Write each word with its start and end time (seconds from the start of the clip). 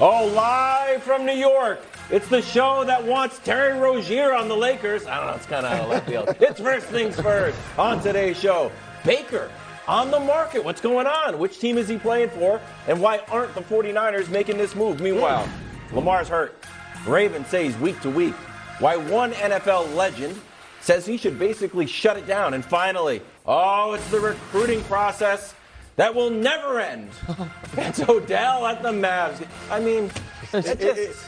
Oh, 0.00 0.26
live 0.28 1.02
from 1.02 1.26
New 1.26 1.34
York. 1.34 1.80
It's 2.08 2.28
the 2.28 2.40
show 2.40 2.84
that 2.84 3.04
wants 3.04 3.40
Terry 3.40 3.76
Rozier 3.76 4.32
on 4.32 4.46
the 4.46 4.56
Lakers. 4.56 5.04
I 5.08 5.16
don't 5.16 5.26
know, 5.26 5.34
it's 5.34 5.46
kind 5.46 5.66
of 5.66 5.72
out 5.72 5.80
of 5.80 5.88
left 5.88 6.08
field. 6.08 6.36
It's 6.38 6.60
first 6.60 6.86
things 6.86 7.20
first 7.20 7.58
on 7.76 8.00
today's 8.00 8.38
show. 8.38 8.70
Baker 9.04 9.50
on 9.88 10.12
the 10.12 10.20
market. 10.20 10.64
What's 10.64 10.80
going 10.80 11.08
on? 11.08 11.40
Which 11.40 11.58
team 11.58 11.76
is 11.78 11.88
he 11.88 11.98
playing 11.98 12.30
for? 12.30 12.60
And 12.86 13.00
why 13.00 13.18
aren't 13.28 13.56
the 13.56 13.60
49ers 13.62 14.28
making 14.28 14.56
this 14.56 14.76
move? 14.76 15.00
Meanwhile, 15.00 15.48
Lamar's 15.92 16.28
hurt. 16.28 16.64
Ravens 17.04 17.48
say 17.48 17.64
he's 17.64 17.76
week 17.78 18.00
to 18.02 18.10
week. 18.10 18.34
Why 18.78 18.96
one 18.96 19.32
NFL 19.32 19.96
legend 19.96 20.40
says 20.80 21.06
he 21.06 21.16
should 21.16 21.40
basically 21.40 21.88
shut 21.88 22.16
it 22.16 22.28
down. 22.28 22.54
And 22.54 22.64
finally, 22.64 23.20
oh, 23.46 23.94
it's 23.94 24.08
the 24.12 24.20
recruiting 24.20 24.80
process 24.84 25.54
that 25.98 26.14
will 26.14 26.30
never 26.30 26.80
end. 26.80 27.10
It's 27.76 28.00
Odell 28.08 28.66
at 28.66 28.82
the 28.82 28.90
Mavs. 28.90 29.46
I 29.70 29.78
mean, 29.78 30.10
it 30.52 30.80
just, 30.80 31.26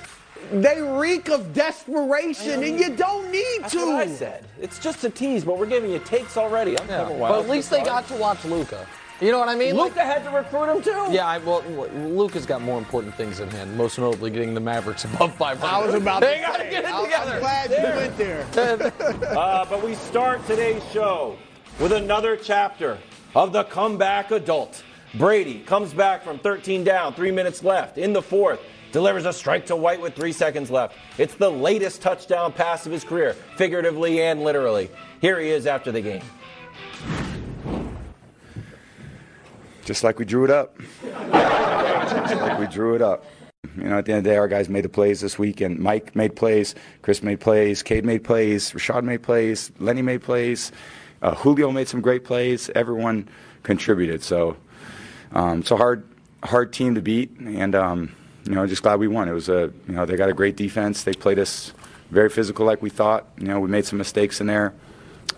They 0.52 0.80
reek 0.82 1.28
of 1.28 1.52
desperation, 1.52 2.64
and 2.64 2.80
you 2.80 2.90
don't 2.96 3.30
need 3.30 3.58
that's 3.62 3.72
to. 3.74 3.86
what 3.86 3.94
I 3.96 4.06
said. 4.08 4.46
It's 4.60 4.78
just 4.78 5.04
a 5.04 5.10
tease, 5.10 5.44
but 5.44 5.58
we're 5.58 5.66
giving 5.66 5.90
you 5.92 5.98
takes 6.00 6.36
already. 6.36 6.78
I'm 6.80 6.88
Yeah. 6.88 7.08
yeah. 7.08 7.16
wild. 7.16 7.34
But 7.36 7.44
at 7.44 7.50
least 7.50 7.70
they 7.70 7.82
got 7.84 8.08
to 8.08 8.14
watch 8.14 8.44
Luka. 8.44 8.84
You 9.20 9.30
know 9.32 9.38
what 9.38 9.48
I 9.50 9.54
mean? 9.54 9.76
Like- 9.76 9.94
had 9.94 10.24
to 10.24 10.30
recruit 10.30 10.74
him 10.74 10.82
too. 10.82 11.12
yeah, 11.12 11.26
I, 11.26 11.38
well, 11.38 11.62
Luka's 11.92 12.46
got 12.46 12.62
more 12.62 12.78
important 12.78 13.14
things 13.14 13.38
at 13.38 13.52
hand, 13.52 13.76
most 13.76 13.98
notably 13.98 14.30
getting 14.30 14.54
the 14.54 14.60
Mavericks 14.60 15.04
above 15.04 15.34
500. 15.36 15.62
I 15.74 15.84
was 15.86 15.94
about 15.94 16.20
they 16.22 16.36
to 16.36 16.40
gotta 16.40 16.58
say, 16.64 16.70
get 16.70 16.84
it 16.84 16.86
together. 16.86 16.94
I 16.94 17.00
was 17.02 17.10
together. 17.10 17.40
glad 17.40 17.70
you 17.70 18.00
went 18.00 18.16
there. 18.16 19.30
Uh, 19.36 19.64
but 19.68 19.84
we 19.84 19.94
start 19.94 20.44
today's 20.46 20.82
show 20.90 21.36
with 21.78 21.92
another 21.92 22.34
chapter 22.36 22.96
of 23.34 23.52
the 23.52 23.64
comeback 23.64 24.30
adult. 24.30 24.82
Brady 25.14 25.60
comes 25.60 25.92
back 25.92 26.22
from 26.22 26.38
13 26.38 26.84
down, 26.84 27.14
three 27.14 27.30
minutes 27.30 27.64
left 27.64 27.98
in 27.98 28.12
the 28.12 28.22
fourth, 28.22 28.60
delivers 28.92 29.26
a 29.26 29.32
strike 29.32 29.66
to 29.66 29.76
White 29.76 30.00
with 30.00 30.14
three 30.14 30.32
seconds 30.32 30.70
left. 30.70 30.96
It's 31.18 31.34
the 31.34 31.50
latest 31.50 32.00
touchdown 32.02 32.52
pass 32.52 32.86
of 32.86 32.92
his 32.92 33.04
career, 33.04 33.34
figuratively 33.56 34.22
and 34.22 34.42
literally. 34.42 34.90
Here 35.20 35.40
he 35.40 35.50
is 35.50 35.66
after 35.66 35.90
the 35.92 36.00
game. 36.00 36.22
just 39.90 40.04
like 40.04 40.20
we 40.20 40.24
drew 40.24 40.44
it 40.44 40.50
up. 40.52 40.78
just 41.02 42.36
like 42.36 42.60
we 42.60 42.66
drew 42.68 42.94
it 42.94 43.02
up. 43.02 43.24
You 43.76 43.84
know, 43.84 43.98
at 43.98 44.04
the 44.04 44.12
end 44.12 44.18
of 44.18 44.24
the 44.24 44.30
day, 44.30 44.36
our 44.36 44.46
guys 44.46 44.68
made 44.68 44.84
the 44.84 44.88
plays 44.88 45.20
this 45.20 45.36
week, 45.36 45.60
and 45.60 45.80
Mike 45.80 46.14
made 46.14 46.36
plays, 46.36 46.76
Chris 47.02 47.24
made 47.24 47.40
plays, 47.40 47.82
Cade 47.82 48.04
made 48.04 48.22
plays, 48.22 48.70
Rashad 48.70 49.02
made 49.02 49.24
plays, 49.24 49.72
Lenny 49.80 50.00
made 50.02 50.22
plays, 50.22 50.70
uh, 51.22 51.34
Julio 51.34 51.70
made 51.70 51.88
some 51.88 52.00
great 52.00 52.24
plays. 52.24 52.70
Everyone 52.74 53.28
contributed. 53.62 54.22
So 54.22 54.56
um, 55.32 55.60
it's 55.60 55.70
a 55.70 55.76
hard, 55.76 56.06
hard 56.42 56.72
team 56.72 56.94
to 56.94 57.02
beat, 57.02 57.30
and 57.38 57.74
um, 57.74 58.12
you 58.44 58.54
know, 58.54 58.66
just 58.66 58.82
glad 58.82 58.98
we 59.00 59.08
won. 59.08 59.28
It 59.28 59.32
was 59.32 59.48
a, 59.48 59.72
you 59.86 59.94
know, 59.94 60.06
they 60.06 60.16
got 60.16 60.28
a 60.28 60.32
great 60.34 60.56
defense. 60.56 61.04
They 61.04 61.12
played 61.12 61.38
us 61.38 61.72
very 62.10 62.28
physical, 62.30 62.64
like 62.66 62.82
we 62.82 62.90
thought. 62.90 63.26
You 63.38 63.46
know, 63.48 63.60
we 63.60 63.68
made 63.68 63.84
some 63.84 63.98
mistakes 63.98 64.40
in 64.40 64.46
there, 64.46 64.72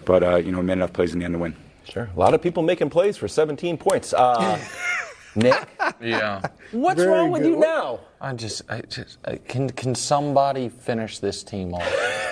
but 0.05 0.23
uh, 0.23 0.37
you 0.37 0.53
know, 0.53 0.59
we 0.59 0.65
made 0.65 0.75
enough 0.75 0.93
plays 0.93 1.13
in 1.13 1.19
the 1.19 1.25
end 1.25 1.35
to 1.35 1.39
win. 1.39 1.57
Sure. 1.85 2.09
A 2.15 2.19
lot 2.19 2.33
of 2.33 2.41
people 2.41 2.63
making 2.63 2.91
plays 2.91 3.17
for 3.17 3.27
17 3.27 3.77
points. 3.77 4.15
Uh, 4.15 4.59
Nick, 5.35 5.67
Yeah. 6.01 6.43
what's 6.71 6.99
Very 7.01 7.11
wrong 7.11 7.31
with 7.31 7.43
good. 7.43 7.51
you 7.53 7.57
now? 7.59 8.01
I 8.21 8.35
just, 8.35 8.63
I 8.71 8.83
just, 8.83 9.19
I, 9.25 9.37
can 9.37 9.69
can 9.71 9.95
somebody 9.95 10.69
finish 10.69 11.19
this 11.19 11.43
team 11.43 11.75
off? 11.75 11.89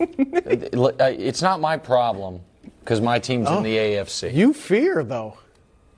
It- 0.00 0.72
it- 0.72 1.20
it's 1.20 1.42
not 1.42 1.60
my 1.60 1.76
problem 1.76 2.40
because 2.88 3.02
my 3.02 3.18
team's 3.18 3.46
in 3.48 3.54
oh. 3.54 3.62
the 3.62 3.76
AFC. 3.76 4.32
You 4.32 4.54
fear, 4.54 5.04
though. 5.04 5.36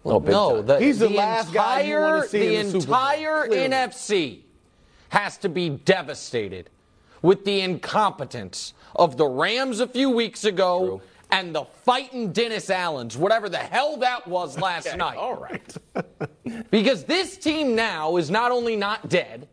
Oh, 0.04 0.18
no, 0.18 0.60
the, 0.60 0.80
He's 0.80 0.98
the 0.98 1.08
last 1.08 1.52
guy 1.52 1.82
you 1.82 1.94
entire, 1.94 2.14
wanna 2.16 2.26
see 2.26 2.38
the 2.40 2.56
in 2.56 2.66
the 2.66 2.80
Super 2.80 2.86
Bowl, 2.86 2.96
entire 2.96 3.46
clearly. 3.46 3.68
NFC 3.68 4.40
has 5.10 5.36
to 5.38 5.48
be 5.48 5.68
devastated 5.68 6.68
with 7.22 7.44
the 7.44 7.60
incompetence 7.60 8.74
of 8.96 9.16
the 9.16 9.26
Rams 9.26 9.78
a 9.78 9.86
few 9.86 10.10
weeks 10.10 10.42
ago 10.42 11.00
and 11.30 11.54
the 11.54 11.62
fighting 11.84 12.32
Dennis 12.32 12.70
Allens, 12.70 13.16
whatever 13.16 13.48
the 13.48 13.58
hell 13.58 13.96
that 13.98 14.26
was 14.26 14.58
last 14.60 14.96
night. 14.96 15.16
All 15.16 15.36
right. 15.36 15.76
Because 16.72 17.04
this 17.04 17.36
team 17.36 17.76
now 17.76 18.16
is 18.16 18.32
not 18.32 18.50
only 18.50 18.74
not 18.74 19.08
dead, 19.08 19.46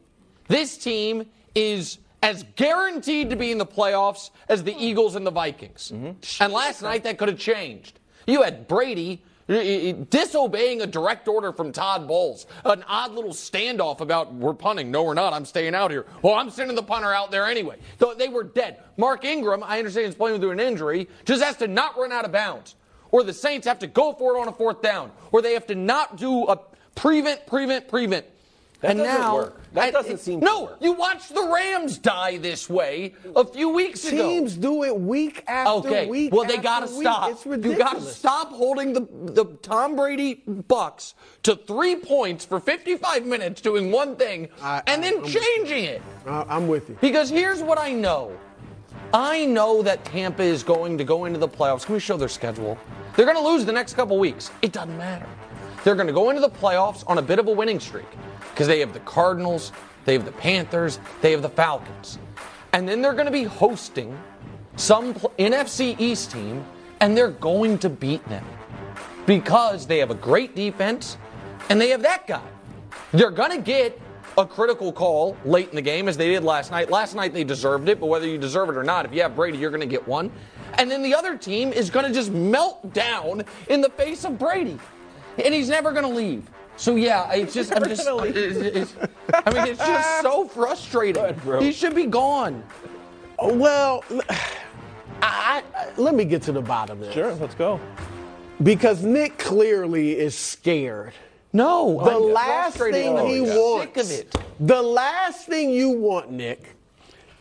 this 0.48 0.76
team 0.76 1.28
is 1.54 2.00
as 2.22 2.44
guaranteed 2.56 3.30
to 3.30 3.36
be 3.36 3.52
in 3.52 3.58
the 3.58 3.66
playoffs 3.66 4.32
as 4.50 4.64
the 4.64 4.76
Eagles 4.78 5.16
and 5.16 5.26
the 5.26 5.32
Vikings. 5.32 5.92
Mm-hmm. 5.94 6.44
And 6.44 6.54
last 6.54 6.82
night 6.82 7.04
that 7.04 7.18
could 7.18 7.28
have 7.28 7.40
changed. 7.40 8.00
You 8.26 8.44
had 8.44 8.68
Brady 8.68 9.22
disobeying 9.48 10.82
a 10.82 10.88
direct 10.88 11.28
order 11.28 11.54
from 11.54 11.72
Todd 11.72 12.06
Bowles, 12.08 12.48
an 12.66 12.84
odd 12.88 13.14
little 13.14 13.32
standoff 13.32 14.02
about 14.02 14.34
we're 14.34 14.54
punting. 14.54 14.92
No, 14.92 15.04
we're 15.04 15.14
not. 15.14 15.32
I'm 15.32 15.46
staying 15.46 15.74
out 15.74 15.90
here. 15.90 16.06
Well, 16.22 16.34
I'm 16.34 16.50
sending 16.50 16.76
the 16.76 16.84
punter 16.84 17.14
out 17.14 17.32
there 17.32 17.46
anyway. 17.46 17.78
So 17.98 18.14
they 18.14 18.28
were 18.28 18.44
dead. 18.44 18.84
Mark 18.98 19.24
Ingram, 19.24 19.64
I 19.64 19.78
understand 19.78 20.08
he's 20.08 20.16
playing 20.16 20.42
through 20.42 20.52
an 20.52 20.60
injury, 20.60 21.08
just 21.24 21.42
has 21.42 21.56
to 21.58 21.68
not 21.68 21.98
run 21.98 22.12
out 22.12 22.26
of 22.26 22.34
bounds. 22.34 22.76
Or 23.12 23.24
the 23.24 23.34
Saints 23.34 23.66
have 23.66 23.80
to 23.80 23.88
go 23.88 24.12
for 24.12 24.36
it 24.36 24.42
on 24.42 24.50
a 24.50 24.52
fourth 24.52 24.82
down. 24.82 25.12
Or 25.32 25.42
they 25.42 25.54
have 25.54 25.68
to 25.68 25.76
not 25.76 26.18
do 26.18 26.46
a 26.48 26.60
prevent, 26.96 27.48
prevent, 27.48 27.88
prevent. 27.88 28.26
That 28.82 28.92
and 28.92 29.00
doesn't 29.00 29.22
now, 29.22 29.36
work. 29.36 29.62
That 29.78 29.94
doesn't 29.94 30.18
seem 30.20 30.40
to 30.42 30.46
No, 30.46 30.64
work. 30.64 30.78
you 30.82 30.92
watched 30.94 31.34
the 31.34 31.44
Rams 31.44 31.98
die 31.98 32.38
this 32.38 32.70
way 32.70 33.14
a 33.36 33.46
few 33.46 33.70
weeks 33.70 34.06
ago. 34.06 34.28
Teams 34.30 34.56
do 34.56 34.84
it 34.84 35.00
week 35.00 35.44
after 35.48 35.82
week. 35.82 35.86
Okay. 35.98 36.06
week. 36.08 36.34
well, 36.34 36.46
they 36.46 36.58
got 36.58 36.82
to 36.82 36.88
stop. 36.88 37.32
It's 37.32 37.46
ridiculous. 37.46 37.78
you 37.78 37.84
got 37.84 37.96
to 37.96 38.02
stop 38.02 38.50
holding 38.52 38.94
the 38.94 39.08
the 39.34 39.46
Tom 39.62 39.96
Brady 39.96 40.44
Bucks 40.46 41.14
to 41.44 41.56
three 41.56 41.96
points 41.96 42.44
for 42.46 42.60
55 42.60 43.26
minutes, 43.26 43.62
doing 43.62 43.92
one 43.92 44.16
thing, 44.16 44.50
I- 44.62 44.82
and 44.88 45.04
I- 45.04 45.10
then 45.10 45.20
I'm- 45.22 45.26
changing 45.32 45.84
it. 45.86 46.02
I- 46.28 46.46
I'm 46.50 46.68
with 46.68 46.90
you. 46.90 46.98
Because 47.02 47.30
here's 47.30 47.62
what 47.62 47.78
I 47.80 47.92
know. 47.94 48.32
I 49.14 49.46
know 49.46 49.82
that 49.84 50.04
Tampa 50.06 50.44
is 50.44 50.64
going 50.64 50.98
to 50.98 51.04
go 51.04 51.26
into 51.26 51.40
the 51.40 51.48
playoffs. 51.48 51.86
Can 51.86 51.94
we 51.94 52.00
show 52.00 52.18
their 52.18 52.28
schedule? 52.28 52.78
They're 53.16 53.26
going 53.26 53.38
to 53.38 53.44
lose 53.44 53.64
the 53.66 53.72
next 53.72 53.94
couple 53.94 54.18
weeks. 54.20 54.52
It 54.62 54.74
doesn't 54.74 54.98
matter. 54.98 55.26
They're 55.84 55.96
going 55.96 56.08
to 56.08 56.14
go 56.14 56.30
into 56.30 56.42
the 56.42 56.50
playoffs 56.50 57.04
on 57.08 57.18
a 57.18 57.22
bit 57.22 57.40
of 57.40 57.48
a 57.48 57.52
winning 57.52 57.80
streak 57.80 58.06
because 58.52 58.68
they 58.68 58.80
have 58.80 58.94
the 58.94 59.00
Cardinals, 59.02 59.72
they 60.06 60.14
have 60.14 60.26
the 60.26 60.32
Panthers, 60.32 61.00
they 61.22 61.32
have 61.32 61.42
the 61.42 61.50
Falcons. 61.50 62.18
And 62.74 62.88
then 62.88 63.02
they're 63.02 63.14
going 63.14 63.26
to 63.26 63.32
be 63.32 63.44
hosting 63.44 64.18
some 64.76 65.14
NFC 65.14 66.00
East 66.00 66.32
team, 66.32 66.64
and 67.00 67.16
they're 67.16 67.32
going 67.32 67.78
to 67.80 67.90
beat 67.90 68.28
them 68.30 68.46
because 69.26 69.86
they 69.86 70.00
have 70.00 70.12
a 70.12 70.16
great 70.16 70.56
defense 70.56 71.18
and 71.70 71.80
they 71.80 71.90
have 71.90 72.02
that 72.02 72.28
guy. 72.28 72.42
They're 73.12 73.32
going 73.32 73.52
to 73.52 73.62
get 73.62 74.00
a 74.38 74.46
critical 74.46 74.92
call 74.94 75.36
late 75.46 75.70
in 75.70 75.76
the 75.76 75.82
game 75.82 76.08
as 76.08 76.16
they 76.16 76.30
did 76.30 76.44
last 76.44 76.72
night. 76.72 76.90
Last 76.90 77.16
night 77.16 77.34
they 77.34 77.44
deserved 77.44 77.90
it, 77.90 78.00
but 78.00 78.08
whether 78.08 78.28
you 78.28 78.38
deserve 78.38 78.70
it 78.70 78.78
or 78.78 78.84
not, 78.84 79.06
if 79.06 79.14
you 79.14 79.22
have 79.22 79.36
Brady, 79.36 79.58
you're 79.58 79.72
going 79.72 79.82
to 79.82 79.88
get 79.88 80.08
one. 80.08 80.32
And 80.76 80.90
then 80.90 81.02
the 81.02 81.16
other 81.16 81.38
team 81.38 81.74
is 81.74 81.90
going 81.90 82.06
to 82.06 82.14
just 82.14 82.32
melt 82.32 82.94
down 82.94 83.44
in 83.70 83.82
the 83.82 83.90
face 83.90 84.26
of 84.26 84.38
Brady. 84.38 84.80
And 85.44 85.54
he's 85.54 85.70
never 85.70 85.92
going 85.92 86.04
to 86.04 86.10
leave. 86.10 86.50
So 86.78 86.96
yeah, 86.96 87.32
it's 87.34 87.54
just 87.54 87.76
I'm 87.76 87.84
just 87.86 88.06
gonna 88.06 88.22
leave. 88.24 88.38
it's- 88.38 88.58
it's- 88.94 89.10
I 89.46 89.52
mean 89.54 89.68
it's 89.68 89.80
just 89.80 90.22
so 90.22 90.48
frustrating. 90.48 91.24
ahead, 91.24 91.62
he 91.62 91.72
should 91.72 91.96
be 91.96 92.06
gone. 92.06 92.64
Oh, 93.40 93.54
well, 93.54 94.04
I, 95.22 95.64
I, 95.76 95.88
let 95.98 96.16
me 96.16 96.24
get 96.26 96.42
to 96.44 96.52
the 96.52 96.62
bottom 96.62 97.02
of 97.02 97.10
it. 97.10 97.14
Sure, 97.14 97.34
let's 97.36 97.56
go. 97.56 97.80
Because 98.64 99.04
Nick 99.04 99.38
clearly 99.38 100.18
is 100.18 100.36
scared. 100.38 101.14
No, 101.54 102.00
The 102.04 102.12
oh, 102.12 102.28
I'm 102.28 102.34
last 102.34 102.78
thing 102.78 103.18
I'm 103.18 103.26
he 103.28 103.46
sick 103.46 103.56
wants, 103.56 104.02
of 104.02 104.12
it. 104.20 104.36
the 104.60 104.82
last 104.82 105.46
thing 105.48 105.70
you 105.72 105.92
want, 105.92 106.32
Nick, 106.32 106.76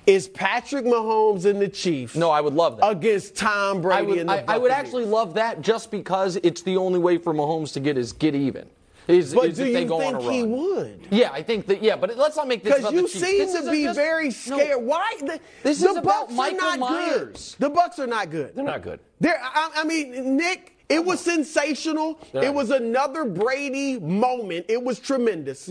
is 0.07 0.29
Patrick 0.29 0.85
Mahomes 0.85 1.45
and 1.45 1.61
the 1.61 1.69
Chiefs 1.69 2.15
No, 2.15 2.31
I 2.31 2.41
would 2.41 2.55
love 2.55 2.77
that. 2.79 2.89
against 2.89 3.37
Tom 3.37 3.79
I 3.79 3.81
Brady 3.81 4.07
would, 4.07 4.19
and 4.21 4.29
the 4.29 4.51
I, 4.51 4.55
I 4.55 4.59
would 4.59 4.71
actually 4.71 5.05
love 5.05 5.35
that 5.35 5.61
just 5.61 5.91
because 5.91 6.37
it's 6.37 6.63
the 6.63 6.77
only 6.77 6.99
way 7.01 7.19
for 7.19 7.35
Mahomes 7.35 7.73
to 7.75 7.81
get 7.81 7.97
his 7.97 8.13
get 8.13 8.35
even. 8.35 8.69
Is, 9.09 9.35
But 9.35 9.51
is 9.51 9.57
do 9.59 9.67
you 9.67 9.73
think 9.73 9.91
he 10.33 10.43
would? 10.43 11.07
Yeah, 11.11 11.31
I 11.33 11.43
think 11.43 11.67
that. 11.67 11.81
Yeah, 11.83 11.95
but 11.97 12.17
let's 12.17 12.37
not 12.37 12.49
make 12.49 12.65
this 12.65 12.75
Because 12.75 12.85
about 12.91 12.95
you 12.95 13.03
the 13.03 13.09
Chiefs. 13.09 13.53
seem 13.53 13.65
to 13.65 13.71
be 13.71 13.85
just- 13.85 13.97
very 13.97 14.25
no, 14.25 14.31
scared. 14.31 14.83
Why? 14.83 15.17
The, 15.21 15.41
This 15.63 15.81
the 15.81 15.91
is 15.91 15.97
about 15.97 16.29
Bucks 16.29 16.33
Michael 16.33 16.61
are 16.61 16.77
not 16.77 16.91
Myers. 16.91 17.57
good. 17.59 17.67
The 17.67 17.71
Bucks 17.75 17.99
are 18.01 18.07
not 18.09 18.31
good. 18.31 18.57
They're 18.57 18.65
not 18.65 18.83
good. 18.83 18.99
They're, 19.21 19.41
I, 19.41 19.71
I 19.77 19.85
mean, 19.85 20.37
Nick, 20.37 20.77
it 20.89 21.05
was 21.05 21.21
sensational. 21.21 22.19
They're 22.33 22.45
It 22.45 22.55
was 22.55 22.71
another 22.71 23.25
Brady 23.25 23.99
moment. 24.01 24.67
It 24.69 24.83
was 24.83 24.99
tremendous. 24.99 25.71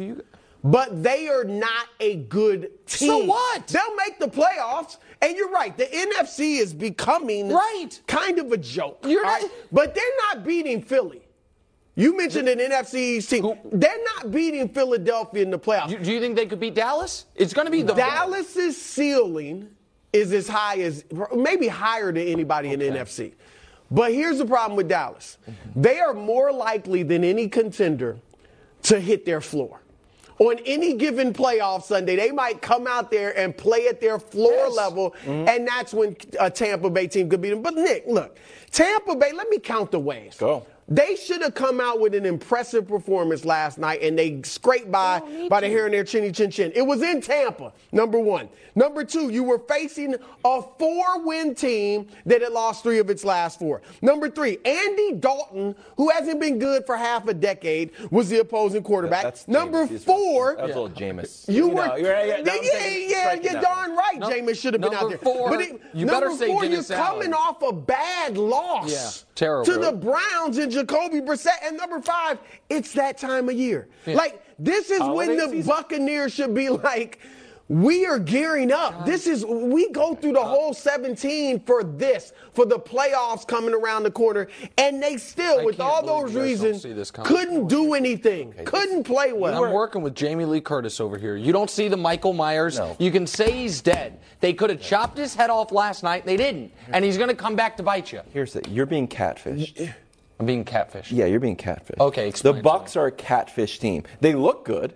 But 0.63 1.03
they 1.03 1.27
are 1.27 1.43
not 1.43 1.87
a 1.99 2.15
good 2.15 2.71
team. 2.87 3.09
So 3.09 3.25
what? 3.25 3.67
They'll 3.67 3.95
make 3.97 4.17
the 4.17 4.27
playoffs. 4.27 4.97
And 5.21 5.35
you're 5.37 5.51
right. 5.51 5.77
The 5.77 5.85
NFC 5.85 6.57
is 6.59 6.73
becoming 6.73 7.49
Right. 7.49 7.89
kind 8.07 8.39
of 8.39 8.51
a 8.51 8.57
joke. 8.57 9.05
You're 9.07 9.25
all 9.25 9.41
not- 9.41 9.51
But 9.71 9.93
they're 9.93 10.03
not 10.33 10.43
beating 10.45 10.81
Philly. 10.81 11.21
You 11.95 12.15
mentioned 12.17 12.49
an 12.49 12.59
NFC 12.59 12.95
East 12.95 13.29
team. 13.29 13.43
Who- 13.43 13.57
They're 13.71 14.03
not 14.15 14.31
beating 14.31 14.67
Philadelphia 14.67 15.43
in 15.43 15.49
the 15.51 15.59
playoffs. 15.59 15.89
Do, 15.89 15.97
do 15.97 16.11
you 16.11 16.19
think 16.19 16.35
they 16.35 16.45
could 16.45 16.59
beat 16.59 16.75
Dallas? 16.75 17.25
It's 17.35 17.53
going 17.53 17.65
to 17.65 17.71
be 17.71 17.81
the 17.83 17.93
Dallas's 17.93 18.79
ceiling 18.81 19.69
is 20.11 20.33
as 20.33 20.47
high 20.47 20.79
as 20.81 21.05
maybe 21.33 21.67
higher 21.67 22.11
than 22.11 22.27
anybody 22.27 22.71
in 22.73 22.79
the 22.79 22.85
NFC. 22.85 23.33
But 23.91 24.13
here's 24.13 24.39
the 24.39 24.45
problem 24.45 24.75
with 24.75 24.89
Dallas. 24.89 25.37
They 25.75 25.99
are 25.99 26.13
more 26.13 26.51
likely 26.51 27.03
than 27.03 27.23
any 27.23 27.47
contender 27.47 28.17
to 28.83 28.99
hit 28.99 29.25
their 29.25 29.41
floor. 29.41 29.79
on 30.39 30.57
any 30.65 30.95
given 30.95 31.31
playoff 31.31 31.83
Sunday, 31.83 32.17
they 32.17 32.29
might 32.31 32.61
come 32.61 32.87
out 32.87 33.09
there 33.09 33.37
and 33.39 33.55
play 33.55 33.87
at 33.87 34.01
their 34.01 34.19
floor 34.19 34.51
Yes. 34.67 34.75
level, 34.75 35.15
Mm-hmm. 35.23 35.47
and 35.47 35.65
that's 35.65 35.93
when 35.93 36.17
a 36.41 36.49
Tampa 36.49 36.89
Bay 36.89 37.07
team 37.07 37.29
could 37.29 37.39
beat 37.41 37.51
them. 37.51 37.61
But 37.61 37.73
Nick, 37.75 38.03
look, 38.05 38.37
Tampa 38.69 39.15
Bay. 39.15 39.31
Let 39.31 39.47
me 39.49 39.59
count 39.59 39.91
the 39.91 39.99
ways. 39.99 40.35
Go. 40.37 40.65
They 40.87 41.15
should 41.15 41.41
have 41.41 41.55
come 41.55 41.81
out 41.81 41.99
with 41.99 42.13
an 42.13 42.27
impressive 42.27 42.87
performance 42.87 43.43
last 43.43 43.79
night, 43.79 44.03
and 44.03 44.17
they 44.19 44.41
scraped 44.43 44.91
by 44.91 45.19
by 45.49 45.61
the 45.61 45.67
hair 45.67 45.87
in 45.87 45.91
their 45.91 46.03
chinny 46.03 46.31
chin 46.31 46.51
chin. 46.51 46.71
It 46.75 46.83
was 46.83 47.01
in 47.01 47.21
Tampa, 47.21 47.73
number 47.91 48.19
one. 48.19 48.49
Number 48.75 49.03
two, 49.03 49.29
you 49.29 49.43
were 49.43 49.57
facing 49.57 50.15
a 50.43 50.61
four-win 50.77 51.55
team 51.55 52.07
that 52.27 52.41
had 52.43 52.51
lost 52.51 52.83
three 52.83 52.99
of 52.99 53.09
its 53.09 53.23
last 53.23 53.57
four. 53.57 53.81
Number 54.03 54.29
three, 54.29 54.59
Andy 54.63 55.13
Dalton, 55.13 55.75
who 55.97 56.09
hasn't 56.09 56.39
been 56.39 56.59
good 56.59 56.85
for 56.85 56.97
half 56.97 57.27
a 57.27 57.33
decade, 57.33 57.89
was 58.11 58.29
the 58.29 58.39
opposing 58.41 58.83
quarterback. 58.83 59.23
That's 59.23 59.47
number 59.47 59.87
Jameis. 59.87 60.01
Four, 60.03 60.55
That's 60.57 60.63
a 60.75 60.81
little 60.81 60.89
Jameis. 60.89 61.51
you 61.51 61.69
were, 61.69 61.87
know, 61.87 61.95
you're- 61.95 62.09
yeah, 62.27 62.37
yeah, 62.45 62.53
yeah, 62.61 62.85
yeah, 63.07 63.33
you're 63.33 63.53
that 63.53 63.61
darn 63.63 63.95
right. 63.95 64.19
Num- 64.19 64.31
Jameis 64.31 64.59
should 64.61 64.73
have 64.75 64.81
been 64.81 64.93
out 64.93 65.01
number 65.09 65.17
there. 65.17 65.33
four, 65.33 65.49
but 65.49 65.61
it, 65.61 65.81
you 65.93 66.05
number 66.05 66.27
better 66.27 66.37
say 66.37 66.47
four, 66.47 66.63
you're 66.63 66.71
Dennis 66.73 66.89
coming 66.89 67.31
Allen. 67.31 67.33
off 67.33 67.61
a 67.63 67.73
bad 67.73 68.37
loss 68.37 68.91
Yeah, 68.91 69.09
terrible. 69.35 69.65
to 69.65 69.79
the 69.79 69.91
Browns 69.93 70.57
and 70.57 70.71
Jacoby 70.75 71.21
Brissett. 71.21 71.57
And 71.63 71.77
number 71.77 72.01
five, 72.01 72.39
it's 72.69 72.93
that 72.93 73.17
time 73.17 73.49
of 73.49 73.55
year. 73.55 73.87
Like 74.05 74.43
this 74.59 74.91
is 74.91 75.01
when 75.01 75.37
the 75.37 75.49
season. 75.49 75.69
Buccaneers 75.69 76.33
should 76.33 76.53
be 76.53 76.69
like. 76.69 77.19
We 77.67 78.05
are 78.05 78.19
gearing 78.19 78.71
up. 78.71 79.07
This 79.07 79.25
is 79.25 79.43
we 79.43 79.89
go 79.89 80.13
through 80.13 80.33
the 80.33 80.43
whole 80.43 80.71
17 80.71 81.61
for 81.61 81.83
this, 81.83 82.31
for 82.53 82.63
the 82.63 82.77
playoffs 82.77 83.47
coming 83.47 83.73
around 83.73 84.03
the 84.03 84.11
corner, 84.11 84.49
and 84.77 85.01
they 85.01 85.17
still, 85.17 85.61
I 85.61 85.65
with 85.65 85.79
all 85.79 86.05
those 86.05 86.31
you 86.31 86.41
guys 86.41 86.59
don't 86.59 86.67
reasons, 86.67 86.83
see 86.83 86.93
this 86.93 87.09
coming. 87.09 87.27
couldn't 87.27 87.67
do 87.67 87.95
anything, 87.95 88.53
couldn't 88.65 89.03
play 89.03 89.33
well. 89.33 89.63
I'm 89.63 89.71
working 89.71 90.03
with 90.03 90.13
Jamie 90.13 90.45
Lee 90.45 90.61
Curtis 90.61 90.99
over 90.99 91.17
here. 91.17 91.37
You 91.37 91.51
don't 91.51 91.71
see 91.71 91.87
the 91.87 91.97
Michael 91.97 92.33
Myers. 92.33 92.77
No. 92.77 92.95
You 92.99 93.09
can 93.09 93.25
say 93.25 93.51
he's 93.51 93.81
dead. 93.81 94.19
They 94.41 94.53
could 94.53 94.69
have 94.69 94.79
chopped 94.79 95.17
his 95.17 95.33
head 95.33 95.49
off 95.49 95.71
last 95.71 96.03
night. 96.03 96.23
They 96.23 96.37
didn't. 96.37 96.71
And 96.89 97.03
he's 97.03 97.17
going 97.17 97.29
to 97.29 97.35
come 97.35 97.55
back 97.55 97.77
to 97.77 97.83
bite 97.83 98.11
you. 98.11 98.21
Here's 98.31 98.53
the 98.53 98.61
you're 98.69 98.85
being 98.85 99.07
catfished. 99.07 99.91
I'm 100.39 100.45
being 100.45 100.65
catfished. 100.65 101.11
Yeah, 101.11 101.25
you're 101.25 101.39
being 101.39 101.55
catfished. 101.55 101.99
Okay, 101.99 102.27
explain 102.27 102.53
The 102.55 102.59
it 102.59 102.61
to 102.61 102.63
Bucks 102.63 102.95
are 102.95 103.07
a 103.07 103.11
catfish 103.11 103.79
team. 103.79 104.03
They 104.21 104.33
look 104.33 104.65
good. 104.65 104.93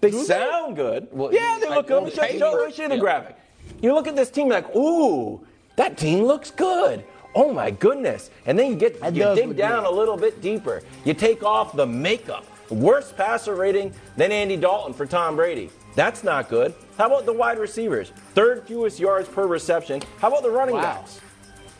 They 0.00 0.10
sound 0.12 0.76
good. 0.76 1.08
Well, 1.10 1.32
yeah, 1.32 1.58
they 1.60 1.68
I- 1.68 1.74
look 1.76 1.86
good. 1.88 1.96
on 1.96 2.04
Let 2.04 2.12
me 2.32 2.38
show, 2.38 2.38
show, 2.38 2.70
show 2.70 2.82
you 2.82 2.88
the 2.88 2.94
yeah. 2.96 3.00
graphic. 3.00 3.36
You 3.80 3.94
look 3.94 4.06
at 4.06 4.14
this 4.16 4.30
team 4.30 4.48
like, 4.48 4.74
ooh, 4.76 5.40
that 5.76 5.96
team 5.96 6.24
looks 6.24 6.50
good. 6.50 7.04
Oh 7.34 7.52
my 7.52 7.70
goodness. 7.70 8.30
And 8.46 8.58
then 8.58 8.68
you 8.70 8.76
get 8.76 9.00
That 9.00 9.14
you 9.14 9.34
dig 9.34 9.56
down 9.56 9.84
good. 9.84 9.90
a 9.92 9.94
little 9.94 10.16
bit 10.16 10.40
deeper. 10.40 10.82
You 11.04 11.14
take 11.14 11.42
off 11.42 11.74
the 11.74 11.86
makeup. 11.86 12.44
Worst 12.70 13.16
passer 13.16 13.54
rating 13.54 13.92
than 14.16 14.30
Andy 14.32 14.56
Dalton 14.56 14.92
for 14.92 15.06
Tom 15.06 15.36
Brady. 15.36 15.70
That's 15.94 16.22
not 16.22 16.48
good. 16.48 16.74
How 16.96 17.06
about 17.06 17.26
the 17.26 17.32
wide 17.32 17.58
receivers? 17.58 18.10
Third 18.34 18.66
fewest 18.66 19.00
yards 19.00 19.28
per 19.28 19.46
reception. 19.46 20.02
How 20.18 20.28
about 20.28 20.42
the 20.42 20.50
running 20.50 20.74
Wow. 20.76 20.82
backs? 20.82 21.20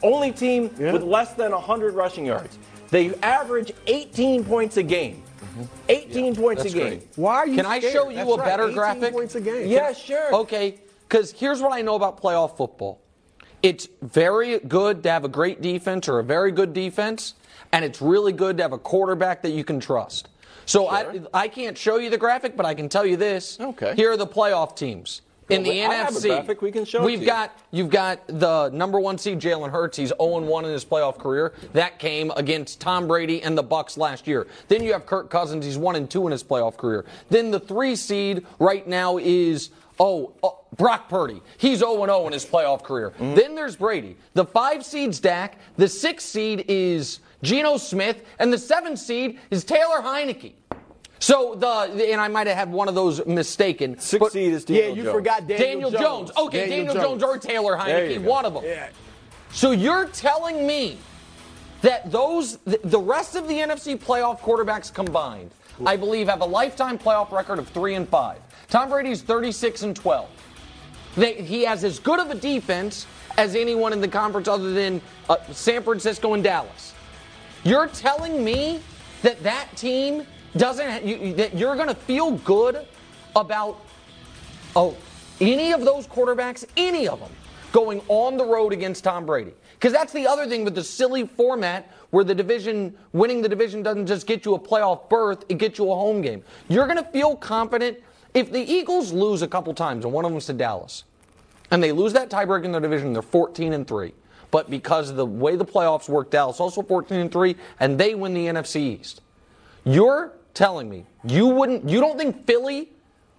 Only 0.03 0.31
team 0.33 0.71
with 0.79 1.03
less 1.03 1.33
than 1.35 1.53
100 1.53 1.95
rushing 1.95 2.25
yards. 2.27 2.59
They 2.91 3.15
average 3.17 3.73
18 3.87 4.45
points 4.45 4.77
a 4.77 4.83
game. 4.83 5.23
Mm-hmm. 5.41 5.63
18 5.89 6.37
points 6.37 6.65
a 6.65 6.71
game. 6.71 6.89
great. 6.89 7.09
Why 7.17 7.37
are 7.37 7.47
you 7.47 7.57
Can 7.57 7.67
I 7.67 7.81
show 7.81 8.09
you 8.09 8.17
That's 8.17 8.31
a 8.31 8.37
right, 8.37 8.45
better 8.45 8.63
18 8.65 8.75
graphic? 8.75 9.13
points 9.13 9.35
a 9.35 9.41
game. 9.41 9.69
Yeah, 9.69 9.93
sure. 9.93 10.35
Okay, 10.35 10.79
because 11.09 11.33
here's 11.33 11.61
what 11.61 11.73
I 11.73 11.83
know 11.83 11.95
about 11.95 12.21
playoff 12.21 12.57
football. 12.57 13.01
It's 13.63 13.89
very 14.03 14.59
good 14.61 15.03
to 15.03 15.11
have 15.11 15.25
a 15.25 15.29
great 15.29 15.61
defense 15.61 16.09
or 16.09 16.21
a 16.21 16.25
very 16.25 16.53
good 16.53 16.73
defense, 16.73 17.35
and 17.73 17.85
it's 17.85 18.01
really 18.01 18.33
good 18.33 18.57
to 18.59 18.63
have 18.63 18.73
a 18.73 18.79
quarterback 18.79 19.43
that 19.43 19.51
you 19.51 19.65
can 19.65 19.81
trust. 19.81 20.29
So 20.65 20.87
I, 20.89 21.23
I 21.33 21.49
can't 21.49 21.77
show 21.77 21.97
you 21.97 22.11
the 22.11 22.19
graphic, 22.19 22.57
but 22.57 22.67
I 22.67 22.75
can 22.75 22.89
tell 22.89 23.05
you 23.07 23.17
this. 23.17 23.59
Okay. 23.59 23.95
Here 23.97 24.13
are 24.13 24.17
the 24.17 24.27
playoff 24.27 24.77
teams. 24.77 25.23
In 25.49 25.63
the 25.63 25.83
I 25.85 25.95
have 25.95 26.15
NFC, 26.15 26.61
we 26.61 26.71
can 26.71 26.85
show 26.85 27.05
we've 27.05 27.19
to 27.19 27.25
you. 27.25 27.27
got 27.27 27.59
you've 27.71 27.91
got 27.91 28.27
the 28.27 28.69
number 28.71 29.01
one 29.01 29.19
seed 29.19 29.41
Jalen 29.41 29.71
Hurts. 29.71 29.97
He's 29.97 30.13
0-1 30.13 30.65
in 30.65 30.71
his 30.71 30.85
playoff 30.85 31.19
career. 31.19 31.53
That 31.73 31.99
came 31.99 32.31
against 32.37 32.81
Tom 32.81 33.09
Brady 33.09 33.43
and 33.43 33.57
the 33.57 33.63
Bucks 33.63 33.97
last 33.97 34.27
year. 34.27 34.47
Then 34.69 34.83
you 34.83 34.93
have 34.93 35.07
Kirk 35.07 35.31
Cousins. 35.31 35.65
He's 35.65 35.79
1 35.79 35.97
and 35.97 36.11
2 36.11 36.27
in 36.27 36.33
his 36.33 36.45
playoff 36.45 36.77
career. 36.77 37.05
Then 37.31 37.51
the 37.51 37.61
three 37.61 37.97
seed 37.97 38.47
right 38.59 38.87
now 38.87 39.19
is 39.19 39.71
oh, 40.01 40.35
oh, 40.43 40.59
Brock 40.77 41.09
Purdy. 41.09 41.43
He's 41.57 41.83
0-0 41.83 42.27
in 42.27 42.33
his 42.33 42.45
playoff 42.45 42.83
career. 42.83 43.11
Mm-hmm. 43.11 43.35
Then 43.35 43.55
there's 43.55 43.77
Brady. 43.77 44.17
The 44.35 44.45
five 44.45 44.85
seed's 44.85 45.21
Dak. 45.21 45.59
The 45.77 45.89
six 45.89 46.25
seed 46.25 46.65
is 46.69 47.21
Geno 47.43 47.77
Smith, 47.77 48.25
and 48.39 48.53
the 48.53 48.59
seven 48.59 48.97
seed 48.97 49.39
is 49.51 49.65
Taylor 49.65 50.01
Heinicke. 50.01 50.53
So 51.21 51.55
the 51.57 52.11
and 52.13 52.21
I 52.21 52.29
might 52.29 52.47
have 52.47 52.57
had 52.57 52.71
one 52.71 52.89
of 52.89 52.95
those 52.95 53.25
mistaken. 53.27 53.99
Six 53.99 54.21
but- 54.21 54.33
seed 54.33 54.53
is 54.53 54.65
Yeah, 54.69 54.89
you 54.89 55.03
Jones. 55.03 55.15
forgot 55.15 55.47
Daniel, 55.47 55.91
Daniel 55.91 55.91
Jones. 55.91 56.31
Okay, 56.37 56.69
Daniel, 56.69 56.95
Jones. 56.95 57.23
or 57.23 57.39
Taylor 57.39 57.77
There 57.85 58.09
Heinicke, 58.09 58.23
one 58.23 58.45
of 58.45 58.55
them. 58.55 58.65
Yeah. 58.65 58.89
So 59.51 59.73
you're 59.73 60.07
telling 60.07 60.67
me 60.67 60.99
that 61.83 62.11
those 62.11 62.59
the 62.65 63.01
rest 63.01 63.35
of 63.37 63.49
the 63.49 63.55
NFC 63.55 63.97
playoff 63.97 64.41
quarterbacks 64.41 64.93
combined, 64.93 65.51
I 65.85 65.97
believe, 65.97 66.29
have 66.29 66.41
a 66.41 66.47
lifetime 66.47 66.99
playoff 66.99 67.33
record 67.33 67.59
of 67.59 67.69
three 67.69 67.95
and 67.95 68.09
five. 68.09 68.39
Tom 68.69 68.91
Brady's 68.91 69.23
36 69.23 69.83
and 69.83 69.97
12. 69.97 70.29
They, 71.17 71.35
he 71.43 71.65
has 71.65 71.85
as 71.85 71.99
good 71.99 72.21
of 72.21 72.31
a 72.31 72.35
defense 72.35 73.07
as 73.39 73.55
anyone 73.55 73.93
in 73.93 74.01
the 74.01 74.09
conference 74.09 74.47
other 74.47 74.73
than 74.73 75.01
uh, 75.31 75.37
San 75.53 75.83
Francisco 75.83 76.35
and 76.35 76.45
Dallas. 76.45 76.93
You're 77.65 77.89
telling 77.89 78.45
me 78.45 78.81
that 79.23 79.43
that 79.43 79.75
team 79.75 80.27
doesn't 80.57 81.05
you, 81.05 81.35
that 81.35 81.55
you're 81.57 81.77
going 81.77 81.89
to 81.89 81.95
feel 81.95 82.33
good 82.33 82.87
about 83.37 83.85
oh 84.77 84.97
any 85.41 85.73
of 85.73 85.85
those 85.85 86.07
quarterbacks, 86.07 86.65
any 86.77 87.07
of 87.07 87.21
them 87.21 87.31
going 87.73 88.01
on 88.09 88.37
the 88.37 88.45
road 88.45 88.73
against 88.73 89.05
Tom 89.05 89.27
Brady. 89.27 89.53
Because 89.75 89.93
that's 89.93 90.13
the 90.13 90.27
other 90.27 90.47
thing 90.47 90.65
with 90.65 90.75
the 90.75 90.83
silly 90.83 91.27
format 91.27 91.93
where 92.11 92.25
the 92.25 92.35
division 92.35 92.97
winning 93.13 93.43
the 93.43 93.49
division 93.49 93.83
doesn't 93.83 94.07
just 94.07 94.27
get 94.27 94.45
you 94.45 94.55
a 94.55 94.59
playoff 94.59 95.09
berth, 95.09 95.45
it 95.49 95.59
gets 95.59 95.79
you 95.79 95.91
a 95.91 95.95
home 95.95 96.21
game. 96.21 96.43
You're 96.69 96.87
going 96.87 96.99
to 96.99 97.11
feel 97.11 97.37
confident 97.37 97.99
if 98.35 98.51
the 98.51 98.61
Eagles 98.61 99.13
lose 99.13 99.43
a 99.43 99.49
couple 99.49 99.73
times 99.75 100.05
and 100.05 100.13
one 100.13 100.25
of 100.25 100.33
them's 100.33 100.47
to 100.47 100.53
Dallas 100.53 101.05
and 101.71 101.83
they 101.83 101.93
lose 101.93 102.13
that 102.15 102.31
tiebreak 102.31 102.65
in 102.65 102.73
their 102.73 102.81
division, 102.81 103.13
they're 103.13 103.23
14 103.23 103.73
and 103.73 103.87
3. 103.87 104.13
But 104.51 104.71
because 104.71 105.11
of 105.11 105.17
the 105.17 105.27
way 105.27 105.57
the 105.57 105.65
playoffs 105.65 106.09
work, 106.09 106.31
Dallas 106.31 106.59
also 106.59 106.81
14 106.81 107.19
and 107.19 107.31
3, 107.31 107.55
and 107.81 107.99
they 107.99 108.15
win 108.15 108.33
the 108.33 108.47
NFC 108.47 108.99
East. 108.99 109.21
You're 109.85 110.33
telling 110.59 110.91
me 110.91 111.07
you 111.25 111.47
wouldn't, 111.47 111.89
you 111.89 112.01
don't 112.01 112.19
think 112.19 112.45
Philly 112.45 112.91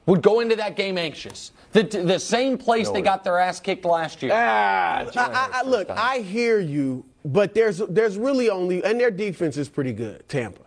would 0.06 0.22
go 0.22 0.40
into 0.40 0.56
that 0.56 0.78
game 0.78 0.98
anxious? 0.98 1.52
The, 1.74 1.84
the 1.84 2.18
same 2.18 2.58
place 2.58 2.90
they 2.90 3.02
got 3.02 3.24
their 3.24 3.38
ass 3.38 3.60
kicked 3.60 3.86
last 3.86 4.24
year. 4.24 4.32
Ah, 4.34 5.06
I, 5.06 5.10
I, 5.16 5.50
I, 5.60 5.64
look, 5.64 5.90
I 5.90 6.20
hear 6.20 6.60
you, 6.60 7.06
but 7.26 7.54
there's 7.54 7.78
there's 7.78 8.18
really 8.18 8.50
only, 8.50 8.84
and 8.84 9.00
their 9.00 9.12
defense 9.12 9.58
is 9.58 9.70
pretty 9.70 9.94
good, 9.94 10.28
Tampa. 10.28 10.62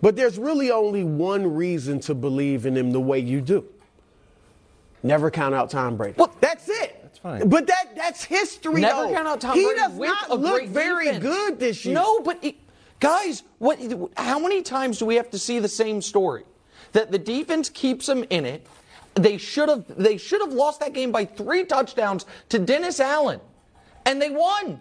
But 0.00 0.16
there's 0.16 0.38
really 0.38 0.70
only 0.70 1.04
one 1.04 1.54
reason 1.54 2.00
to 2.00 2.14
believe 2.14 2.66
in 2.66 2.74
them 2.74 2.90
the 2.90 3.00
way 3.00 3.18
you 3.18 3.40
do. 3.40 3.64
Never 5.02 5.30
count 5.30 5.54
out 5.54 5.70
Tom 5.70 5.96
Brady. 5.96 6.14
Well, 6.16 6.34
that's 6.40 6.68
it. 6.68 6.98
That's 7.02 7.18
fine. 7.18 7.48
But 7.48 7.66
that 7.68 7.90
that's 7.94 8.24
history. 8.24 8.80
Never 8.80 9.02
though. 9.02 9.12
count 9.14 9.28
out 9.28 9.40
Tom 9.40 9.56
he 9.56 9.64
Brady 9.64 9.78
does 9.78 9.98
not 9.98 10.40
look 10.40 10.66
very 10.66 11.04
defense. 11.06 11.22
good 11.22 11.60
this 11.60 11.84
year. 11.84 11.94
No, 11.94 12.20
but 12.20 12.42
it, 12.42 12.56
guys, 13.00 13.42
what? 13.58 13.78
How 14.16 14.38
many 14.38 14.62
times 14.62 14.98
do 14.98 15.06
we 15.06 15.16
have 15.16 15.30
to 15.30 15.38
see 15.38 15.58
the 15.58 15.68
same 15.68 16.02
story? 16.02 16.44
That 16.92 17.12
the 17.12 17.18
defense 17.18 17.68
keeps 17.68 18.06
them 18.06 18.24
in 18.30 18.44
it. 18.44 18.66
They 19.14 19.36
should 19.36 19.68
have. 19.68 19.84
They 19.96 20.16
should 20.16 20.40
have 20.40 20.52
lost 20.52 20.80
that 20.80 20.92
game 20.92 21.12
by 21.12 21.24
three 21.24 21.64
touchdowns 21.64 22.26
to 22.50 22.58
Dennis 22.58 23.00
Allen, 23.00 23.40
and 24.04 24.20
they 24.20 24.30
won. 24.30 24.80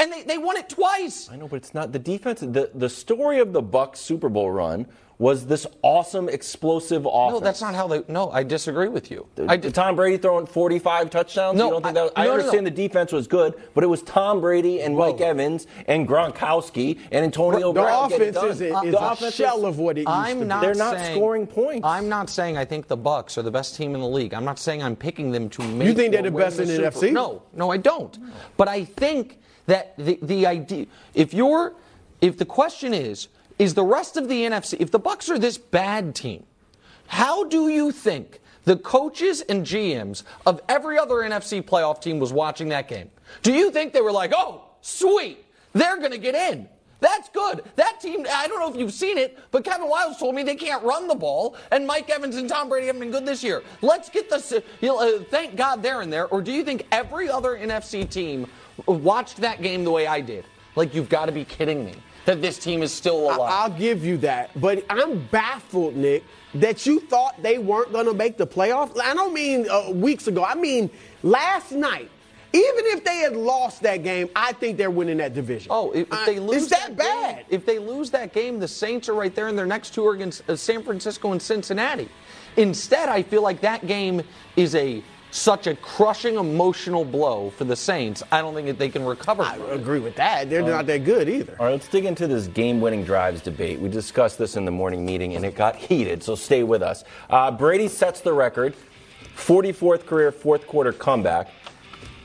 And 0.00 0.12
they, 0.12 0.22
they 0.24 0.38
won 0.38 0.56
it 0.56 0.68
twice. 0.68 1.28
I 1.30 1.36
know, 1.36 1.46
but 1.46 1.56
it's 1.56 1.72
not 1.72 1.92
the 1.92 1.98
defense. 1.98 2.40
The 2.40 2.70
the 2.74 2.88
story 2.88 3.38
of 3.38 3.52
the 3.52 3.62
Bucks 3.62 4.00
Super 4.00 4.28
Bowl 4.28 4.50
run 4.50 4.86
was 5.18 5.46
this 5.46 5.64
awesome, 5.82 6.28
explosive 6.28 7.06
offense. 7.06 7.34
No, 7.34 7.40
that's 7.40 7.60
not 7.60 7.74
how 7.74 7.86
they. 7.86 8.02
No, 8.08 8.30
I 8.30 8.42
disagree 8.42 8.88
with 8.88 9.10
you. 9.12 9.26
I. 9.48 9.56
Tom 9.56 9.94
Brady 9.96 10.16
throwing 10.16 10.46
45 10.46 11.08
touchdowns. 11.10 11.56
No, 11.56 11.66
you 11.66 11.70
don't 11.72 11.82
think 11.84 11.96
I- 11.96 12.02
that? 12.04 12.12
I 12.16 12.24
no, 12.24 12.30
no, 12.30 12.34
understand 12.36 12.64
no. 12.64 12.70
the 12.70 12.76
defense 12.76 13.12
was 13.12 13.26
good, 13.28 13.54
but 13.74 13.84
it 13.84 13.86
was 13.86 14.02
Tom 14.02 14.40
Brady 14.40 14.80
and 14.80 14.96
Mike 14.96 15.20
Evans 15.20 15.66
and 15.86 16.08
Gronkowski 16.08 16.98
and 17.12 17.24
Antonio 17.24 17.72
The 17.72 17.80
Brown. 17.82 18.12
offense 18.12 18.34
done. 18.34 18.48
is, 18.50 18.60
a- 18.60 18.70
The 18.70 19.12
is 19.12 19.22
a 19.22 19.30
shell 19.30 19.64
of 19.66 19.78
what 19.78 19.96
it 19.98 20.00
used 20.00 20.08
I'm 20.10 20.40
to 20.40 20.44
not 20.46 20.62
They're 20.62 20.74
not 20.74 20.96
saying- 20.96 21.16
scoring 21.16 21.46
points. 21.46 21.86
I'm 21.86 22.08
not 22.08 22.28
saying 22.28 22.56
I 22.56 22.64
think 22.64 22.88
the 22.88 22.96
Bucks 22.96 23.38
are 23.38 23.42
the 23.42 23.50
best 23.52 23.76
team 23.76 23.94
in 23.94 24.00
the 24.00 24.08
league. 24.08 24.34
I'm 24.34 24.44
not 24.44 24.58
saying 24.58 24.82
I'm 24.82 24.96
picking 24.96 25.30
them 25.30 25.48
to 25.50 25.62
make. 25.62 25.86
You 25.88 25.94
think 25.94 26.12
they're 26.12 26.22
the 26.22 26.30
best 26.32 26.58
in 26.58 26.66
the 26.66 26.74
Super- 26.76 26.90
NFC? 26.90 27.12
No, 27.12 27.42
no, 27.52 27.70
I 27.70 27.76
don't. 27.76 28.18
But 28.56 28.66
I 28.68 28.84
think 28.84 29.38
that 29.66 29.94
the 29.96 30.18
the 30.22 30.46
idea, 30.46 30.86
if 31.14 31.32
you're, 31.32 31.72
if 32.20 32.36
the 32.36 32.44
question 32.44 32.92
is, 32.92 33.28
is 33.58 33.74
the 33.74 33.84
rest 33.84 34.16
of 34.16 34.28
the 34.28 34.42
NFC, 34.44 34.76
if 34.80 34.90
the 34.90 34.98
Bucks 34.98 35.30
are 35.30 35.38
this 35.38 35.58
bad 35.58 36.14
team, 36.14 36.44
how 37.06 37.44
do 37.44 37.68
you 37.68 37.92
think 37.92 38.40
the 38.64 38.76
coaches 38.76 39.42
and 39.42 39.64
GMs 39.64 40.22
of 40.46 40.60
every 40.68 40.98
other 40.98 41.16
NFC 41.16 41.62
playoff 41.62 42.00
team 42.00 42.18
was 42.18 42.32
watching 42.32 42.70
that 42.70 42.88
game? 42.88 43.10
Do 43.42 43.52
you 43.52 43.70
think 43.70 43.92
they 43.92 44.00
were 44.00 44.12
like, 44.12 44.32
oh, 44.34 44.64
sweet, 44.80 45.44
they're 45.72 45.98
going 45.98 46.12
to 46.12 46.18
get 46.18 46.34
in? 46.34 46.68
That's 47.00 47.28
good. 47.28 47.62
That 47.76 48.00
team, 48.00 48.24
I 48.32 48.48
don't 48.48 48.60
know 48.60 48.72
if 48.72 48.76
you've 48.80 48.92
seen 48.92 49.18
it, 49.18 49.38
but 49.50 49.62
Kevin 49.62 49.88
Wildes 49.88 50.18
told 50.18 50.34
me 50.34 50.42
they 50.42 50.54
can't 50.54 50.82
run 50.82 51.06
the 51.06 51.14
ball, 51.14 51.54
and 51.70 51.86
Mike 51.86 52.08
Evans 52.08 52.36
and 52.36 52.48
Tom 52.48 52.70
Brady 52.70 52.86
haven't 52.86 53.00
been 53.00 53.10
good 53.10 53.26
this 53.26 53.44
year. 53.44 53.62
Let's 53.82 54.08
get 54.08 54.30
this. 54.30 54.52
You 54.80 54.88
know, 54.88 54.98
uh, 54.98 55.22
thank 55.24 55.54
God 55.54 55.82
they're 55.82 56.00
in 56.00 56.08
there. 56.08 56.26
Or 56.28 56.40
do 56.40 56.50
you 56.50 56.64
think 56.64 56.86
every 56.90 57.28
other 57.28 57.58
NFC 57.58 58.08
team 58.08 58.46
watched 58.86 59.36
that 59.38 59.60
game 59.60 59.84
the 59.84 59.90
way 59.90 60.06
I 60.06 60.22
did? 60.22 60.46
Like, 60.76 60.94
you've 60.94 61.10
got 61.10 61.26
to 61.26 61.32
be 61.32 61.44
kidding 61.44 61.84
me 61.84 61.94
that 62.24 62.40
this 62.40 62.58
team 62.58 62.82
is 62.82 62.92
still 62.92 63.18
alive. 63.26 63.40
I'll 63.40 63.70
give 63.78 64.04
you 64.04 64.16
that. 64.18 64.50
But 64.60 64.84
I'm 64.88 65.26
baffled, 65.26 65.94
Nick, 65.96 66.24
that 66.54 66.86
you 66.86 67.00
thought 67.00 67.42
they 67.42 67.58
weren't 67.58 67.92
going 67.92 68.06
to 68.06 68.14
make 68.14 68.36
the 68.36 68.46
playoffs. 68.46 68.98
I 69.00 69.12
don't 69.14 69.34
mean 69.34 69.68
uh, 69.68 69.90
weeks 69.90 70.26
ago. 70.26 70.44
I 70.44 70.54
mean 70.54 70.90
last 71.22 71.72
night. 71.72 72.10
Even 72.52 72.84
if 72.86 73.02
they 73.02 73.16
had 73.16 73.34
lost 73.34 73.82
that 73.82 74.04
game, 74.04 74.28
I 74.36 74.52
think 74.52 74.78
they're 74.78 74.88
winning 74.88 75.16
that 75.16 75.34
division. 75.34 75.66
Oh, 75.72 75.90
if, 75.90 76.06
if 76.12 76.24
they 76.26 76.38
Uh, 76.38 76.42
lose 76.42 76.62
is 76.62 76.68
that, 76.68 76.96
bad? 76.96 77.36
game- 77.38 77.44
if 77.50 77.66
they 77.66 77.80
lose 77.80 78.10
that 78.12 78.32
game, 78.32 78.60
the 78.60 78.68
Saints 78.68 79.08
are 79.08 79.14
right 79.14 79.34
there, 79.34 79.48
and 79.48 79.58
their 79.58 79.66
next 79.66 79.92
two 79.92 80.06
are 80.06 80.12
against 80.14 80.48
uh, 80.48 80.54
San 80.54 80.84
Francisco 80.84 81.32
and 81.32 81.42
Cincinnati. 81.42 82.08
Instead, 82.56 83.08
I 83.08 83.24
feel 83.24 83.42
like 83.42 83.60
that 83.62 83.88
game 83.88 84.22
is 84.54 84.76
a 84.76 85.02
such 85.34 85.66
a 85.66 85.74
crushing 85.74 86.36
emotional 86.36 87.04
blow 87.04 87.50
for 87.50 87.64
the 87.64 87.74
Saints. 87.74 88.22
I 88.30 88.40
don't 88.40 88.54
think 88.54 88.68
that 88.68 88.78
they 88.78 88.88
can 88.88 89.04
recover. 89.04 89.42
I 89.42 89.56
from 89.56 89.66
it. 89.70 89.74
agree 89.74 89.98
with 89.98 90.14
that. 90.14 90.48
They're 90.48 90.62
not 90.62 90.86
that 90.86 91.02
good 91.04 91.28
either. 91.28 91.56
All 91.58 91.66
right, 91.66 91.72
let's 91.72 91.88
dig 91.88 92.04
into 92.04 92.28
this 92.28 92.46
game-winning 92.46 93.02
drives 93.02 93.40
debate. 93.40 93.80
We 93.80 93.88
discussed 93.88 94.38
this 94.38 94.54
in 94.56 94.64
the 94.64 94.70
morning 94.70 95.04
meeting, 95.04 95.34
and 95.34 95.44
it 95.44 95.56
got 95.56 95.74
heated. 95.74 96.22
So 96.22 96.36
stay 96.36 96.62
with 96.62 96.82
us. 96.82 97.02
Uh, 97.28 97.50
Brady 97.50 97.88
sets 97.88 98.20
the 98.20 98.32
record, 98.32 98.76
44th 99.36 100.06
career 100.06 100.30
fourth 100.30 100.68
quarter 100.68 100.92
comeback. 100.92 101.48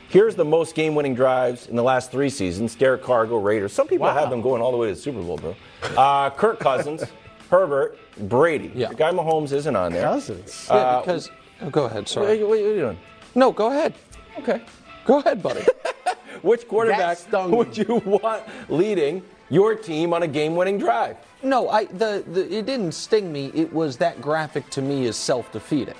Here's 0.08 0.36
the 0.36 0.44
most 0.44 0.76
game-winning 0.76 1.16
drives 1.16 1.66
in 1.66 1.74
the 1.74 1.82
last 1.82 2.12
three 2.12 2.30
seasons. 2.30 2.76
Derek 2.76 3.02
Carr 3.02 3.26
go 3.26 3.38
Raiders. 3.38 3.72
Some 3.72 3.88
people 3.88 4.08
have 4.08 4.30
them 4.30 4.40
going 4.40 4.62
all 4.62 4.70
the 4.70 4.76
way 4.78 4.86
to 4.88 4.94
the 4.94 5.00
Super 5.00 5.20
Bowl, 5.20 5.36
bro. 5.36 5.56
Uh, 5.96 6.30
Kirk 6.30 6.60
Cousins, 6.60 7.02
Herbert, 7.50 7.98
Brady. 8.28 8.70
Yeah. 8.72 8.88
The 8.90 8.94
guy 8.94 9.10
Mahomes 9.10 9.50
isn't 9.52 9.74
on 9.74 9.92
there. 9.92 10.04
Cousins. 10.04 10.66
Yeah, 10.70 11.00
because 11.00 11.28
oh, 11.62 11.70
go 11.70 11.84
ahead. 11.84 12.00
What, 12.00 12.08
Sorry. 12.08 12.42
are- 12.42 12.46
what 12.46 12.58
are 12.58 12.62
you 12.62 12.74
doing? 12.76 12.98
No, 13.34 13.52
go 13.52 13.68
ahead. 13.68 13.94
Okay. 14.38 14.62
Go 15.04 15.18
ahead, 15.18 15.42
buddy. 15.42 15.62
Which 16.42 16.66
quarterback 16.66 17.18
stung 17.18 17.50
would 17.52 17.76
you 17.76 17.96
want 18.04 18.42
leading 18.68 19.22
your 19.50 19.74
team 19.74 20.12
on 20.14 20.22
a 20.22 20.28
game-winning 20.28 20.78
drive? 20.78 21.16
No, 21.42 21.68
I 21.68 21.84
the, 21.86 22.24
the 22.26 22.42
it 22.58 22.66
didn't 22.66 22.92
sting 22.92 23.32
me. 23.32 23.50
It 23.54 23.72
was 23.72 23.96
that 23.98 24.20
graphic 24.20 24.68
to 24.70 24.82
me 24.82 25.06
is 25.06 25.16
self-defeating. 25.16 25.94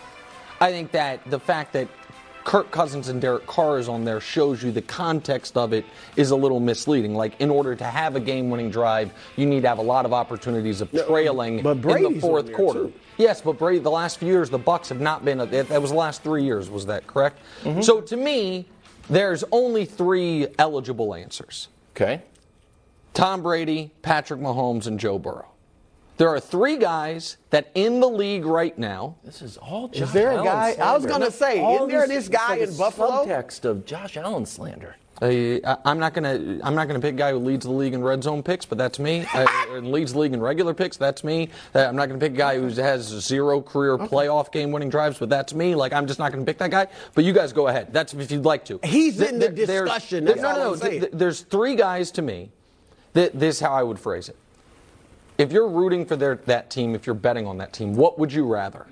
I 0.61 0.71
think 0.71 0.93
that 0.93 1.29
the 1.31 1.41
fact 1.41 1.73
that 1.73 1.89
Kirk 2.45 2.71
Cousins 2.71 3.09
and 3.09 3.21
Derek 3.21 3.47
Carr 3.47 3.79
is 3.79 3.89
on 3.89 4.05
there 4.05 4.21
shows 4.21 4.63
you 4.63 4.73
the 4.73 4.83
context 4.83 5.57
of 5.57 5.73
it 5.73 5.85
is 6.17 6.31
a 6.31 6.37
little 6.37 6.61
misleading. 6.61 7.15
Like 7.15 7.39
in 7.41 7.51
order 7.51 7.75
to 7.75 7.85
have 7.85 8.17
a 8.17 8.21
game-winning 8.21 8.71
drive, 8.71 9.13
you 9.37 9.47
need 9.47 9.63
to 9.63 9.69
have 9.69 9.79
a 9.79 9.83
lot 9.83 10.05
of 10.07 10.13
opportunities 10.13 10.81
of 10.81 10.91
trailing 10.91 11.63
but 11.63 11.77
in 11.79 12.15
the 12.15 12.21
fourth 12.21 12.53
quarter. 12.53 12.85
too. 12.85 12.93
Yes, 13.21 13.43
but 13.43 13.59
Brady, 13.59 13.81
the 13.81 13.91
last 13.91 14.19
few 14.19 14.29
years, 14.29 14.49
the 14.49 14.59
Bucks 14.59 14.89
have 14.89 15.01
not 15.01 15.25
been. 15.25 15.39
That 15.39 15.51
that 15.51 15.83
was 15.83 15.91
the 15.91 15.97
last 15.97 16.23
three 16.23 16.43
years. 16.43 16.71
Was 16.71 16.87
that 16.87 17.07
correct? 17.07 17.39
Mm-hmm. 17.65 17.83
So 17.83 18.01
to 18.01 18.17
me, 18.17 18.67
there's 19.11 19.45
only 19.53 19.85
three 19.85 20.49
eligible 20.59 21.15
answers. 21.15 21.69
Okay. 21.95 22.23
Tom 23.13 23.43
Brady, 23.43 23.91
Patrick 24.03 24.41
Mahomes, 24.41 24.87
and 24.87 24.99
Joe 24.99 25.19
Burrow. 25.19 25.49
There 26.17 26.29
are 26.29 26.41
three 26.41 26.77
guys 26.77 27.37
that 27.51 27.71
in 27.75 28.01
the 28.01 28.09
league 28.09 28.45
right 28.45 28.77
now. 28.79 29.17
This 29.25 29.43
is 29.43 29.57
all 29.59 29.91
Is 29.93 30.13
there 30.13 30.31
a 30.31 30.35
Allen 30.37 30.45
guy- 30.45 30.77
I 30.81 30.95
was 30.95 31.05
gonna 31.07 31.31
say, 31.31 31.63
isn't 31.75 31.89
there 31.89 32.07
this- 32.07 32.27
this 32.27 32.29
guy 32.29 32.51
like 32.51 32.61
in 32.61 32.69
a 32.71 32.73
Buffalo? 32.73 33.25
Subtext 33.27 33.65
of 33.65 33.85
Josh 33.85 34.17
Allen 34.17 34.47
slander. 34.47 34.97
Uh, 35.23 35.27
I- 35.27 35.77
I'm 35.85 35.99
not 35.99 36.15
gonna. 36.15 36.59
I'm 36.63 36.75
not 36.75 36.87
gonna 36.89 37.01
pick 37.01 37.15
a 37.15 37.19
guy 37.19 37.33
who 37.33 37.39
leads 37.39 37.67
the 37.67 37.73
league 37.73 37.93
in 37.93 38.03
red 38.03 38.23
zone 38.23 38.43
picks, 38.43 38.65
but 38.65 38.79
that's 38.79 38.99
me. 38.99 39.27
Uh, 39.35 39.47
leads 39.81 40.13
the 40.15 40.19
league 40.19 40.33
in 40.33 40.41
regular 40.41 40.75
picks, 40.75 40.97
that's 40.97 41.23
me. 41.23 41.49
Uh, 41.75 41.81
I'm 41.87 41.95
not 41.95 42.09
gonna 42.09 42.19
pick 42.19 42.33
a 42.33 42.37
guy 42.37 42.59
who 42.59 42.69
has 42.69 43.03
zero 43.07 43.61
career 43.61 43.97
playoff 43.99 44.51
game-winning 44.51 44.89
drives, 44.89 45.19
but 45.19 45.29
that's 45.29 45.55
me. 45.55 45.75
Like 45.75 45.93
I'm 45.93 46.07
just 46.07 46.19
not 46.19 46.33
gonna 46.33 46.45
pick 46.45 46.59
that 46.59 46.71
guy. 46.71 46.87
But 47.15 47.25
you 47.25 47.33
guys 47.33 47.53
go 47.53 47.69
ahead. 47.69 47.93
That's 47.93 48.15
if 48.15 48.31
you'd 48.33 48.45
like 48.45 48.65
to. 48.67 48.81
He's 48.83 49.19
Th- 49.19 49.31
in 49.31 49.39
the 49.39 49.49
there- 49.51 49.67
there's- 49.67 49.85
discussion, 49.89 50.25
that's 50.25 50.41
no, 50.41 50.53
no, 50.57 50.71
no. 50.75 50.77
Th- 50.77 51.01
th- 51.03 51.13
there's 51.13 51.43
three 51.43 51.77
guys 51.77 52.11
to 52.13 52.23
me. 52.23 52.51
That 53.13 53.39
this 53.39 53.57
is 53.57 53.61
how 53.61 53.73
I 53.73 53.83
would 53.83 53.99
phrase 53.99 54.29
it. 54.29 54.37
If 55.39 55.53
you're 55.53 55.69
rooting 55.69 56.05
for 56.07 56.17
their, 56.17 56.37
that 56.47 56.71
team, 56.71 56.95
if 56.95 57.07
you're 57.07 57.15
betting 57.15 57.47
on 57.47 57.59
that 57.59 57.73
team, 57.73 57.95
what 57.95 58.19
would 58.19 58.33
you 58.33 58.45
rather? 58.47 58.87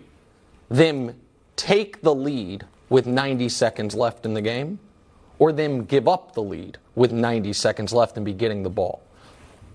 Them 0.68 1.14
take 1.56 2.02
the 2.02 2.14
lead 2.14 2.64
with 2.88 3.06
90 3.06 3.48
seconds 3.48 3.94
left 3.94 4.24
in 4.24 4.34
the 4.34 4.40
game, 4.42 4.78
or 5.38 5.52
them 5.52 5.84
give 5.84 6.08
up 6.08 6.34
the 6.34 6.42
lead 6.42 6.78
with 6.94 7.12
90 7.12 7.52
seconds 7.52 7.92
left 7.92 8.16
and 8.16 8.24
be 8.24 8.32
getting 8.32 8.62
the 8.62 8.70
ball? 8.70 9.02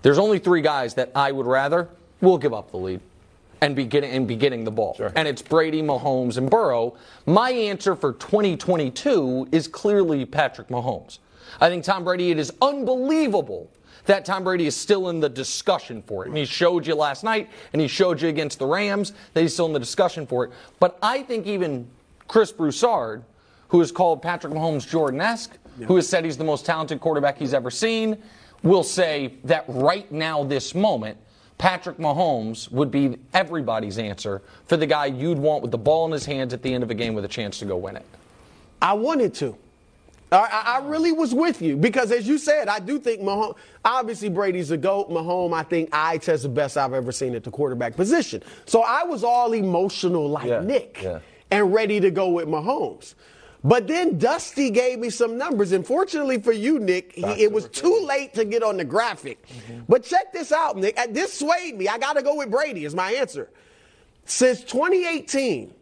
There's 0.02 0.18
only 0.18 0.38
three 0.38 0.60
guys 0.60 0.94
that 0.94 1.10
I 1.14 1.32
would 1.32 1.46
rather 1.46 1.88
will 2.20 2.38
give 2.38 2.52
up 2.52 2.70
the 2.70 2.76
lead 2.76 3.00
and 3.60 3.74
be 3.74 3.84
getting 3.86 4.10
and 4.10 4.28
be 4.28 4.36
getting 4.36 4.64
the 4.64 4.70
ball. 4.70 4.94
Sure. 4.94 5.12
And 5.16 5.26
it's 5.26 5.40
Brady, 5.40 5.82
Mahomes, 5.82 6.36
and 6.36 6.50
Burrow. 6.50 6.96
My 7.26 7.50
answer 7.50 7.96
for 7.96 8.12
2022 8.12 9.48
is 9.52 9.66
clearly 9.66 10.26
Patrick 10.26 10.68
Mahomes. 10.68 11.18
I 11.60 11.68
think 11.68 11.84
Tom 11.84 12.04
Brady. 12.04 12.30
It 12.30 12.38
is 12.38 12.52
unbelievable 12.60 13.70
that 14.06 14.24
Tom 14.24 14.44
Brady 14.44 14.66
is 14.66 14.76
still 14.76 15.08
in 15.08 15.20
the 15.20 15.28
discussion 15.28 16.02
for 16.02 16.24
it. 16.24 16.28
And 16.28 16.36
he 16.36 16.44
showed 16.44 16.86
you 16.86 16.94
last 16.94 17.24
night, 17.24 17.48
and 17.72 17.80
he 17.80 17.88
showed 17.88 18.20
you 18.20 18.28
against 18.28 18.58
the 18.58 18.66
Rams 18.66 19.12
that 19.32 19.40
he's 19.40 19.54
still 19.54 19.66
in 19.66 19.72
the 19.72 19.78
discussion 19.78 20.26
for 20.26 20.44
it. 20.44 20.52
But 20.78 20.98
I 21.02 21.22
think 21.22 21.46
even 21.46 21.88
Chris 22.28 22.52
Broussard, 22.52 23.24
who 23.74 23.80
has 23.80 23.90
called 23.90 24.22
Patrick 24.22 24.52
Mahomes 24.52 24.88
Jordan-esque, 24.88 25.58
who 25.88 25.96
has 25.96 26.08
said 26.08 26.24
he's 26.24 26.36
the 26.36 26.44
most 26.44 26.64
talented 26.64 27.00
quarterback 27.00 27.36
he's 27.36 27.52
ever 27.52 27.72
seen, 27.72 28.16
will 28.62 28.84
say 28.84 29.34
that 29.42 29.64
right 29.66 30.12
now, 30.12 30.44
this 30.44 30.76
moment, 30.76 31.18
Patrick 31.58 31.96
Mahomes 31.98 32.70
would 32.70 32.92
be 32.92 33.16
everybody's 33.32 33.98
answer 33.98 34.42
for 34.66 34.76
the 34.76 34.86
guy 34.86 35.06
you'd 35.06 35.38
want 35.38 35.60
with 35.60 35.72
the 35.72 35.78
ball 35.78 36.06
in 36.06 36.12
his 36.12 36.24
hands 36.24 36.54
at 36.54 36.62
the 36.62 36.72
end 36.72 36.84
of 36.84 36.90
a 36.92 36.94
game 36.94 37.14
with 37.14 37.24
a 37.24 37.28
chance 37.28 37.58
to 37.58 37.64
go 37.64 37.76
win 37.76 37.96
it. 37.96 38.06
I 38.80 38.92
wanted 38.92 39.34
to. 39.34 39.56
I, 40.30 40.36
I 40.36 40.76
I 40.76 40.86
really 40.86 41.10
was 41.10 41.34
with 41.34 41.60
you 41.60 41.76
because, 41.76 42.12
as 42.12 42.28
you 42.28 42.38
said, 42.38 42.68
I 42.68 42.78
do 42.78 43.00
think 43.00 43.22
Mahomes. 43.22 43.56
Obviously, 43.84 44.28
Brady's 44.28 44.70
a 44.70 44.76
goat. 44.76 45.10
Mahomes, 45.10 45.52
I 45.52 45.64
think, 45.64 45.88
I 45.92 46.18
test 46.18 46.44
the 46.44 46.48
best 46.48 46.76
I've 46.76 46.92
ever 46.94 47.10
seen 47.10 47.34
at 47.34 47.42
the 47.42 47.50
quarterback 47.50 47.96
position. 47.96 48.40
So 48.66 48.82
I 48.84 49.02
was 49.02 49.24
all 49.24 49.52
emotional 49.52 50.28
like 50.28 50.46
Yeah, 50.46 50.60
Nick 50.60 51.00
yeah. 51.02 51.18
and 51.50 51.74
ready 51.74 51.98
to 51.98 52.12
go 52.12 52.28
with 52.28 52.46
Mahomes. 52.46 53.14
But 53.66 53.86
then 53.88 54.18
Dusty 54.18 54.68
gave 54.68 54.98
me 54.98 55.08
some 55.08 55.38
numbers, 55.38 55.72
and 55.72 55.86
fortunately 55.86 56.38
for 56.38 56.52
you, 56.52 56.78
Nick, 56.78 57.12
he, 57.14 57.24
it 57.24 57.50
was 57.50 57.66
too 57.70 58.04
late 58.06 58.34
to 58.34 58.44
get 58.44 58.62
on 58.62 58.76
the 58.76 58.84
graphic. 58.84 59.42
But 59.88 60.04
check 60.04 60.34
this 60.34 60.52
out, 60.52 60.76
Nick. 60.76 60.98
Uh, 60.98 61.06
This 61.10 61.38
swayed 61.38 61.78
me. 61.78 61.88
I 61.88 61.96
got 61.96 62.12
to 62.12 62.22
go 62.22 62.36
with 62.36 62.50
Brady 62.50 62.84
is 62.84 62.94
my 62.94 63.12
answer. 63.12 63.48
Since 64.26 64.64
2018, 64.64 65.72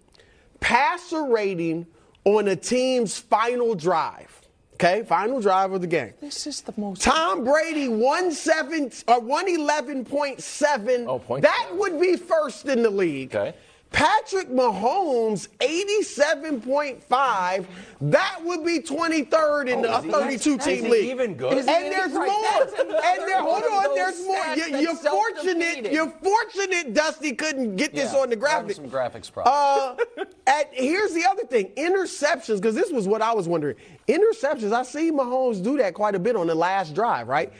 passer 0.60 1.24
rating 1.24 1.86
on 2.24 2.46
a 2.46 2.54
team's 2.54 3.18
final 3.18 3.74
drive. 3.74 4.38
Okay, 4.74 5.02
final 5.02 5.40
drive 5.40 5.72
of 5.72 5.80
the 5.80 5.86
game. 5.86 6.12
This 6.20 6.46
is 6.46 6.60
the 6.60 6.74
most. 6.76 7.02
Tom 7.02 7.44
Brady, 7.44 7.86
17 7.86 8.84
or 9.08 9.20
111.7. 9.20 11.06
Oh, 11.06 11.18
point 11.18 11.42
that 11.42 11.68
would 11.72 12.00
be 12.00 12.16
first 12.16 12.66
in 12.66 12.82
the 12.82 12.90
league. 12.90 13.34
Okay. 13.34 13.56
Patrick 13.92 14.48
Mahomes, 14.48 15.48
87.5. 15.60 17.66
That 18.00 18.38
would 18.42 18.64
be 18.64 18.80
23rd 18.80 19.68
in 19.68 19.84
Oh, 19.86 19.92
a 19.94 19.98
is 19.98 20.04
he- 20.04 20.10
32 20.10 20.56
is 20.58 20.64
team 20.64 20.84
he 20.84 20.90
league. 20.90 21.10
even 21.10 21.34
good? 21.34 21.58
Is 21.58 21.68
And 21.68 21.92
there's 21.92 22.12
right, 22.12 22.26
more. 22.26 22.66
that's 22.66 22.72
And 22.80 22.90
there, 23.28 23.40
hold 23.42 23.62
on, 23.64 23.94
there's 23.94 24.24
more. 24.26 24.44
You, 24.56 24.78
you're, 24.78 24.96
fortunate. 24.96 25.92
You're 25.92 26.10
fortunate 26.10 26.94
Dusty 26.94 27.32
couldn't 27.32 27.76
get 27.76 27.94
this 27.94 28.12
Yeah, 28.12 28.20
on 28.20 28.30
the 28.30 28.36
graphic. 28.36 28.76
some 28.76 28.90
graphics 28.90 29.30
problems. 29.30 30.00
Uh, 30.18 30.24
at, 30.46 30.70
here's 30.72 31.12
the 31.12 31.24
other 31.26 31.44
thing 31.44 31.66
interceptions, 31.76 32.56
because 32.56 32.74
this 32.74 32.90
was 32.90 33.06
what 33.06 33.20
I 33.22 33.32
was 33.34 33.46
wondering. 33.46 33.76
Interceptions, 34.08 34.72
I 34.72 34.82
see 34.82 35.12
Mahomes 35.12 35.62
do 35.62 35.76
that 35.78 35.94
quite 35.94 36.14
a 36.14 36.18
bit 36.18 36.34
on 36.34 36.46
the 36.46 36.54
last 36.54 36.94
drive, 36.94 37.28
right? 37.28 37.52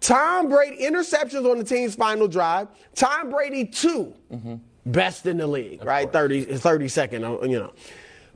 Tom 0.00 0.48
Brady, 0.48 0.82
interceptions 0.84 1.50
on 1.50 1.58
the 1.58 1.64
team's 1.64 1.94
final 1.94 2.28
drive. 2.28 2.68
Tom 2.94 3.30
Brady, 3.30 3.64
2 3.64 4.12
Mm-hmm. 4.32 4.54
Best 4.86 5.26
in 5.26 5.38
the 5.38 5.46
league, 5.46 5.84
right? 5.84 6.10
30, 6.10 6.46
32nd, 6.46 7.42
uh, 7.42 7.44
you 7.44 7.58
know. 7.58 7.72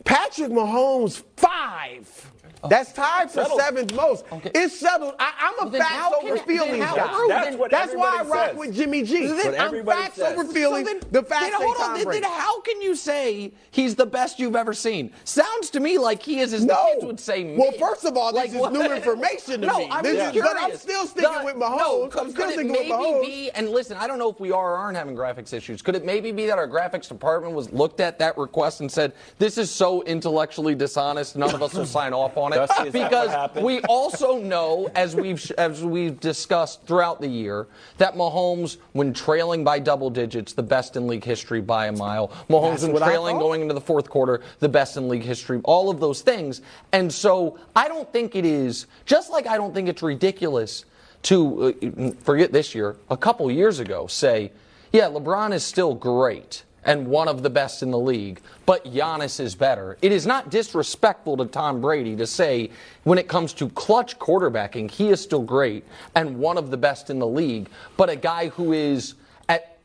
Patrick 0.04 0.50
Mahomes, 0.50 1.22
five. 1.36 2.32
Oh. 2.62 2.68
That's 2.68 2.92
tied 2.92 3.30
for 3.30 3.42
Settled. 3.42 3.60
seventh 3.60 3.94
most. 3.94 4.24
It's 4.54 4.78
settled. 4.78 5.14
I, 5.18 5.32
I'm 5.58 5.66
a 5.66 5.70
then 5.70 5.80
facts 5.80 6.14
over 6.22 6.34
it- 6.36 6.46
feelings 6.46 6.84
guy. 6.84 7.24
That's 7.28 7.56
what 7.56 7.70
That's 7.70 7.94
why 7.94 8.18
I 8.20 8.22
rock 8.24 8.48
says. 8.50 8.56
with 8.58 8.74
Jimmy 8.74 9.02
G. 9.02 9.26
Then, 9.28 9.58
I'm 9.58 9.84
facts 9.86 10.16
says. 10.16 10.38
over 10.38 10.44
feelings. 10.52 10.86
So 10.86 10.94
then- 10.94 11.02
the 11.10 11.22
facts 11.22 11.44
then 11.46 11.52
hold 11.54 11.76
on. 11.80 11.94
Then, 11.96 12.08
then 12.10 12.22
how 12.24 12.60
can 12.60 12.82
you 12.82 12.94
say 12.94 13.52
he's 13.70 13.94
the 13.94 14.04
best 14.04 14.38
you've 14.38 14.56
ever 14.56 14.74
seen? 14.74 15.10
Sounds 15.24 15.70
to 15.70 15.80
me 15.80 15.96
like 15.96 16.22
he 16.22 16.40
is, 16.40 16.52
as 16.52 16.64
No. 16.66 16.74
the 16.74 16.92
kids 16.94 17.04
would 17.06 17.20
say. 17.20 17.56
Well, 17.56 17.72
first 17.72 18.04
of 18.04 18.16
all, 18.16 18.30
this 18.32 18.40
Like, 18.40 18.50
is 18.50 18.56
what- 18.56 18.72
new 18.74 18.82
information 18.92 19.62
to 19.62 19.66
no, 19.66 19.78
me. 19.78 19.88
I'm 19.90 20.02
This 20.02 20.16
just 20.18 20.32
curious. 20.32 20.52
but 20.54 20.62
I'm 20.62 20.76
still 20.76 21.06
sticking 21.06 21.32
The- 21.38 21.44
with 21.46 21.56
No, 21.56 21.70
Mahomes. 21.70 22.10
could, 22.10 22.20
I'm 22.20 22.30
still 22.30 22.50
sticking 22.50 22.70
with 22.72 22.80
maybe 22.80 22.90
Mahomes. 22.92 23.20
be? 23.22 23.50
And 23.52 23.70
listen, 23.70 23.96
I 23.96 24.06
don't 24.06 24.18
know 24.18 24.28
if 24.28 24.38
we 24.38 24.52
are 24.52 24.74
or 24.74 24.76
aren't 24.76 24.98
having 24.98 25.16
graphics 25.16 25.54
issues. 25.54 25.80
Could 25.80 25.96
it 25.96 26.04
maybe 26.04 26.30
be 26.30 26.46
that 26.46 26.58
our 26.58 26.68
graphics 26.68 27.08
department 27.08 27.54
was 27.54 27.72
looked 27.72 28.00
at 28.00 28.18
that 28.18 28.36
request 28.36 28.80
and 28.80 28.92
said, 28.92 29.12
"This 29.38 29.56
is 29.56 29.70
so 29.70 30.02
intellectually 30.02 30.74
dishonest. 30.74 31.36
None 31.36 31.54
of 31.54 31.62
us 31.62 31.72
will 31.72 31.86
sign 31.86 32.12
off 32.12 32.36
on 32.36 32.49
it. 32.52 32.56
That 32.56 32.68
what 32.68 32.92
because 32.92 33.62
we 33.62 33.80
also 33.82 34.38
know, 34.38 34.90
as 34.94 35.14
we've 35.14 35.50
as 35.52 35.84
we've 35.84 36.18
discussed 36.20 36.82
throughout 36.86 37.20
the 37.20 37.28
year, 37.28 37.66
that 37.98 38.14
Mahomes, 38.14 38.78
when 38.92 39.12
trailing 39.12 39.64
by 39.64 39.78
double 39.78 40.10
digits, 40.10 40.52
the 40.52 40.62
best 40.62 40.96
in 40.96 41.06
league 41.06 41.24
history 41.24 41.60
by 41.60 41.86
a 41.86 41.92
mile. 41.92 42.28
Mahomes, 42.48 42.80
That's 42.80 42.92
when 42.92 43.02
trailing 43.02 43.38
going 43.38 43.62
into 43.62 43.74
the 43.74 43.80
fourth 43.80 44.08
quarter, 44.08 44.40
the 44.58 44.68
best 44.68 44.96
in 44.96 45.08
league 45.08 45.22
history. 45.22 45.60
All 45.64 45.90
of 45.90 46.00
those 46.00 46.22
things, 46.22 46.62
and 46.92 47.12
so 47.12 47.58
I 47.74 47.88
don't 47.88 48.10
think 48.12 48.34
it 48.34 48.44
is 48.44 48.86
just 49.06 49.30
like 49.30 49.46
I 49.46 49.56
don't 49.56 49.74
think 49.74 49.88
it's 49.88 50.02
ridiculous 50.02 50.84
to 51.22 51.74
uh, 51.98 52.10
forget 52.22 52.52
this 52.52 52.74
year, 52.74 52.96
a 53.10 53.16
couple 53.16 53.50
years 53.50 53.78
ago, 53.78 54.06
say, 54.06 54.52
yeah, 54.92 55.04
LeBron 55.04 55.52
is 55.52 55.62
still 55.62 55.94
great 55.94 56.64
and 56.84 57.06
one 57.06 57.28
of 57.28 57.42
the 57.42 57.50
best 57.50 57.82
in 57.82 57.90
the 57.90 57.98
league, 57.98 58.40
but 58.66 58.84
Giannis 58.84 59.40
is 59.40 59.54
better. 59.54 59.98
It 60.02 60.12
is 60.12 60.26
not 60.26 60.50
disrespectful 60.50 61.36
to 61.38 61.46
Tom 61.46 61.80
Brady 61.80 62.16
to 62.16 62.26
say, 62.26 62.70
when 63.04 63.18
it 63.18 63.28
comes 63.28 63.52
to 63.54 63.68
clutch 63.70 64.18
quarterbacking, 64.18 64.90
he 64.90 65.10
is 65.10 65.20
still 65.20 65.42
great 65.42 65.84
and 66.14 66.38
one 66.38 66.56
of 66.56 66.70
the 66.70 66.76
best 66.76 67.10
in 67.10 67.18
the 67.18 67.26
league, 67.26 67.68
but 67.96 68.08
a 68.08 68.16
guy 68.16 68.48
who 68.48 68.72
is 68.72 69.14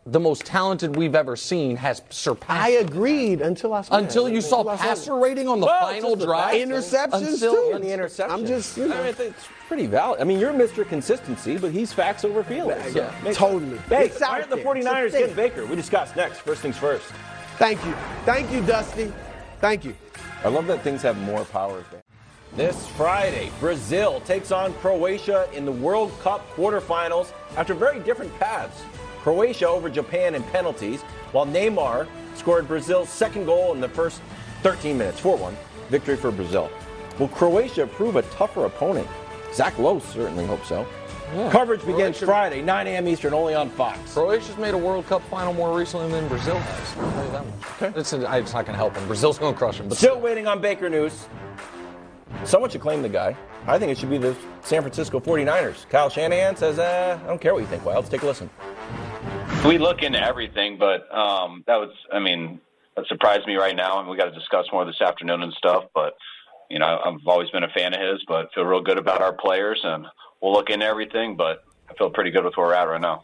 the 0.07 0.19
most 0.19 0.45
talented 0.45 0.95
we've 0.95 1.15
ever 1.15 1.35
seen 1.35 1.75
has 1.77 2.03
surpassed. 2.11 2.61
I 2.61 2.71
him. 2.73 2.85
agreed 2.87 3.41
until 3.41 3.73
I 3.73 3.81
saw 3.81 3.95
Until 3.97 4.29
you 4.29 4.39
saw 4.39 4.59
until 4.61 4.77
passer 4.77 5.15
rating 5.15 5.47
on 5.47 5.59
the 5.59 5.65
Well, 5.65 5.87
final 5.87 6.13
it's 6.13 6.23
drive. 6.23 6.53
interceptions 6.67 7.33
Until- 7.33 7.53
too. 7.69 7.71
on 7.73 7.81
the 7.81 7.91
interception. 7.91 8.31
I'm 8.39 8.45
just, 8.45 8.77
you 8.77 8.85
I 8.93 8.97
mean, 9.03 9.15
it's 9.17 9.47
pretty 9.67 9.87
valid. 9.87 10.21
I 10.21 10.23
mean, 10.23 10.39
you're 10.39 10.53
Mr. 10.53 10.87
Consistency, 10.87 11.57
but 11.57 11.71
he's 11.71 11.91
facts 11.91 12.23
over 12.23 12.43
feelings. 12.43 12.93
Yeah, 12.93 13.11
Makes 13.23 13.37
totally. 13.37 13.77
sense. 13.77 13.89
Hey, 13.89 14.11
why 14.19 14.27
aren't 14.27 14.49
the 14.51 14.57
49ers 14.57 15.05
It's 15.05 15.17
getting. 15.17 15.35
Baker? 15.35 15.65
We 15.65 15.75
discuss 15.75 16.15
next. 16.15 16.39
First 16.41 16.61
things 16.61 16.77
first. 16.77 17.05
Thank 17.57 17.83
you. 17.83 17.95
Thank 18.25 18.51
you, 18.51 18.61
Dusty. 18.61 19.11
Thank 19.59 19.83
you. 19.85 19.95
I 20.43 20.49
love 20.49 20.67
that 20.67 20.83
things 20.83 21.01
have 21.01 21.17
more 21.17 21.45
power. 21.45 21.83
This 22.55 22.85
Friday, 22.89 23.51
Brazil 23.59 24.21
takes 24.21 24.51
on 24.51 24.71
Croatia 24.75 25.49
in 25.51 25.65
the 25.65 25.71
World 25.71 26.11
Cup 26.21 26.47
quarterfinals 26.55 27.31
after 27.57 27.73
very 27.73 27.99
different 28.01 28.37
paths. 28.39 28.83
Croatia 29.29 29.67
over 29.67 29.89
Japan 29.89 30.35
in 30.35 30.43
penalties, 30.43 31.01
while 31.31 31.47
Neymar 31.47 32.07
scored 32.35 32.67
Brazil's 32.67 33.09
second 33.09 33.45
goal 33.45 33.73
in 33.73 33.81
the 33.81 33.89
first 33.89 34.21
13 34.61 34.95
minutes. 34.95 35.19
4 35.19 35.35
1. 35.35 35.57
Victory 35.89 36.15
for 36.15 36.29
Brazil. 36.31 36.69
Will 37.17 37.29
Croatia 37.29 37.87
prove 37.87 38.17
a 38.17 38.21
tougher 38.21 38.65
opponent? 38.65 39.07
Zach 39.51 39.79
Lowe 39.79 39.97
certainly 39.97 40.45
hopes 40.45 40.69
so. 40.69 40.85
Coverage 41.49 41.79
begins 41.79 42.17
Croatia- 42.19 42.25
Friday, 42.27 42.61
9 42.61 42.85
a.m. 42.85 43.07
Eastern, 43.07 43.33
only 43.33 43.55
on 43.55 43.71
Fox. 43.71 44.13
Croatia's 44.13 44.57
made 44.57 44.75
a 44.75 44.77
World 44.77 45.07
Cup 45.07 45.23
final 45.23 45.55
more 45.55 45.75
recently 45.75 46.07
than 46.11 46.27
Brazil 46.27 46.59
has. 46.59 46.95
You 46.95 47.31
that 47.31 47.45
much. 47.47 47.97
It's, 47.97 48.13
it's 48.13 48.53
not 48.53 48.65
going 48.67 48.73
to 48.73 48.77
help 48.77 48.93
them. 48.93 49.07
Brazil's 49.07 49.39
going 49.39 49.55
to 49.55 49.57
crush 49.57 49.79
them. 49.79 49.89
But 49.89 49.97
Still 49.97 50.19
waiting 50.21 50.45
on 50.45 50.61
Baker 50.61 50.87
news. 50.87 51.27
Someone 52.43 52.69
should 52.69 52.81
claim 52.81 53.01
the 53.01 53.09
guy. 53.09 53.35
I 53.65 53.79
think 53.79 53.91
it 53.91 53.97
should 53.97 54.11
be 54.11 54.19
the 54.19 54.35
San 54.61 54.83
Francisco 54.83 55.19
49ers. 55.19 55.89
Kyle 55.89 56.09
Shanahan 56.11 56.55
says, 56.57 56.77
uh, 56.77 57.17
I 57.23 57.27
don't 57.27 57.41
care 57.41 57.55
what 57.55 57.61
you 57.61 57.67
think, 57.67 57.83
Wild. 57.83 57.97
Let's 58.03 58.09
take 58.09 58.21
a 58.21 58.27
listen. 58.27 58.51
We 59.67 59.77
look 59.77 60.01
into 60.01 60.21
everything, 60.21 60.77
but 60.77 61.11
um, 61.15 61.63
that 61.67 61.77
was, 61.77 61.91
I 62.11 62.19
mean, 62.19 62.59
that 62.95 63.07
surprised 63.07 63.47
me 63.47 63.55
right 63.55 63.75
now, 63.75 63.99
and 63.99 64.09
we 64.09 64.17
got 64.17 64.25
to 64.25 64.31
discuss 64.31 64.65
more 64.71 64.85
this 64.85 65.01
afternoon 65.01 65.43
and 65.43 65.53
stuff. 65.53 65.85
But 65.93 66.15
you 66.69 66.79
know, 66.79 66.99
I've 67.05 67.27
always 67.27 67.49
been 67.51 67.63
a 67.63 67.69
fan 67.69 67.93
of 67.93 68.01
his, 68.01 68.23
but 68.27 68.51
feel 68.53 68.65
real 68.65 68.81
good 68.81 68.97
about 68.97 69.21
our 69.21 69.33
players, 69.33 69.79
and 69.83 70.05
we'll 70.41 70.53
look 70.53 70.69
into 70.69 70.85
everything. 70.85 71.35
But 71.35 71.63
I 71.89 71.93
feel 71.93 72.09
pretty 72.09 72.31
good 72.31 72.43
with 72.43 72.55
where 72.57 72.67
we're 72.67 72.73
at 72.73 72.87
right 72.87 73.01
now. 73.01 73.23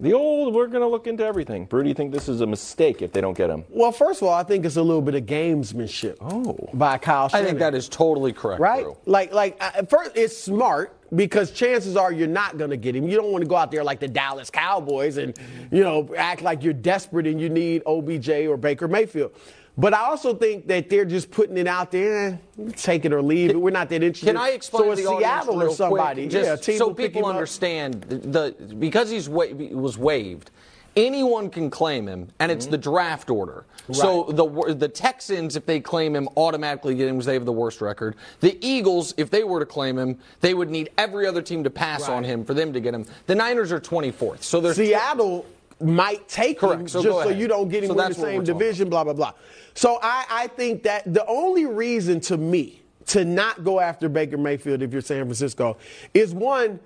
The 0.00 0.14
old, 0.14 0.54
we're 0.54 0.66
going 0.66 0.80
to 0.80 0.88
look 0.88 1.06
into 1.06 1.24
everything. 1.24 1.66
Brew, 1.66 1.82
do 1.82 1.88
you 1.90 1.94
think 1.94 2.10
this 2.10 2.26
is 2.26 2.40
a 2.40 2.46
mistake 2.46 3.02
if 3.02 3.12
they 3.12 3.20
don't 3.20 3.36
get 3.36 3.50
him? 3.50 3.64
Well, 3.68 3.92
first 3.92 4.22
of 4.22 4.28
all, 4.28 4.34
I 4.34 4.42
think 4.42 4.64
it's 4.64 4.76
a 4.76 4.82
little 4.82 5.02
bit 5.02 5.14
of 5.14 5.24
gamesmanship. 5.24 6.16
Oh. 6.22 6.56
by 6.72 6.96
Kyle. 6.96 7.28
I 7.34 7.44
think 7.44 7.58
that 7.58 7.74
is 7.74 7.86
totally 7.86 8.32
correct. 8.32 8.62
right. 8.62 8.82
Drew. 8.82 8.96
Like, 9.04 9.34
like 9.34 9.58
uh, 9.60 9.72
at 9.74 9.90
first, 9.90 10.12
it's 10.14 10.34
smart 10.34 10.96
because 11.14 11.50
chances 11.50 11.96
are 11.96 12.12
you're 12.12 12.28
not 12.28 12.56
going 12.56 12.70
to 12.70 12.78
get 12.78 12.96
him. 12.96 13.08
You 13.08 13.16
don't 13.16 13.30
want 13.30 13.42
to 13.42 13.48
go 13.48 13.56
out 13.56 13.70
there 13.70 13.84
like 13.84 14.00
the 14.00 14.08
Dallas 14.08 14.48
Cowboys 14.48 15.18
and 15.18 15.36
you 15.70 15.82
know 15.82 16.08
act 16.16 16.40
like 16.42 16.62
you're 16.62 16.72
desperate 16.72 17.26
and 17.26 17.40
you 17.40 17.50
need 17.50 17.82
OBJ 17.86 18.28
or 18.46 18.56
Baker 18.56 18.88
Mayfield. 18.88 19.32
But 19.80 19.94
I 19.94 20.00
also 20.00 20.34
think 20.34 20.66
that 20.66 20.90
they're 20.90 21.06
just 21.06 21.30
putting 21.30 21.56
it 21.56 21.66
out 21.66 21.90
there, 21.90 22.38
eh, 22.58 22.70
take 22.76 23.06
it 23.06 23.14
or 23.14 23.22
leave 23.22 23.50
it. 23.50 23.56
We're 23.56 23.70
not 23.70 23.88
that 23.88 24.02
interested. 24.02 24.26
Can 24.26 24.36
I 24.36 24.50
explain 24.50 24.84
so 24.84 24.90
to 24.90 24.96
the 24.96 25.18
Seattle 25.18 25.56
real 25.56 25.70
or 25.70 25.74
somebody? 25.74 26.22
quick, 26.24 26.32
just 26.32 26.68
yeah, 26.68 26.76
so 26.76 26.92
people 26.92 27.24
understand 27.24 28.02
the, 28.02 28.16
the 28.16 28.74
because 28.74 29.08
he's 29.08 29.26
wa- 29.26 29.46
was 29.72 29.96
waived. 29.96 30.50
Anyone 30.96 31.48
can 31.48 31.70
claim 31.70 32.06
him, 32.06 32.28
and 32.40 32.52
it's 32.52 32.66
the 32.66 32.76
draft 32.76 33.30
order. 33.30 33.64
So 33.90 34.24
the 34.24 34.74
the 34.74 34.88
Texans, 34.88 35.56
if 35.56 35.64
they 35.64 35.80
claim 35.80 36.14
him, 36.14 36.28
automatically 36.36 36.94
get 36.94 37.08
him 37.08 37.16
because 37.16 37.26
they 37.26 37.34
have 37.34 37.46
the 37.46 37.52
worst 37.52 37.80
record. 37.80 38.16
The 38.40 38.58
Eagles, 38.60 39.14
if 39.16 39.30
they 39.30 39.44
were 39.44 39.60
to 39.60 39.66
claim 39.66 39.98
him, 39.98 40.18
they 40.40 40.52
would 40.52 40.68
need 40.68 40.90
every 40.98 41.26
other 41.26 41.40
team 41.40 41.64
to 41.64 41.70
pass 41.70 42.06
on 42.08 42.22
him 42.22 42.44
for 42.44 42.52
them 42.52 42.74
to 42.74 42.80
get 42.80 42.92
him. 42.92 43.06
The 43.26 43.34
Niners 43.34 43.72
are 43.72 43.80
24th, 43.80 44.42
so 44.42 44.60
there's 44.60 44.76
Seattle 44.76 45.46
might 45.80 46.28
take 46.28 46.58
Correct. 46.58 46.80
him 46.82 46.88
So 46.88 47.02
just 47.02 47.22
so 47.22 47.28
you 47.28 47.48
don't 47.48 47.68
get 47.68 47.84
him 47.84 47.90
So 47.90 48.00
in 48.00 48.08
the 48.08 48.14
same 48.14 48.44
division, 48.44 48.88
blah, 48.88 49.04
blah, 49.04 49.12
blah. 49.12 49.32
So 49.74 49.98
I, 50.02 50.24
I 50.30 50.46
think 50.48 50.82
that 50.84 51.12
the 51.12 51.24
only 51.26 51.66
reason 51.66 52.20
to 52.22 52.36
me 52.36 52.82
to 53.06 53.24
not 53.24 53.64
go 53.64 53.80
after 53.80 54.08
Baker 54.08 54.36
Mayfield 54.36 54.82
if 54.82 54.92
you're 54.92 55.02
San 55.02 55.24
Francisco 55.24 55.76
is 56.14 56.32
one, 56.34 56.78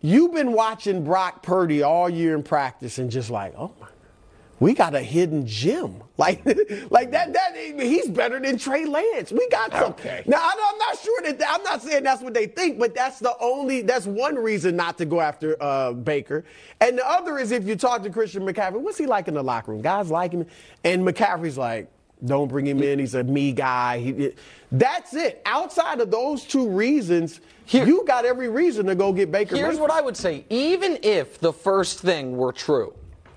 you've 0.00 0.32
been 0.32 0.52
watching 0.52 1.04
Brock 1.04 1.42
Purdy 1.42 1.82
all 1.82 2.08
year 2.08 2.34
in 2.34 2.42
practice 2.42 2.98
and 2.98 3.10
just 3.10 3.30
like, 3.30 3.54
oh 3.56 3.72
my 3.80 3.88
we 4.58 4.72
got 4.74 4.94
a 4.94 5.00
hidden 5.00 5.46
gem. 5.46 6.02
Like, 6.18 6.42
like 6.90 7.10
that, 7.10 7.34
that, 7.34 7.54
he's 7.78 8.08
better 8.08 8.40
than 8.40 8.56
Trey 8.56 8.86
Lance. 8.86 9.30
We 9.30 9.46
got 9.50 9.70
some. 9.70 9.90
Okay. 9.90 10.22
Now, 10.24 10.38
I- 10.38 10.70
I'm 10.72 10.78
not 10.78 10.98
sure 10.98 11.20
that, 11.24 11.42
I'm 11.46 11.62
not 11.62 11.82
saying 11.82 12.04
that's 12.04 12.22
what 12.22 12.32
they 12.32 12.46
think, 12.46 12.78
but 12.78 12.94
that's 12.94 13.18
the 13.18 13.36
only, 13.38 13.82
that's 13.82 14.06
one 14.06 14.34
reason 14.36 14.76
not 14.76 14.96
to 14.96 15.04
go 15.04 15.20
after 15.20 15.62
uh, 15.62 15.92
Baker. 15.92 16.46
And 16.80 16.96
the 16.96 17.06
other 17.06 17.36
is 17.38 17.50
if 17.52 17.66
you 17.68 17.76
talk 17.76 18.02
to 18.04 18.08
Christian 18.08 18.44
McCaffrey, 18.44 18.80
what's 18.80 18.96
he 18.96 19.04
like 19.04 19.28
in 19.28 19.34
the 19.34 19.42
locker 19.42 19.72
room? 19.72 19.82
Guys 19.82 20.10
like 20.10 20.32
him. 20.32 20.46
And 20.84 21.06
McCaffrey's 21.06 21.58
like, 21.58 21.90
don't 22.24 22.48
bring 22.48 22.66
him 22.66 22.82
in. 22.82 22.98
He's 22.98 23.14
a 23.14 23.22
me 23.22 23.52
guy. 23.52 23.98
He, 23.98 24.32
that's 24.72 25.12
it. 25.12 25.42
Outside 25.44 26.00
of 26.00 26.10
those 26.10 26.44
two 26.44 26.66
reasons, 26.66 27.42
you 27.68 28.04
got 28.06 28.24
every 28.24 28.48
reason 28.48 28.86
to 28.86 28.94
go 28.94 29.12
get 29.12 29.30
Baker. 29.30 29.54
Here's 29.54 29.74
Mayfield. 29.74 29.82
what 29.82 29.90
I 29.90 30.00
would 30.00 30.16
say. 30.16 30.46
Even 30.48 30.98
if 31.02 31.38
the 31.40 31.52
first 31.52 31.98
thing 32.00 32.38
were 32.38 32.52
true, 32.54 32.94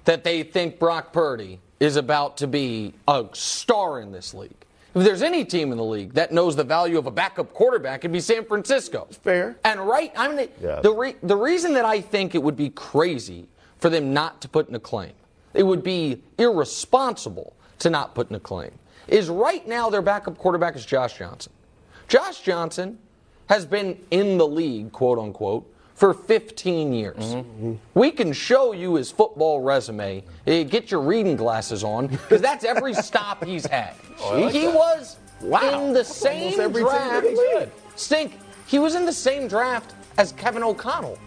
that 0.10 0.24
they 0.24 0.42
think 0.42 0.80
Brock 0.80 1.14
Purdy 1.14 1.60
is 1.80 1.96
about 1.96 2.38
to 2.38 2.48
be 2.48 2.96
a 3.08 3.28
star 3.34 4.00
in 4.02 4.12
this 4.12 4.34
league. 4.34 4.50
If 4.96 5.04
there's 5.04 5.22
any 5.22 5.46
team 5.46 5.72
in 5.72 5.78
the 5.78 5.84
league 5.84 6.14
that 6.16 6.32
knows 6.32 6.56
the 6.56 6.64
value 6.64 6.98
of 6.98 7.06
a 7.06 7.12
backup 7.12 7.54
quarterback, 7.54 8.00
it'd 8.00 8.12
be 8.12 8.20
San 8.20 8.44
Francisco. 8.44 9.08
fair. 9.12 9.58
And 9.64 9.80
right, 9.88 10.12
I 10.18 10.28
mean, 10.34 10.50
Yeah. 10.60 10.80
the 10.82 10.92
re- 10.92 11.16
the 11.22 11.36
reason 11.36 11.76
that 11.76 11.86
I 11.86 12.02
think 12.02 12.34
it 12.34 12.42
would 12.42 12.56
be 12.58 12.72
crazy 12.72 13.48
for 13.78 13.92
them 13.92 14.12
not 14.12 14.42
to 14.42 14.50
put 14.50 14.68
in 14.68 14.74
a 14.74 14.80
claim, 14.80 15.12
it 15.54 15.62
would 15.62 15.84
be 15.84 16.24
irresponsible 16.40 17.54
to 17.78 17.92
not 17.92 18.16
put 18.16 18.32
in 18.32 18.36
a 18.36 18.40
claim, 18.40 18.72
is 19.08 19.30
right 19.30 19.68
now 19.68 19.92
their 19.92 20.02
backup 20.02 20.40
quarterback 20.40 20.76
is 20.76 20.88
Josh 20.88 21.20
Johnson. 21.20 21.54
Josh 22.08 22.42
Johnson 22.42 22.98
has 23.48 23.64
been 23.64 23.96
in 24.10 24.40
the 24.40 24.48
league, 24.48 24.92
quote 24.92 25.20
unquote, 25.20 25.72
for 26.00 26.14
15 26.14 26.94
years. 26.94 27.36
We 27.94 28.10
can 28.12 28.32
show 28.32 28.72
you 28.72 28.96
his 28.96 29.12
football 29.12 29.60
resume. 29.60 30.24
Eh, 30.48 30.64
Get 30.64 30.92
your 30.92 31.02
reading 31.02 31.36
glasses 31.36 31.84
on, 31.84 32.08
because 32.08 32.42
that's 32.42 32.64
every 32.64 32.94
stop 33.10 33.44
he's 33.44 33.66
had. 33.66 33.94
he 34.50 34.68
was 34.68 35.18
Wow. 35.42 35.88
in 35.88 35.94
the 35.94 36.04
same 36.06 36.72
draft. 36.72 37.28
Stink. 37.98 38.40
He 38.66 38.80
was 38.80 38.96
in 38.96 39.06
the 39.06 39.12
same 39.14 39.48
draft 39.50 39.94
as 40.18 40.32
Kevin 40.34 40.64
O'Connell, 40.64 41.18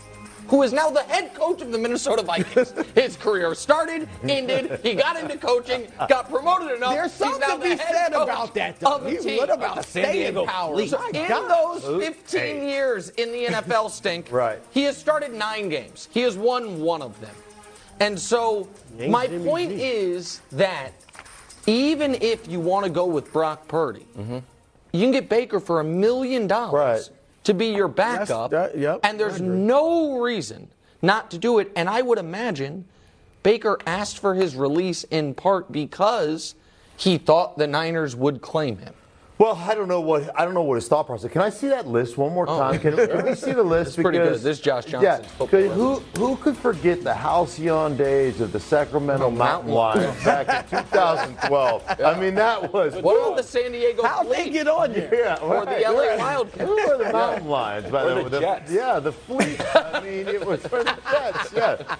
who 0.52 0.62
is 0.62 0.70
now 0.70 0.90
the 0.90 1.02
head 1.04 1.32
coach 1.32 1.62
of 1.62 1.72
the 1.72 1.78
Minnesota 1.78 2.20
Vikings. 2.22 2.74
His 2.94 3.16
career 3.16 3.54
started, 3.54 4.06
ended. 4.22 4.80
He 4.82 4.92
got 4.94 5.16
into 5.18 5.38
coaching, 5.38 5.88
got 6.10 6.28
promoted 6.28 6.76
enough. 6.76 6.92
There's 6.92 7.10
he's 7.12 7.18
something 7.20 7.48
to 7.48 7.58
be 7.70 7.76
said 7.78 8.12
about 8.12 8.52
that, 8.52 8.78
though. 8.78 8.96
of 8.96 9.06
team. 9.22 9.38
What 9.38 9.50
about 9.50 9.76
the 9.76 9.82
staying 9.82 10.12
Diego 10.34 10.44
power? 10.44 10.74
Fleet. 10.74 10.90
So 10.90 10.98
My 10.98 11.08
in 11.14 11.26
God. 11.26 11.80
those 11.82 12.04
15 12.04 12.68
years 12.68 13.08
in 13.10 13.32
the 13.32 13.46
NFL 13.46 13.88
stink, 13.90 14.30
Right. 14.30 14.60
he 14.72 14.82
has 14.82 14.94
started 14.98 15.32
nine 15.32 15.70
games. 15.70 16.10
He 16.12 16.20
has 16.20 16.36
won 16.36 16.82
one 16.82 17.00
of 17.00 17.18
them. 17.22 17.34
And 18.00 18.20
so 18.20 18.68
my 19.08 19.28
point 19.28 19.72
is 19.72 20.42
that 20.52 20.92
even 21.66 22.14
if 22.20 22.46
you 22.46 22.60
want 22.60 22.84
to 22.84 22.90
go 22.92 23.06
with 23.06 23.32
Brock 23.32 23.66
Purdy, 23.68 24.06
Mm-hmm. 24.18 24.38
you 24.92 25.00
can 25.00 25.12
get 25.12 25.30
Baker 25.30 25.60
for 25.60 25.80
a 25.80 25.84
million 25.84 26.46
dollars 26.46 27.08
Right. 27.10 27.18
To 27.44 27.54
be 27.54 27.66
your 27.66 27.88
backup. 27.88 28.50
that- 28.50 28.76
yep, 28.76 29.00
and 29.02 29.18
there's 29.18 29.40
no 29.40 30.18
reason 30.20 30.68
not 31.00 31.30
to 31.30 31.38
do 31.38 31.58
it. 31.58 31.70
And 31.74 31.88
I 31.88 32.02
would 32.02 32.18
imagine 32.18 32.84
Baker 33.42 33.78
asked 33.86 34.18
for 34.18 34.34
his 34.34 34.54
release 34.54 35.04
in 35.04 35.34
part 35.34 35.72
because 35.72 36.54
he 36.96 37.18
thought 37.18 37.58
the 37.58 37.66
Niners 37.66 38.14
would 38.14 38.40
claim 38.40 38.78
him. 38.78 38.94
Well, 39.42 39.56
I 39.56 39.74
don't 39.74 39.88
know 39.88 40.00
what 40.00 40.30
I 40.38 40.44
don't 40.44 40.54
know 40.54 40.62
what 40.62 40.76
his 40.76 40.86
thought 40.86 41.06
process. 41.06 41.28
Can 41.32 41.42
I 41.42 41.50
see 41.50 41.66
that 41.66 41.88
list 41.88 42.16
one 42.16 42.32
more 42.32 42.44
oh, 42.48 42.60
time? 42.60 42.78
Can, 42.78 42.94
can 42.94 43.24
we 43.26 43.34
see 43.34 43.50
the 43.50 43.64
list? 43.64 43.88
It's 43.98 44.00
pretty 44.00 44.18
good. 44.18 44.34
This 44.34 44.44
is 44.44 44.60
Josh 44.60 44.86
Yeah, 44.86 45.20
Johnson's 45.20 45.74
who 45.74 45.94
who 46.16 46.36
could 46.36 46.56
forget 46.56 47.02
the 47.02 47.12
halcyon 47.12 47.96
days 47.96 48.40
of 48.40 48.52
the 48.52 48.60
Sacramento 48.60 49.26
Oh, 49.26 49.30
Mountain 49.32 49.74
Mountain 49.74 50.04
Lions 50.04 50.24
back 50.24 50.72
in 50.72 50.78
2012? 50.84 51.82
I 52.04 52.20
mean, 52.20 52.36
that 52.36 52.72
was 52.72 52.94
What 53.02 53.16
about 53.16 53.36
the 53.36 53.42
San 53.42 53.72
Diego 53.72 54.04
How'd 54.04 54.30
they 54.30 54.48
get 54.48 54.68
on 54.68 54.92
there? 54.92 55.12
yeah, 55.12 55.34
Or 55.38 55.66
the 55.66 55.72
LA 55.72 56.02
right. 56.02 56.18
Wildcats. 56.20 56.62
Who 56.62 56.76
were 56.76 56.98
the 56.98 57.12
Mountain 57.12 57.48
Lions? 57.48 57.90
By 57.90 58.02
Or 58.04 58.14
the 58.14 58.22
way, 58.22 58.28
the 58.28 58.40
Jets. 58.40 58.70
yeah, 58.70 59.00
the 59.00 59.10
fleet. 59.10 59.60
I 59.74 60.00
mean, 60.02 60.28
it 60.28 60.46
was 60.46 60.60
for 60.60 60.84
the 60.84 60.96
Jets. 61.10 61.52
Yeah. 61.52 61.96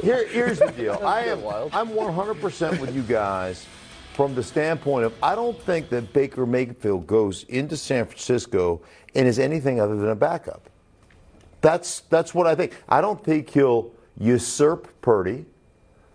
Here, 0.00 0.28
here's 0.28 0.60
the 0.60 0.70
deal. 0.70 1.00
I 1.04 1.22
am. 1.22 1.40
I'm 1.72 1.88
100% 1.88 2.78
with 2.78 2.94
you 2.94 3.02
guys 3.02 3.66
from 4.14 4.34
the 4.34 4.42
standpoint 4.42 5.04
of 5.04 5.12
I 5.22 5.34
don't 5.34 5.60
think 5.60 5.88
that 5.90 6.12
Baker 6.12 6.46
Mayfield 6.46 7.06
goes 7.06 7.42
into 7.44 7.76
San 7.76 8.06
Francisco 8.06 8.80
and 9.14 9.26
is 9.26 9.38
anything 9.38 9.80
other 9.80 9.96
than 9.96 10.10
a 10.10 10.14
backup. 10.14 10.70
That's 11.60 12.00
that's 12.02 12.34
what 12.34 12.46
I 12.46 12.54
think. 12.54 12.74
I 12.88 13.00
don't 13.00 13.22
think 13.22 13.50
he'll 13.50 13.90
usurp 14.18 14.88
Purdy. 15.02 15.44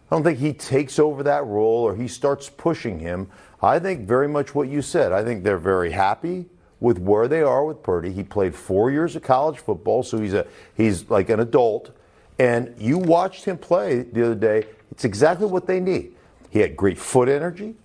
I 0.09 0.15
don't 0.15 0.23
think 0.23 0.39
he 0.39 0.53
takes 0.53 0.97
over 0.97 1.23
that 1.23 1.45
role 1.45 1.83
or 1.83 1.95
he 1.95 2.07
starts 2.07 2.49
pushing 2.49 2.99
him. 2.99 3.29
I 3.61 3.77
think 3.77 4.07
very 4.07 4.27
much 4.27 4.55
what 4.55 4.69
you 4.69 4.81
said. 4.81 5.11
I 5.11 5.23
think 5.23 5.43
they're 5.43 5.57
very 5.57 5.91
happy 5.91 6.45
with 6.79 6.97
where 6.97 7.27
they 7.27 7.41
are 7.41 7.65
with 7.65 7.83
Purdy. 7.83 8.11
He 8.11 8.23
played 8.23 8.55
four 8.55 8.89
years 8.89 9.15
of 9.15 9.23
college 9.23 9.59
football, 9.59 10.03
so 10.03 10.19
he's 10.19 10.33
a 10.33 10.47
he's 10.75 11.09
like 11.09 11.29
an 11.29 11.41
adult. 11.41 11.91
And 12.39 12.73
you 12.77 12.97
watched 12.97 13.43
him 13.43 13.57
play 13.57 14.03
the 14.03 14.25
other 14.25 14.35
day. 14.35 14.67
It's 14.91 15.03
exactly 15.03 15.45
what 15.45 15.67
they 15.67 15.81
need. 15.81 16.15
He 16.49 16.59
had 16.59 16.77
great 16.77 16.97
foot 16.97 17.27
energy. 17.27 17.75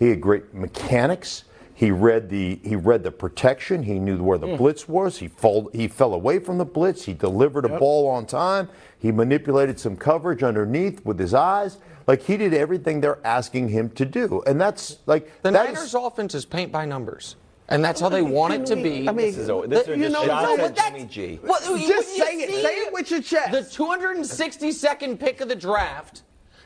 He 0.00 0.08
had 0.08 0.20
great 0.20 0.52
mechanics. 0.52 1.44
He 1.74 1.90
read 1.90 2.28
the 2.28 2.58
he 2.64 2.74
read 2.74 3.04
the 3.04 3.12
protection. 3.12 3.82
He 3.82 3.98
knew 3.98 4.22
where 4.22 4.38
the 4.38 4.48
hmm. 4.48 4.56
blitz 4.56 4.88
was. 4.88 5.18
He 5.18 5.28
fall, 5.28 5.70
he 5.72 5.88
fell 5.88 6.14
away 6.14 6.38
from 6.38 6.58
the 6.58 6.64
blitz. 6.64 7.04
He 7.04 7.14
delivered 7.14 7.64
a 7.64 7.78
ball 7.78 8.08
on 8.08 8.26
time. 8.26 8.68
He 8.98 9.12
manipulated 9.12 9.78
some 9.78 9.96
coverage 9.96 10.42
underneath 10.42 11.04
with 11.04 11.18
his 11.18 11.32
eyes. 11.32 11.78
Like 12.06 12.22
he 12.22 12.36
did 12.36 12.54
everything 12.54 13.00
they're 13.00 13.24
asking 13.24 13.68
him 13.68 13.90
to 13.90 14.04
do, 14.04 14.42
and 14.46 14.60
that's 14.60 14.98
like 15.06 15.42
The 15.42 15.52
that 15.52 15.66
Niners' 15.66 15.84
is- 15.84 15.94
offense 15.94 16.34
is 16.34 16.44
paint 16.44 16.72
by 16.72 16.84
numbers. 16.84 17.36
And 17.68 17.84
that's 17.84 18.00
how 18.00 18.08
they 18.08 18.22
want 18.22 18.52
it 18.52 18.66
to 18.66 18.74
be. 18.74 19.08
I 19.08 19.12
mean, 19.12 19.26
This 19.26 19.36
is, 19.36 19.48
a- 19.48 19.62
this 19.64 19.86
you 19.86 19.96
just 19.96 20.12
know, 20.12 20.26
shots 20.26 20.48
no, 20.48 20.56
but 20.56 20.74
that's- 20.74 20.92
Jimmy 20.92 21.04
G. 21.04 21.38
What- 21.44 21.62
Just 21.62 21.86
you 21.86 22.02
say 22.24 22.32
it. 22.40 22.50
Say 22.50 22.74
it 22.78 22.92
with 22.92 23.12
your 23.12 23.22
chest. 23.22 23.52
The 23.52 23.60
262nd 23.60 25.20
pick 25.20 25.40
of 25.40 25.48
the 25.48 25.54
draft 25.54 26.22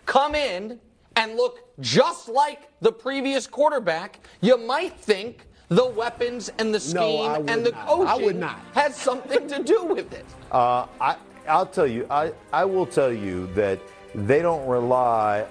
come 0.06 0.34
in 0.34 0.80
and 1.14 1.36
look 1.36 1.63
just 1.80 2.28
like 2.28 2.68
the 2.80 2.92
previous 2.92 3.46
quarterback, 3.46 4.20
you 4.40 4.56
might 4.58 4.96
think 4.98 5.46
the 5.68 5.84
weapons 5.86 6.50
and 6.58 6.74
the 6.74 6.80
scheme 6.80 7.30
would 7.32 7.50
and 7.50 7.64
the 7.64 7.70
not. 7.70 7.86
coaching 7.86 8.06
I 8.08 8.16
would 8.16 8.36
not. 8.36 8.60
has 8.74 8.96
something 8.96 9.48
to 9.48 9.62
do 9.62 9.84
with 9.84 10.12
it. 10.12 10.24
Uh, 10.52 10.86
I, 11.00 11.16
I'll 11.48 11.66
tell 11.66 11.86
you, 11.86 12.06
I, 12.08 12.32
I 12.52 12.64
will 12.64 12.86
tell 12.86 13.12
you 13.12 13.48
that 13.54 13.80
they 14.14 14.40
don't 14.40 14.64
rely. 14.68 15.46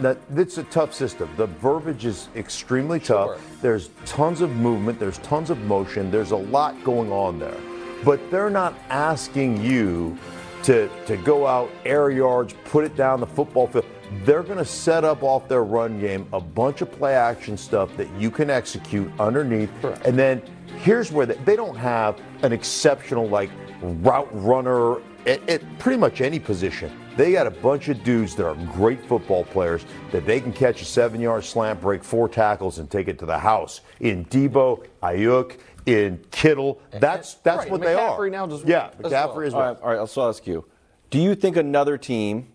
That 0.00 0.18
it's 0.34 0.58
a 0.58 0.64
tough 0.64 0.92
system. 0.92 1.30
The 1.36 1.46
verbiage 1.46 2.04
is 2.06 2.28
extremely 2.34 2.98
tough. 2.98 3.28
Sure. 3.28 3.38
There's 3.60 3.90
tons 4.04 4.40
of 4.40 4.50
movement. 4.50 4.98
There's 4.98 5.18
tons 5.18 5.50
of 5.50 5.58
motion. 5.60 6.10
There's 6.10 6.32
a 6.32 6.36
lot 6.36 6.82
going 6.82 7.12
on 7.12 7.38
there, 7.38 7.56
but 8.04 8.32
they're 8.32 8.50
not 8.50 8.74
asking 8.90 9.62
you 9.64 10.18
to 10.64 10.90
to 11.06 11.16
go 11.18 11.46
out 11.46 11.70
air 11.84 12.10
yards, 12.10 12.54
put 12.64 12.84
it 12.84 12.96
down 12.96 13.20
the 13.20 13.26
football 13.26 13.68
field. 13.68 13.86
They're 14.24 14.42
going 14.42 14.58
to 14.58 14.64
set 14.64 15.04
up 15.04 15.22
off 15.22 15.48
their 15.48 15.64
run 15.64 15.98
game 16.00 16.26
a 16.32 16.40
bunch 16.40 16.80
of 16.82 16.92
play 16.92 17.14
action 17.14 17.56
stuff 17.56 17.96
that 17.96 18.08
you 18.18 18.30
can 18.30 18.50
execute 18.50 19.10
underneath, 19.18 19.70
and 20.04 20.18
then 20.18 20.42
here's 20.78 21.10
where 21.12 21.26
they, 21.26 21.34
they 21.44 21.56
don't 21.56 21.76
have 21.76 22.20
an 22.42 22.52
exceptional 22.52 23.28
like 23.28 23.50
route 23.80 24.28
runner 24.32 24.96
at, 25.26 25.48
at 25.48 25.78
pretty 25.78 25.98
much 25.98 26.20
any 26.20 26.38
position. 26.38 26.96
They 27.16 27.32
got 27.32 27.46
a 27.46 27.50
bunch 27.50 27.88
of 27.88 28.02
dudes 28.04 28.34
that 28.36 28.46
are 28.46 28.54
great 28.72 29.04
football 29.06 29.44
players 29.44 29.84
that 30.12 30.24
they 30.24 30.40
can 30.40 30.52
catch 30.52 30.80
a 30.80 30.84
seven-yard 30.84 31.44
slant, 31.44 31.80
break 31.80 32.02
four 32.02 32.28
tackles, 32.28 32.78
and 32.78 32.90
take 32.90 33.06
it 33.08 33.18
to 33.18 33.26
the 33.26 33.38
house. 33.38 33.82
In 34.00 34.24
Deebo, 34.26 34.86
Aiyuk, 35.02 35.58
in 35.84 36.24
Kittle, 36.30 36.80
that's 36.90 37.34
that's 37.34 37.64
Right, 37.64 37.70
what 37.70 37.80
they 37.82 37.94
are. 37.94 38.16
McCaffrey 38.18 38.30
now 38.30 38.46
does 38.46 38.64
yeah, 38.64 38.90
as 39.04 39.12
McCaffrey 39.12 39.34
well. 39.36 39.46
as 39.46 39.54
All 39.54 39.60
well. 39.60 39.72
right, 39.74 39.82
all 39.82 39.90
right, 39.90 39.98
I'll 40.16 40.28
ask 40.28 40.46
you. 40.46 40.64
Do 41.10 41.18
you 41.20 41.34
think 41.34 41.56
another 41.56 41.98
team 41.98 42.48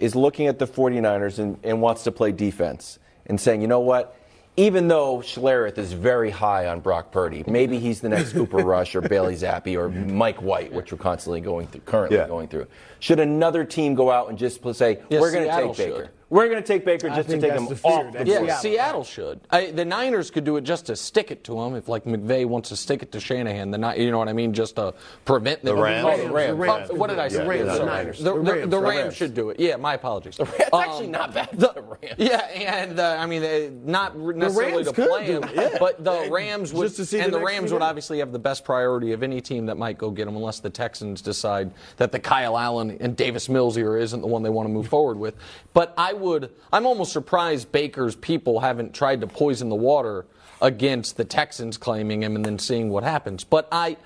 is 0.00 0.16
looking 0.16 0.46
at 0.48 0.58
the 0.58 0.66
49ers 0.66 1.38
and, 1.38 1.58
and 1.62 1.80
wants 1.80 2.02
to 2.04 2.12
play 2.12 2.32
defense 2.32 2.98
and 3.26 3.38
saying, 3.40 3.60
you 3.60 3.68
know 3.68 3.80
what? 3.80 4.16
Even 4.56 4.88
though 4.88 5.18
Schlereth 5.18 5.78
is 5.78 5.92
very 5.92 6.30
high 6.30 6.66
on 6.66 6.80
Brock 6.80 7.12
Purdy, 7.12 7.44
maybe 7.46 7.78
he's 7.78 8.00
the 8.00 8.08
next 8.08 8.32
Cooper 8.32 8.56
Rush 8.64 8.94
or 8.96 9.00
Bailey 9.00 9.34
Zappe 9.36 9.76
or 9.78 9.88
Mike 9.88 10.42
White, 10.42 10.72
which 10.72 10.90
we're 10.92 10.98
constantly 10.98 11.40
going 11.40 11.66
through, 11.68 11.82
currently 11.82 12.18
Yeah. 12.18 12.26
going 12.26 12.48
through. 12.48 12.66
Should 12.98 13.20
another 13.20 13.64
team 13.64 13.94
go 13.94 14.10
out 14.10 14.28
and 14.28 14.36
just 14.36 14.60
say, 14.74 14.98
Yeah, 15.08 15.20
we're 15.20 15.30
going 15.32 15.48
to 15.48 15.54
take 15.54 15.76
Baker? 15.76 15.96
should. 16.06 16.10
We're 16.30 16.48
going 16.48 16.62
to 16.62 16.66
take 16.66 16.84
Baker 16.84 17.08
just 17.08 17.28
to 17.28 17.40
take 17.40 17.50
that's 17.50 17.60
him 17.60 17.66
the 17.68 17.80
off 17.82 18.12
the 18.12 18.18
That's 18.18 18.30
Yeah, 18.30 18.38
board. 18.38 18.50
Seattle. 18.52 18.60
Seattle 18.62 19.04
should. 19.04 19.40
I, 19.50 19.70
the 19.72 19.84
Niners 19.84 20.30
could 20.30 20.44
do 20.44 20.56
it 20.58 20.62
just 20.62 20.86
to 20.86 20.94
stick 20.94 21.32
it 21.32 21.42
to 21.44 21.60
him. 21.60 21.74
If 21.74 21.88
like 21.88 22.04
McVay 22.04 22.46
wants 22.46 22.68
to 22.68 22.76
stick 22.76 23.02
it 23.02 23.10
to 23.12 23.20
Shanahan, 23.20 23.72
the 23.72 23.78
Ni- 23.78 24.04
you 24.04 24.12
know 24.12 24.18
what 24.18 24.28
I 24.28 24.32
mean, 24.32 24.52
just 24.54 24.76
to 24.76 24.94
prevent 25.24 25.62
them. 25.64 25.74
The 25.76 25.82
Rams? 25.82 26.06
Oh, 26.08 26.26
The 26.26 26.32
Rams, 26.32 26.50
Oh, 26.52 26.54
Rams. 26.56 26.92
what 26.92 27.10
did 27.10 27.18
I 27.18 27.28
say? 27.28 27.38
The 27.42 27.48
Rams, 27.48 27.78
the 27.78 27.84
Niners. 27.84 28.18
The, 28.18 28.24
The 28.24 28.30
the- 28.30 28.40
Rams, 28.52 28.60
the 28.62 28.66
the 28.68 28.80
Rams 28.80 28.96
Rams. 29.02 29.16
should 29.16 29.34
do 29.34 29.50
it. 29.50 29.58
Yeah, 29.58 29.76
my 29.76 29.94
apologies. 29.94 30.38
It's 30.38 30.72
actually 30.72 31.08
not 31.08 31.34
bad 31.34 31.50
for 31.50 31.56
the 31.56 31.82
Rams. 32.00 32.14
Yeah, 32.16 32.36
and 32.46 33.00
uh, 33.00 33.16
I 33.18 33.26
mean, 33.26 33.42
they, 33.42 33.70
not 33.84 34.16
necessarily 34.16 34.84
Rams 34.84 34.92
to 34.92 34.92
play 35.08 35.24
him, 35.26 35.42
yeah. 35.52 35.76
but 35.80 36.04
the 36.04 36.28
Rams 36.30 36.72
would, 36.72 36.84
Just 36.84 36.96
to 36.96 37.06
see 37.06 37.18
and 37.18 37.32
the 37.32 37.38
the 37.40 37.44
Rams 37.44 37.72
would 37.72 37.82
obviously 37.82 38.20
have 38.20 38.30
the 38.30 38.38
best 38.38 38.64
priority 38.64 39.10
of 39.12 39.24
any 39.24 39.40
team 39.40 39.66
that 39.66 39.76
might 39.78 39.98
go 39.98 40.10
get 40.10 40.28
him, 40.28 40.36
unless 40.36 40.60
the 40.60 40.70
Texans 40.70 41.22
decide 41.22 41.72
that 41.96 42.12
the 42.12 42.20
Kyle 42.20 42.56
Allen 42.56 42.96
and 43.00 43.16
Davis 43.16 43.48
Mills 43.48 43.76
era 43.76 44.00
isn't 44.00 44.20
the 44.20 44.26
one 44.28 44.44
they 44.44 44.48
want 44.50 44.68
to 44.68 44.72
move 44.72 44.86
forward 44.86 45.18
with. 45.18 45.34
But 45.74 45.92
I 45.98 46.12
would, 46.20 46.50
I'm 46.72 46.86
almost 46.86 47.12
surprised 47.12 47.72
Baker's 47.72 48.14
people 48.16 48.60
haven't 48.60 48.94
tried 48.94 49.20
to 49.22 49.26
poison 49.26 49.68
the 49.68 49.74
water 49.76 50.26
against 50.62 51.16
the 51.16 51.24
Texans 51.24 51.76
claiming 51.78 52.22
him 52.22 52.36
and 52.36 52.44
then 52.44 52.58
seeing 52.58 52.90
what 52.90 53.02
happens. 53.02 53.44
But 53.44 53.68
I, 53.72 53.96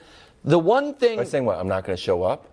the 0.44 0.58
one 0.58 0.94
thing 0.94 1.18
By 1.18 1.24
saying 1.24 1.44
what? 1.44 1.58
I'm 1.58 1.68
not 1.68 1.84
going 1.84 1.96
to 1.96 2.02
show 2.02 2.22
up? 2.22 2.46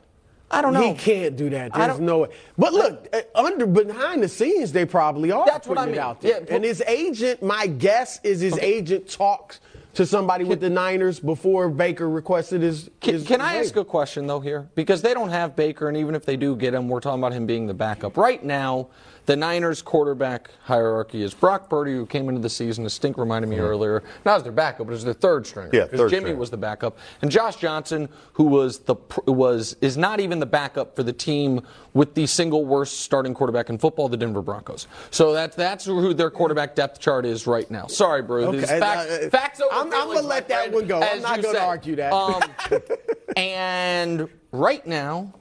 I 0.53 0.61
don't 0.61 0.73
know. 0.73 0.81
He 0.81 0.93
can't 0.95 1.37
do 1.37 1.49
that. 1.51 1.73
There's 1.73 1.99
no 1.99 2.19
way. 2.19 2.29
But 2.57 2.73
look, 2.73 3.07
uh, 3.13 3.21
under 3.35 3.65
behind 3.65 4.21
the 4.21 4.27
scenes, 4.27 4.73
they 4.73 4.85
probably 4.85 5.31
are 5.31 5.45
That's 5.45 5.65
what 5.65 5.77
putting 5.77 5.93
I 5.93 5.97
it 5.97 5.99
mean. 5.99 6.01
out 6.01 6.21
there. 6.21 6.31
Yeah, 6.31 6.39
but- 6.41 6.49
and 6.49 6.65
his 6.65 6.81
agent, 6.87 7.41
my 7.41 7.67
guess 7.67 8.19
is 8.23 8.41
his 8.41 8.57
agent 8.57 9.09
talks 9.09 9.61
to 9.93 10.05
somebody 10.05 10.43
with 10.43 10.59
the 10.61 10.69
Niners 10.69 11.19
before 11.19 11.69
Baker 11.69 12.09
requested 12.09 12.61
his. 12.61 12.89
Can, 13.01 13.13
his 13.15 13.27
can 13.27 13.39
I 13.41 13.55
ask 13.55 13.75
a 13.75 13.85
question 13.85 14.27
though 14.27 14.39
here? 14.39 14.69
Because 14.75 15.01
they 15.01 15.13
don't 15.13 15.29
have 15.29 15.55
Baker, 15.55 15.87
and 15.87 15.97
even 15.97 16.15
if 16.15 16.25
they 16.25 16.35
do 16.37 16.55
get 16.55 16.73
him, 16.73 16.87
we're 16.89 17.01
talking 17.01 17.19
about 17.21 17.33
him 17.33 17.45
being 17.45 17.67
the 17.67 17.73
backup. 17.73 18.17
Right 18.17 18.43
now, 18.43 18.87
the 19.27 19.35
Niners 19.35 19.81
quarterback 19.81 20.49
hierarchy 20.63 21.21
is 21.21 21.33
Brock 21.33 21.69
Purdy, 21.69 21.93
who 21.93 22.05
came 22.05 22.27
into 22.29 22.41
the 22.41 22.49
season, 22.49 22.85
as 22.85 22.93
Stink 22.93 23.17
reminded 23.17 23.47
me 23.49 23.59
earlier, 23.59 24.03
not 24.25 24.37
as 24.37 24.43
their 24.43 24.51
backup, 24.51 24.87
but 24.87 24.93
as 24.93 25.03
their 25.03 25.13
third 25.13 25.45
stringer. 25.45 25.69
Yeah, 25.71 25.83
because 25.85 25.99
third 25.99 26.09
Jimmy 26.09 26.21
stringer. 26.23 26.39
was 26.39 26.49
the 26.49 26.57
backup, 26.57 26.97
and 27.21 27.29
Josh 27.29 27.57
Johnson, 27.57 28.09
who 28.33 28.45
was 28.45 28.79
the 28.79 28.95
was 29.27 29.75
is 29.81 29.95
not 29.97 30.19
even 30.19 30.39
the 30.39 30.45
backup 30.45 30.95
for 30.95 31.03
the 31.03 31.13
team 31.13 31.61
with 31.93 32.13
the 32.15 32.25
single 32.25 32.65
worst 32.65 33.01
starting 33.01 33.33
quarterback 33.33 33.69
in 33.69 33.77
football, 33.77 34.09
the 34.09 34.17
Denver 34.17 34.41
Broncos. 34.41 34.87
So 35.11 35.33
that's 35.33 35.55
that's 35.55 35.85
who 35.85 36.13
their 36.13 36.31
quarterback 36.31 36.75
depth 36.75 36.99
chart 36.99 37.25
is 37.25 37.45
right 37.45 37.69
now. 37.69 37.87
Sorry, 37.87 38.21
bro. 38.21 38.51
These 38.51 38.63
Okay, 38.63 38.79
facts, 38.79 39.11
uh, 39.11 39.29
facts 39.29 39.61
over 39.61 39.73
I'm- 39.73 39.91
I'm 39.93 40.07
gonna 40.07 40.21
let 40.27 40.47
that 40.47 40.71
one 40.71 40.87
go. 40.87 41.01
I'm 41.01 41.21
not 41.21 41.41
gonna 41.41 41.53
say. 41.53 41.65
argue 41.65 41.95
that. 41.97 42.11
Um, 42.13 42.41
and 43.37 44.27
right 44.51 44.85
now, 44.85 45.33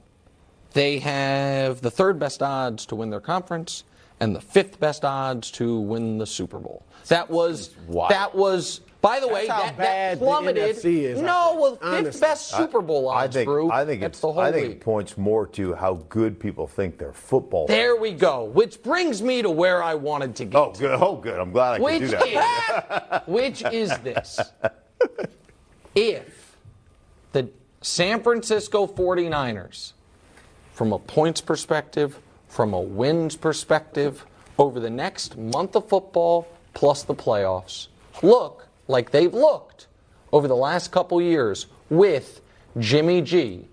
they 0.73 0.99
have 1.01 1.81
the 1.81 1.91
third 1.91 2.19
best 2.19 2.43
odds 2.43 2.87
to 2.87 2.95
win 2.97 3.11
their 3.11 3.21
conference 3.21 3.85
and 4.21 4.35
the 4.37 4.41
fifth 4.41 4.79
best 4.79 5.05
odds 5.05 5.51
to 5.53 5.79
win 5.81 6.19
the 6.19 6.27
Super 6.27 6.59
Bowl. 6.59 6.85
That 7.09 7.31
was 7.31 7.75
wild. 7.89 8.11
that 8.11 8.35
was. 8.35 8.81
By 9.01 9.19
the 9.19 9.29
way, 9.29 9.47
how 9.47 9.63
that, 9.63 9.79
bad 9.79 10.19
that 10.19 10.21
the 10.21 10.27
plummeted. 10.27 10.77
NFC 10.77 10.85
is, 11.05 11.23
no, 11.23 11.57
well, 11.59 11.71
fifth 11.77 11.85
honestly. 11.85 12.21
best 12.21 12.51
Super 12.51 12.83
Bowl 12.83 13.09
I 13.09 13.25
odds, 13.25 13.35
think 13.35 13.47
Brew. 13.47 13.71
I 13.71 13.87
think 13.87 14.03
That's 14.03 14.13
it's 14.19 14.21
the 14.21 14.31
whole 14.31 14.43
I 14.43 14.53
think 14.53 14.67
league. 14.69 14.77
it 14.77 14.81
points 14.83 15.17
more 15.17 15.47
to 15.47 15.73
how 15.75 15.95
good 16.11 16.39
people 16.39 16.67
think 16.67 16.99
their 16.99 17.15
football. 17.15 17.67
There 17.67 17.97
we 17.97 18.13
go. 18.13 18.45
Which 18.45 18.83
brings 18.83 19.23
me 19.23 19.41
to 19.41 19.49
where 19.49 19.83
I 19.83 19.95
wanted 19.95 20.37
to 20.37 20.45
get. 20.45 20.59
Oh, 20.59 20.73
good. 20.79 20.99
Oh, 21.01 21.17
good. 21.17 21.39
I'm 21.41 21.51
glad 21.51 21.81
I 21.81 21.83
Which 21.83 22.01
could 22.01 22.11
do 22.11 22.17
that. 22.35 23.25
is, 23.27 23.33
which 23.33 23.65
is 23.73 23.99
this. 24.01 24.39
If 25.95 26.57
the 27.33 27.49
San 27.81 28.23
Francisco 28.23 28.87
49ers, 28.87 29.93
from 30.81 30.95
a 30.95 30.99
points 30.99 31.43
perspective, 31.43 32.19
from 32.49 32.73
a 32.73 32.81
wins 32.81 33.37
perspective, 33.37 34.25
over 34.57 34.81
the 34.81 34.89
next 34.89 35.37
month 35.37 35.77
of 35.77 35.87
football 35.87 36.49
plus 36.73 37.03
the 37.03 37.15
playoffs, 37.15 37.89
look 38.23 38.67
like 38.89 39.11
they've 39.11 39.35
looked 39.35 39.89
over 40.33 40.49
the 40.49 40.57
last 40.57 40.91
couple 40.91 41.21
years 41.21 41.67
with 41.91 42.41
Jimmy 42.79 43.21
G, 43.21 43.67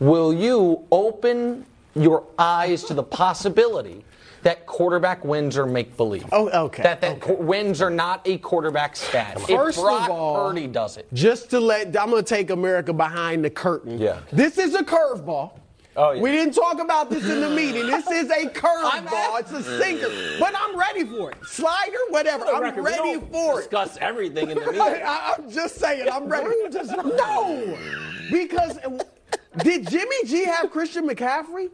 will 0.00 0.34
you 0.34 0.84
open 0.90 1.64
your 1.94 2.24
eyes 2.40 2.82
to 2.82 2.92
the 2.94 3.04
possibility 3.04 4.04
that 4.42 4.66
quarterback 4.66 5.24
wins 5.24 5.56
are 5.56 5.66
make 5.66 5.96
believe. 5.96 6.24
Oh, 6.32 6.48
okay, 6.66 6.82
That 6.82 7.00
that 7.02 7.22
okay. 7.22 7.34
wins 7.36 7.80
are 7.80 7.90
not 7.90 8.22
a 8.26 8.38
quarterback 8.38 8.96
stat. 8.96 9.38
First 9.42 9.78
if 9.78 9.84
of 9.84 9.84
Brock 9.84 10.10
all- 10.10 10.48
Purdy 10.48 10.66
does 10.66 10.96
it. 10.96 11.06
Just 11.12 11.50
to 11.50 11.60
let, 11.60 11.88
I'm 11.96 12.10
going 12.10 12.22
to 12.24 12.28
take 12.28 12.50
America 12.50 12.92
behind 12.92 13.44
the 13.44 13.50
curtain. 13.50 13.98
Yeah. 14.00 14.18
This 14.32 14.58
is 14.58 14.74
a 14.74 14.82
curveball. 14.82 15.52
Oh, 16.00 16.12
yeah. 16.12 16.22
We 16.22 16.30
didn't 16.30 16.54
talk 16.54 16.80
about 16.80 17.10
this 17.10 17.28
in 17.28 17.40
the 17.40 17.50
meeting. 17.50 17.88
This 17.88 18.06
is 18.10 18.30
a 18.30 18.46
curveball. 18.46 19.40
It's 19.40 19.50
a 19.50 19.62
sinker. 19.64 20.08
But 20.38 20.54
I'm 20.56 20.78
ready 20.78 21.04
for 21.04 21.32
it. 21.32 21.44
Slider, 21.44 21.98
whatever. 22.10 22.44
I'm 22.46 22.62
record, 22.62 22.84
ready 22.84 23.20
for 23.32 23.58
it. 23.58 23.62
Discuss 23.62 23.98
everything 24.00 24.50
in 24.50 24.58
the 24.58 24.66
meeting. 24.66 24.80
I, 24.80 25.34
am 25.36 25.50
just 25.50 25.74
saying, 25.74 26.08
I'm 26.08 26.28
ready. 26.28 26.54
no, 26.70 27.78
because 28.30 28.78
uh, 28.78 29.02
did 29.64 29.90
Jimmy 29.90 30.24
G 30.24 30.44
have 30.44 30.70
Christian 30.70 31.08
McCaffrey? 31.08 31.68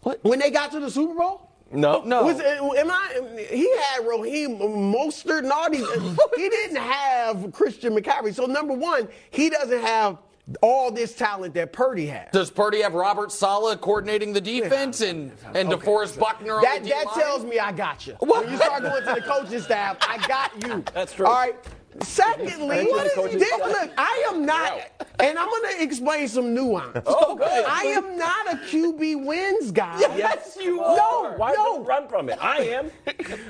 What? 0.00 0.24
When 0.24 0.38
they 0.38 0.50
got 0.50 0.72
to 0.72 0.80
the 0.80 0.90
Super 0.90 1.14
Bowl? 1.14 1.50
No. 1.70 2.00
No. 2.02 2.24
Was 2.24 2.40
uh, 2.40 2.44
it, 2.44 2.78
am 2.78 2.90
I? 2.90 3.46
He 3.50 3.70
had 3.76 4.06
Raheem 4.06 4.56
Mostert 4.56 5.40
and 5.40 5.52
all 5.52 5.68
these. 5.68 5.86
he 6.36 6.48
didn't 6.48 6.76
have 6.76 7.52
Christian 7.52 7.94
McCaffrey. 7.94 8.32
So 8.32 8.46
number 8.46 8.72
one, 8.72 9.06
he 9.30 9.50
doesn't 9.50 9.82
have 9.82 10.16
all 10.62 10.90
this 10.92 11.14
talent 11.14 11.54
that 11.54 11.72
Purdy 11.72 12.06
has. 12.06 12.28
Does 12.32 12.50
Purdy 12.50 12.80
have 12.82 12.94
Robert 12.94 13.32
Saleh 13.32 13.80
coordinating 13.80 14.32
the 14.32 14.40
defense 14.40 15.00
and 15.00 15.32
and 15.54 15.68
DeForest 15.68 16.18
Buckner 16.18 16.54
on 16.56 16.62
That 16.62 16.82
the 16.84 16.90
that 16.90 17.00
D-line? 17.02 17.18
tells 17.20 17.44
me 17.44 17.58
I 17.58 17.72
got 17.72 18.06
you. 18.06 18.14
When 18.20 18.48
you 18.50 18.56
start 18.56 18.82
going 18.82 19.02
to 19.04 19.14
the 19.14 19.20
coaching 19.22 19.60
staff, 19.60 19.96
I 20.02 20.24
got 20.28 20.52
you. 20.66 20.84
That's 20.94 21.12
true. 21.14 21.26
All 21.26 21.32
right. 21.34 21.56
Secondly, 22.02 22.76
Thank 22.76 22.90
you, 22.90 23.02
the 23.04 23.10
coaching 23.14 23.38
this- 23.38 23.50
look, 23.58 23.90
I 23.96 24.26
am 24.30 24.44
not, 24.44 24.82
and 25.18 25.38
I'm 25.38 25.48
going 25.48 25.76
to 25.78 25.82
explain 25.82 26.28
some 26.28 26.52
nuance. 26.54 26.98
Oh, 27.06 27.34
good. 27.34 27.64
I 27.66 27.84
am 27.84 28.18
not 28.18 28.52
a 28.52 28.56
QB 28.58 29.24
wins 29.24 29.70
guy. 29.72 29.98
Yes, 30.00 30.58
you 30.60 30.78
are. 30.82 30.94
No, 30.96 31.34
Why 31.38 31.52
no. 31.52 31.56
don't 31.56 31.80
you 31.82 31.88
run 31.88 32.06
from 32.06 32.28
it? 32.28 32.38
I 32.38 32.58
am. 32.58 32.90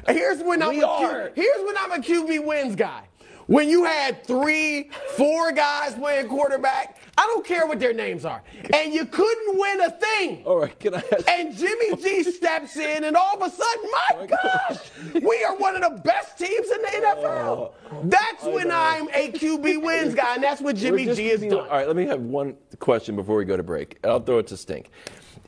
Here's 0.09 0.43
when 0.45 0.63
I'm 0.63 0.69
We 0.71 0.81
a 0.83 0.87
are. 0.87 1.29
Q, 1.31 1.43
here's 1.43 1.67
when 1.67 1.77
I'm 1.77 1.91
a 1.93 1.99
QB 1.99 2.47
wins 2.47 2.77
guy. 2.77 3.03
When 3.47 3.69
you 3.69 3.85
had 3.85 4.25
three, 4.25 4.91
four 5.17 5.53
guys 5.53 5.95
playing 5.95 6.29
quarterback, 6.29 6.99
I 7.17 7.27
don't 7.27 7.47
care 7.47 7.67
what 7.67 7.79
their 7.79 7.93
names 7.93 8.25
are, 8.25 8.43
and 8.75 8.93
you 8.93 9.07
couldn't 9.07 9.59
win 9.59 9.81
a 9.83 9.91
thing. 9.91 10.43
All 10.45 10.59
right, 10.59 10.79
can 10.79 10.95
I 10.95 10.99
ask? 10.99 11.29
And 11.29 11.57
Jimmy 11.57 11.97
G 11.97 12.23
steps 12.33 12.77
in, 12.77 13.05
and 13.05 13.17
all 13.17 13.41
of 13.41 13.43
a 13.43 13.55
sudden, 13.55 13.91
my 13.93 14.09
oh 14.15 14.27
gosh, 14.27 14.79
we 15.23 15.45
are 15.45 15.57
one 15.57 15.77
of 15.77 15.83
the 15.83 16.01
best 16.03 16.39
teams 16.39 16.69
in 16.71 16.83
the 16.83 16.89
NFL. 16.89 17.27
Oh, 17.27 17.73
that's 18.05 18.45
when 18.45 18.71
I'm 18.71 19.09
a 19.11 19.31
QB 19.31 19.83
wins 19.83 20.15
guy, 20.15 20.35
and 20.35 20.43
that's 20.43 20.61
what 20.61 20.77
Jimmy 20.77 21.05
just 21.05 21.17
G 21.17 21.31
is 21.31 21.41
doing. 21.41 21.55
All 21.55 21.67
right, 21.69 21.87
let 21.87 21.97
me 21.97 22.05
have 22.07 22.21
one 22.21 22.57
question 22.81 23.15
before 23.15 23.37
we 23.37 23.45
go 23.45 23.57
to 23.57 23.63
break. 23.63 23.99
I'll 24.05 24.21
throw 24.21 24.39
it 24.39 24.49
to 24.49 24.57
Stink. 24.57 24.91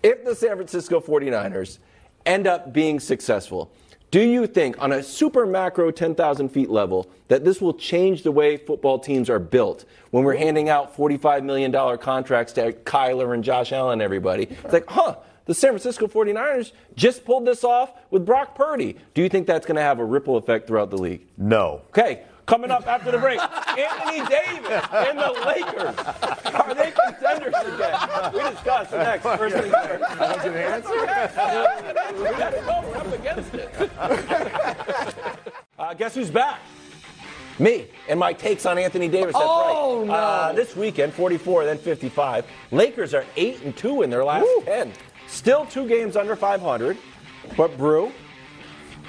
If 0.05 0.25
the 0.25 0.35
San 0.37 0.55
Francisco 0.55 1.01
49ers 1.01 1.79
end 2.25 2.47
up 2.47 2.73
being 2.73 3.01
successful, 3.01 3.73
do 4.11 4.21
you 4.21 4.47
think, 4.47 4.81
on 4.81 4.92
a 4.92 5.03
super 5.03 5.44
macro 5.44 5.90
10,000 5.90 6.49
feet 6.49 6.71
level, 6.71 7.11
that 7.29 7.44
this 7.44 7.61
will 7.61 7.75
change 7.75 8.23
the 8.23 8.33
way 8.33 8.57
football 8.57 8.99
teams 8.99 9.29
are 9.29 9.38
built 9.38 9.85
when 10.11 10.25
we're 10.25 10.37
handing 10.37 10.71
out 10.71 10.97
$45 10.97 11.44
million 11.44 11.99
contracts 11.99 12.55
to 12.55 12.73
Kyler 12.73 13.35
and 13.35 13.44
Josh 13.44 13.73
Allen 13.73 13.94
and 13.94 14.03
everybody? 14.03 14.44
It's 14.44 14.73
like, 14.73 14.88
huh, 14.88 15.16
the 15.44 15.55
San 15.55 15.71
Francisco 15.71 16.07
49ers 16.07 16.73
just 16.94 17.25
pulled 17.25 17.47
this 17.47 17.64
off 17.64 17.92
with 18.11 18.25
Brock 18.25 18.55
Purdy. 18.55 18.97
Do 19.14 19.23
you 19.23 19.29
think 19.29 19.47
that's 19.47 19.66
going 19.66 19.77
to 19.77 19.83
have 19.83 19.99
a 19.99 20.05
ripple 20.05 20.37
effect 20.37 20.66
throughout 20.66 20.90
the 20.90 20.99
league? 20.99 21.27
No. 21.37 21.83
Okay, 21.88 22.23
coming 22.49 22.71
up 22.71 22.87
after 22.89 23.13
the 23.13 23.19
break, 23.19 23.39
Anthony 23.79 24.27
Davis 24.27 24.85
and 24.93 25.19
the 25.19 25.31
Lakers. 25.47 25.97
Are 26.55 26.75
they 26.75 26.91
contenders 26.91 27.55
again? 27.55 28.33
We 28.33 28.41
discuss 28.51 28.91
next. 28.93 29.23
First 29.23 29.57
things 29.57 29.75
first. 29.75 30.19
That's 30.19 30.45
an 30.47 30.55
answer? 30.57 30.91
we 32.19 32.25
got 32.39 32.51
to 32.51 32.61
go. 32.67 32.85
We're 32.89 32.97
up 32.97 33.13
against 33.13 33.55
it. 33.55 33.71
Uh, 35.79 35.95
guess 35.95 36.15
who's 36.15 36.31
back? 36.31 36.59
Me 37.61 37.87
and 38.09 38.19
my 38.19 38.33
takes 38.33 38.67
on 38.67 38.79
Anthony 38.79 39.09
Davis. 39.09 39.35
That's 39.35 39.45
Oh, 39.47 39.99
right. 40.01 40.07
no. 40.07 40.13
Uh, 40.13 40.53
this 40.53 40.75
weekend, 40.77 41.13
44, 41.13 41.65
then 41.67 41.77
55. 41.79 42.45
Lakers 42.71 43.15
are 43.15 43.25
8 43.37 43.63
and 43.63 43.77
2 43.77 44.03
in 44.03 44.11
their 44.11 44.25
last 44.25 44.47
10. 44.65 44.93
Still 45.27 45.67
two 45.67 45.87
games 45.87 46.17
under 46.17 46.35
500. 46.37 46.97
But, 47.57 47.77
Brew, 47.77 48.13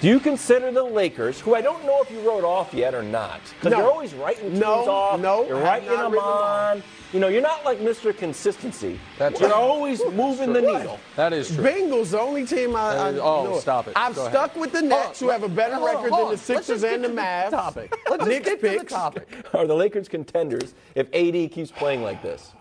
do 0.02 0.08
you 0.08 0.20
consider 0.20 0.72
the 0.72 0.84
Lakers, 0.84 1.40
who 1.40 1.56
I 1.56 1.62
don't 1.62 1.86
know 1.86 2.02
if 2.02 2.10
you 2.10 2.20
wrote 2.22 2.44
off 2.44 2.74
yet 2.74 2.94
or 2.96 3.04
not, 3.04 3.42
because 3.60 3.72
No. 3.72 3.80
you're 3.80 3.92
always 3.92 4.14
writing 4.14 4.50
teams 4.52 4.60
No, 4.60 4.90
off. 4.90 5.20
no, 5.20 5.46
you're 5.46 5.58
writing 5.60 5.90
them 5.90 6.12
written 6.12 6.14
them 6.14 6.24
on. 6.24 6.84
You 7.12 7.20
know, 7.20 7.28
you're 7.28 7.42
not 7.42 7.66
like 7.66 7.80
Mr. 7.80 8.16
Consistency. 8.16 9.00
That's 9.18 9.40
you're 9.42 9.50
right. 9.50 9.58
always 9.58 10.00
moving 10.14 10.54
the 10.54 10.62
needle. 10.62 11.00
That 11.16 11.34
is 11.34 11.54
true. 11.54 11.64
Bengals, 11.64 12.12
the 12.12 12.20
only 12.20 12.46
team 12.46 12.76
I, 12.76 12.80
I 12.80 12.96
uh, 13.10 13.12
Oh, 13.22 13.44
know. 13.46 13.60
stop 13.60 13.88
it. 13.88 13.94
I've 13.96 14.14
Go 14.16 14.22
ahead. 14.22 14.32
stuck 14.34 14.56
with 14.56 14.72
the 14.72 14.84
Nets, 14.84 15.22
Oh, 15.22 15.26
who 15.26 15.32
have 15.32 15.42
a 15.44 15.50
better 15.50 15.76
hold 15.76 15.88
record 15.88 16.12
hold 16.12 16.12
than 16.12 16.20
on. 16.20 16.26
the 16.26 16.30
Let's 16.34 16.42
Sixers 16.44 16.82
just 16.82 16.86
and 16.86 17.04
the 17.04 17.08
to 17.10 17.14
the 17.16 17.20
Mavs. 17.22 17.50
topic. 17.50 17.96
Let's 18.10 18.20
just 18.26 18.30
Nick's 18.30 18.46
get 18.46 18.62
to 18.62 18.80
the 18.80 18.86
topic. 18.86 19.28
Are 19.56 19.66
the 19.66 19.74
Lakers 19.76 20.08
contenders 20.08 20.76
if 20.94 21.08
AD 21.14 21.52
keeps 21.52 21.72
playing 21.72 22.04
like 22.04 22.22
this? 22.22 22.52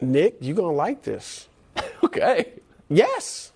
Nick, 0.00 0.36
you're 0.40 0.54
gonna 0.56 0.70
like 0.72 1.02
this? 1.02 1.48
Okay. 2.04 2.52
Yes. 2.88 3.50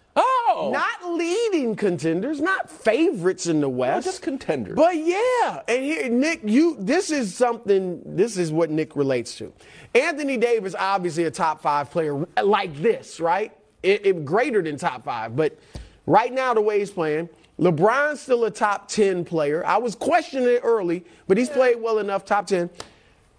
Not 0.70 1.04
leading 1.14 1.74
contenders, 1.76 2.40
not 2.40 2.68
favorites 2.70 3.46
in 3.46 3.60
the 3.60 3.68
West. 3.68 4.06
just 4.06 4.22
contenders. 4.22 4.76
But 4.76 4.96
yeah, 4.96 5.62
and 5.66 5.82
here, 5.82 6.08
Nick, 6.08 6.40
you 6.44 6.76
this 6.78 7.10
is 7.10 7.34
something. 7.34 8.02
This 8.04 8.36
is 8.36 8.52
what 8.52 8.70
Nick 8.70 8.96
relates 8.96 9.36
to. 9.38 9.52
Anthony 9.94 10.36
Davis, 10.36 10.74
obviously 10.78 11.24
a 11.24 11.30
top 11.30 11.62
five 11.62 11.90
player 11.90 12.26
like 12.42 12.74
this, 12.76 13.20
right? 13.20 13.52
It, 13.82 14.04
it- 14.06 14.24
greater 14.24 14.60
than 14.62 14.76
top 14.76 15.04
five, 15.04 15.34
but 15.34 15.58
right 16.06 16.32
now 16.32 16.52
the 16.54 16.60
way 16.60 16.78
he's 16.80 16.90
playing, 16.90 17.28
LeBron's 17.58 18.20
still 18.20 18.44
a 18.44 18.50
top 18.50 18.88
ten 18.88 19.24
player. 19.24 19.64
I 19.66 19.78
was 19.78 19.94
questioning 19.94 20.48
it 20.48 20.60
early, 20.62 21.04
but 21.28 21.38
he's 21.38 21.48
played 21.50 21.80
well 21.80 21.98
enough, 21.98 22.24
top 22.24 22.46
ten. 22.46 22.68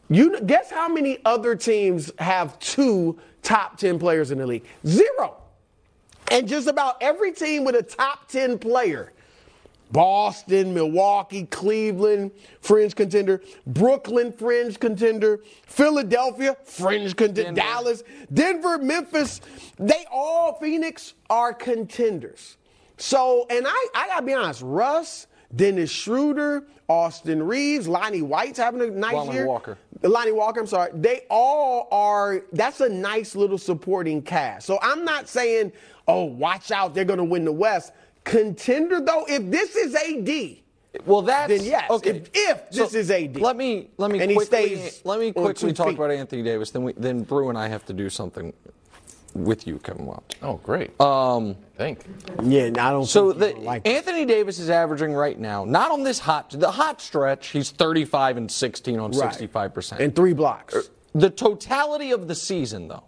You 0.09 0.41
guess 0.41 0.69
how 0.69 0.89
many 0.89 1.19
other 1.23 1.55
teams 1.55 2.11
have 2.19 2.59
two 2.59 3.17
top 3.43 3.77
ten 3.77 3.97
players 3.97 4.31
in 4.31 4.39
the 4.39 4.45
league? 4.47 4.65
Zero. 4.85 5.37
And 6.31 6.47
just 6.47 6.67
about 6.67 6.95
every 7.01 7.33
team 7.33 7.65
with 7.65 7.75
a 7.75 7.83
top 7.83 8.29
10 8.29 8.57
player 8.57 9.11
Boston, 9.91 10.73
Milwaukee, 10.73 11.43
Cleveland, 11.47 12.31
fringe 12.61 12.95
contender, 12.95 13.41
Brooklyn, 13.67 14.31
fringe 14.31 14.79
contender, 14.79 15.41
Philadelphia, 15.67 16.55
fringe 16.63 17.13
contender, 17.17 17.51
Dallas, 17.51 18.03
Denver, 18.33 18.77
Memphis, 18.77 19.41
they 19.77 20.05
all, 20.09 20.53
Phoenix, 20.61 21.15
are 21.29 21.53
contenders. 21.53 22.55
So, 22.95 23.45
and 23.49 23.65
I, 23.67 23.87
I 23.93 24.07
gotta 24.07 24.25
be 24.25 24.33
honest, 24.33 24.61
Russ, 24.61 25.27
Dennis 25.53 25.91
Schroeder, 25.91 26.63
Austin 26.87 27.43
Reaves, 27.43 27.87
Lonnie 27.87 28.21
White's 28.21 28.59
having 28.59 28.81
a 28.81 28.87
nice 28.89 29.13
Lonnie 29.13 29.33
year. 29.33 29.47
Walker. 29.47 29.77
Lonnie 30.03 30.31
Walker, 30.31 30.61
I'm 30.61 30.67
sorry. 30.67 30.91
They 30.93 31.21
all 31.29 31.87
are, 31.91 32.43
that's 32.53 32.79
a 32.79 32.89
nice 32.89 33.35
little 33.35 33.57
supporting 33.57 34.21
cast. 34.21 34.67
So 34.67 34.79
I'm 34.81 35.03
not 35.03 35.27
saying, 35.27 35.73
oh, 36.11 36.23
watch 36.25 36.71
out, 36.71 36.93
they're 36.93 37.05
going 37.05 37.17
to 37.19 37.23
win 37.23 37.45
the 37.45 37.51
West. 37.51 37.91
Contender, 38.23 38.99
though, 39.01 39.25
if 39.27 39.49
this 39.49 39.75
is 39.75 39.95
AD, 39.95 40.57
Well, 41.05 41.21
that's 41.21 41.47
Then 41.47 41.63
yes, 41.63 41.89
Okay. 41.89 42.09
if- 42.17 42.29
if 42.33 42.69
this 42.71 42.93
is 42.93 43.09
AD. 43.09 43.37
let 43.37 43.55
me 43.55 43.89
let 43.97 44.11
me 44.11 44.19
And 44.19 44.29
he 44.29 44.35
quickly, 44.35 44.75
stays 44.75 45.01
let 45.05 45.19
me 45.21 45.31
quickly 45.31 45.71
talk 45.73 45.87
feet. 45.87 45.95
about 45.95 46.11
Anthony 46.11 46.43
Davis. 46.43 46.71
Then 46.71 46.83
we 46.83 46.91
then 46.97 47.23
Brew 47.23 47.47
and 47.49 47.57
I 47.57 47.69
have 47.69 47.85
to 47.85 47.93
do 47.93 48.09
something 48.09 48.51
with 49.33 49.65
you, 49.65 49.79
Kevin 49.79 50.05
Welch. 50.05 50.35
Oh, 50.43 50.55
great. 50.63 50.99
Um, 50.99 51.55
Thank. 51.77 52.03
yeah, 52.43 52.63
and 52.63 52.77
I 52.77 52.91
don't 52.91 53.05
so 53.05 53.29
think 53.31 53.39
the, 53.39 53.47
you're 53.51 53.59
like. 53.65 53.87
Anthony 53.87 54.25
Davis 54.25 54.59
is 54.59 54.69
averaging 54.69 55.13
right 55.13 55.39
now, 55.39 55.63
not 55.63 55.91
on 55.91 56.03
this 56.03 56.19
hot 56.19 56.49
the 56.51 56.69
hot 56.71 56.99
stretch. 57.01 57.47
He's 57.47 57.71
35 57.71 58.35
and 58.35 58.51
16 58.51 58.99
on 58.99 59.11
Right. 59.11 59.31
65 59.31 59.73
percent. 59.73 60.01
And 60.01 60.13
three 60.13 60.33
blocks. 60.33 60.89
the 61.15 61.29
totality 61.29 62.11
of 62.11 62.27
the 62.27 62.35
season, 62.35 62.89
though, 62.89 63.03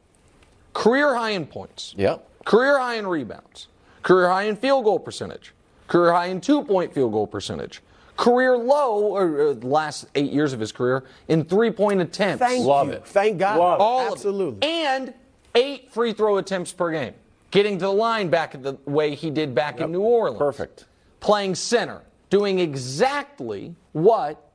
career 0.73 1.15
high 1.15 1.31
in 1.31 1.45
points. 1.45 1.93
Yep. 1.97 2.25
Career 2.45 2.77
high 2.79 2.95
in 2.95 3.07
rebounds. 3.07 3.67
Career 4.01 4.29
high 4.29 4.43
in 4.43 4.55
field 4.55 4.83
goal 4.83 4.99
percentage. 4.99 5.53
Career 5.87 6.13
high 6.13 6.27
in 6.27 6.41
two 6.41 6.63
point 6.63 6.93
field 6.93 7.11
goal 7.11 7.27
percentage. 7.27 7.81
Career 8.15 8.57
low, 8.57 8.99
or 8.99 9.49
uh, 9.49 9.53
last 9.53 10.05
eight 10.13 10.31
years 10.31 10.53
of 10.53 10.59
his 10.59 10.71
career, 10.71 11.03
in 11.27 11.43
three 11.45 11.71
point 11.71 12.01
attempts. 12.01 12.45
Thank 12.45 12.65
Love 12.65 12.87
you. 12.87 12.93
it. 12.93 13.07
Thank 13.07 13.39
God. 13.39 13.59
Love. 13.59 13.81
All 13.81 14.07
it. 14.07 14.11
Absolutely. 14.11 14.67
And 14.67 15.13
eight 15.55 15.91
free 15.91 16.13
throw 16.13 16.37
attempts 16.37 16.71
per 16.73 16.91
game. 16.91 17.13
Getting 17.51 17.77
to 17.79 17.85
the 17.85 17.93
line 17.93 18.29
back 18.29 18.59
the 18.61 18.77
way 18.85 19.15
he 19.15 19.29
did 19.29 19.53
back 19.53 19.79
in 19.79 19.91
New 19.91 20.01
Orleans. 20.01 20.39
Perfect. 20.39 20.85
Playing 21.19 21.55
center. 21.55 22.01
Doing 22.29 22.59
exactly 22.59 23.75
what 23.91 24.51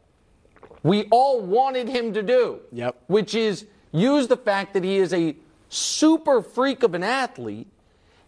we 0.83 1.05
all 1.11 1.41
wanted 1.41 1.89
him 1.89 2.13
to 2.13 2.23
do. 2.23 2.61
Yep. 2.73 2.97
Which 3.07 3.35
is 3.35 3.67
use 3.93 4.27
the 4.27 4.37
fact 4.37 4.75
that 4.75 4.83
he 4.83 4.97
is 4.97 5.13
a 5.13 5.37
super 5.69 6.43
freak 6.43 6.83
of 6.83 6.95
an 6.95 7.05
athlete 7.05 7.69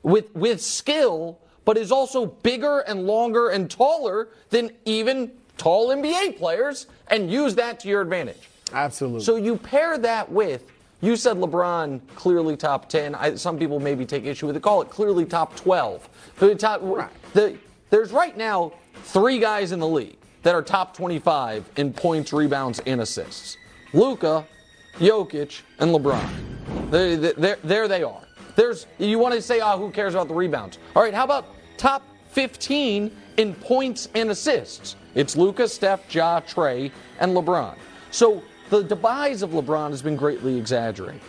with 0.03 0.35
with 0.35 0.61
skill, 0.61 1.39
but 1.65 1.77
is 1.77 1.93
also 1.93 2.27
bigger 2.27 2.81
and 2.81 3.07
longer 3.07 3.49
and 3.51 3.71
taller 3.71 4.29
than 4.51 4.71
even 4.85 5.31
tall 5.59 5.89
NBA 5.89 6.39
players, 6.39 6.87
and 7.09 7.31
use 7.31 7.55
that 7.57 7.81
to 7.81 7.89
your 7.89 8.01
advantage. 8.01 8.49
Absolutely. 8.73 9.21
So 9.23 9.37
you 9.37 9.57
pair 9.57 9.99
that 9.99 10.31
with, 10.31 10.65
you 11.03 11.17
said 11.17 11.37
LeBron 11.37 12.01
clearly 12.15 12.57
top 12.57 12.89
10. 12.89 13.15
I, 13.15 13.35
some 13.35 13.59
people 13.59 13.79
maybe 13.81 14.07
take 14.07 14.25
issue 14.25 14.47
with 14.47 14.57
it. 14.57 14.63
Call 14.63 14.81
it 14.81 14.89
clearly 14.89 15.25
top 15.27 15.55
12. 15.57 16.09
The 16.39 16.55
top, 16.55 16.81
the, 17.35 17.59
there's 17.91 18.11
right 18.13 18.37
now 18.37 18.73
three 19.03 19.39
guys 19.39 19.73
in 19.73 19.81
the 19.81 19.89
league 19.89 20.17
that 20.45 20.55
are 20.55 20.63
top 20.63 20.97
25 20.97 21.69
in 21.77 21.93
points, 21.93 22.33
rebounds, 22.33 22.79
and 22.87 23.01
assists. 23.03 23.59
Luka, 23.93 24.47
Jokic, 24.99 25.61
and 25.79 25.91
LeBron. 25.95 26.91
They- 26.91 27.17
they- 27.17 27.33
There, 27.33 27.59
there 27.65 27.89
they 27.89 28.03
are. 28.03 28.23
There's 28.57 28.87
you 28.99 29.19
want 29.19 29.35
to 29.35 29.43
say, 29.43 29.61
oh, 29.61 29.79
who 29.79 29.91
cares 29.91 30.15
about 30.15 30.29
the 30.29 30.35
rebounds? 30.35 30.79
All 30.97 31.03
right, 31.03 31.15
how 31.15 31.25
about 31.25 31.47
top 31.77 32.03
15 32.33 33.11
in 33.37 33.55
points 33.55 34.09
and 34.15 34.31
assists? 34.31 34.97
It's 35.15 35.37
Luka, 35.37 35.67
Steph, 35.69 36.13
Ja, 36.15 36.41
Trey, 36.41 36.93
and 37.19 37.33
LeBron. 37.37 37.75
So 38.11 38.43
the 38.71 38.83
demise 38.85 39.43
of 39.43 39.51
LeBron 39.51 39.91
has 39.91 40.03
been 40.03 40.17
greatly 40.17 40.57
exaggerated. 40.57 41.21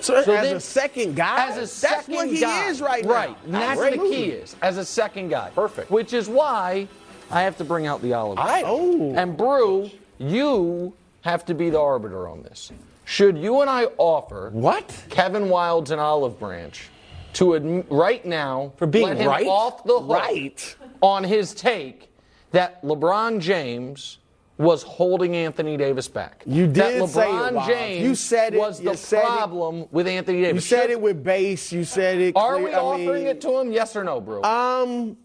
So, 0.00 0.16
as 0.16 0.26
then- 0.26 0.56
a 0.56 0.60
second 0.60 1.14
guy, 1.16 1.46
As 1.48 1.56
a 1.56 1.60
that's 1.60 1.72
second 1.72 2.14
what 2.14 2.28
he 2.28 2.40
guy. 2.40 2.66
is 2.68 2.82
right 2.82 3.04
now. 3.04 3.10
Right. 3.10 3.36
And 3.44 3.54
that's 3.54 3.80
the 3.80 3.86
Absolutely. 3.86 4.16
key 4.16 4.24
is 4.32 4.56
as 4.60 4.76
a 4.76 4.84
second 4.84 5.28
guy. 5.30 5.50
Perfect. 5.54 5.90
Which 5.90 6.12
is 6.12 6.28
why 6.28 6.88
I 7.30 7.42
have 7.42 7.56
to 7.58 7.64
bring 7.64 7.86
out 7.86 8.02
the 8.02 8.12
olive. 8.12 8.38
I- 8.38 8.64
Oh. 8.66 9.14
And 9.14 9.34
Brew, 9.36 9.90
you 10.18 10.92
have 11.22 11.46
to 11.46 11.54
be 11.54 11.70
the 11.70 11.80
arbiter 11.80 12.28
on 12.28 12.42
this. 12.42 12.70
Should 13.04 13.36
you 13.38 13.60
and 13.60 13.68
I 13.70 13.84
offer 13.98 14.50
What? 14.52 15.04
Kevin 15.10 15.44
Wildes 15.44 15.90
an 15.90 15.98
olive 15.98 16.38
branch 16.38 16.88
to 17.34 17.46
adm- 17.46 17.84
right 17.90 18.24
now 18.24 18.72
For 18.76 18.86
being 18.86 19.06
let 19.08 19.18
him 19.18 19.28
right? 19.28 19.46
off 19.46 19.84
the 19.84 19.98
hook 20.00 20.08
Right. 20.08 20.76
on 21.02 21.24
his 21.24 21.52
take 21.54 22.10
that 22.52 22.82
LeBron 22.82 23.40
James 23.40 24.18
was 24.56 24.84
holding 24.84 25.34
Anthony 25.34 25.76
Davis 25.76 26.06
back. 26.06 26.42
You 26.46 26.68
that 26.68 26.92
did 26.92 27.08
say 27.10 27.28
it, 27.28 27.32
LeBron 27.32 27.66
James 27.66 28.02
You 28.06 28.14
said 28.14 28.54
it, 28.54 28.58
was 28.58 28.78
the 28.80 28.96
said 28.96 29.18
it. 29.24 29.26
problem 29.26 29.86
with 29.90 30.06
Anthony 30.06 30.42
Davis. 30.42 30.54
You 30.70 30.76
said 30.76 30.90
it 30.90 31.00
with 31.00 31.24
base. 31.24 31.72
You 31.72 31.82
said 31.84 32.18
it. 32.20 32.36
Are 32.36 32.54
clear- 32.54 32.64
we 32.66 32.72
I 32.72 32.78
offering 32.78 33.24
mean, 33.24 33.26
it 33.26 33.40
to 33.40 33.58
him? 33.58 33.72
Yes 33.72 33.96
or 33.96 34.04
no, 34.04 34.20
bro? 34.20 34.42
Um. 34.44 35.16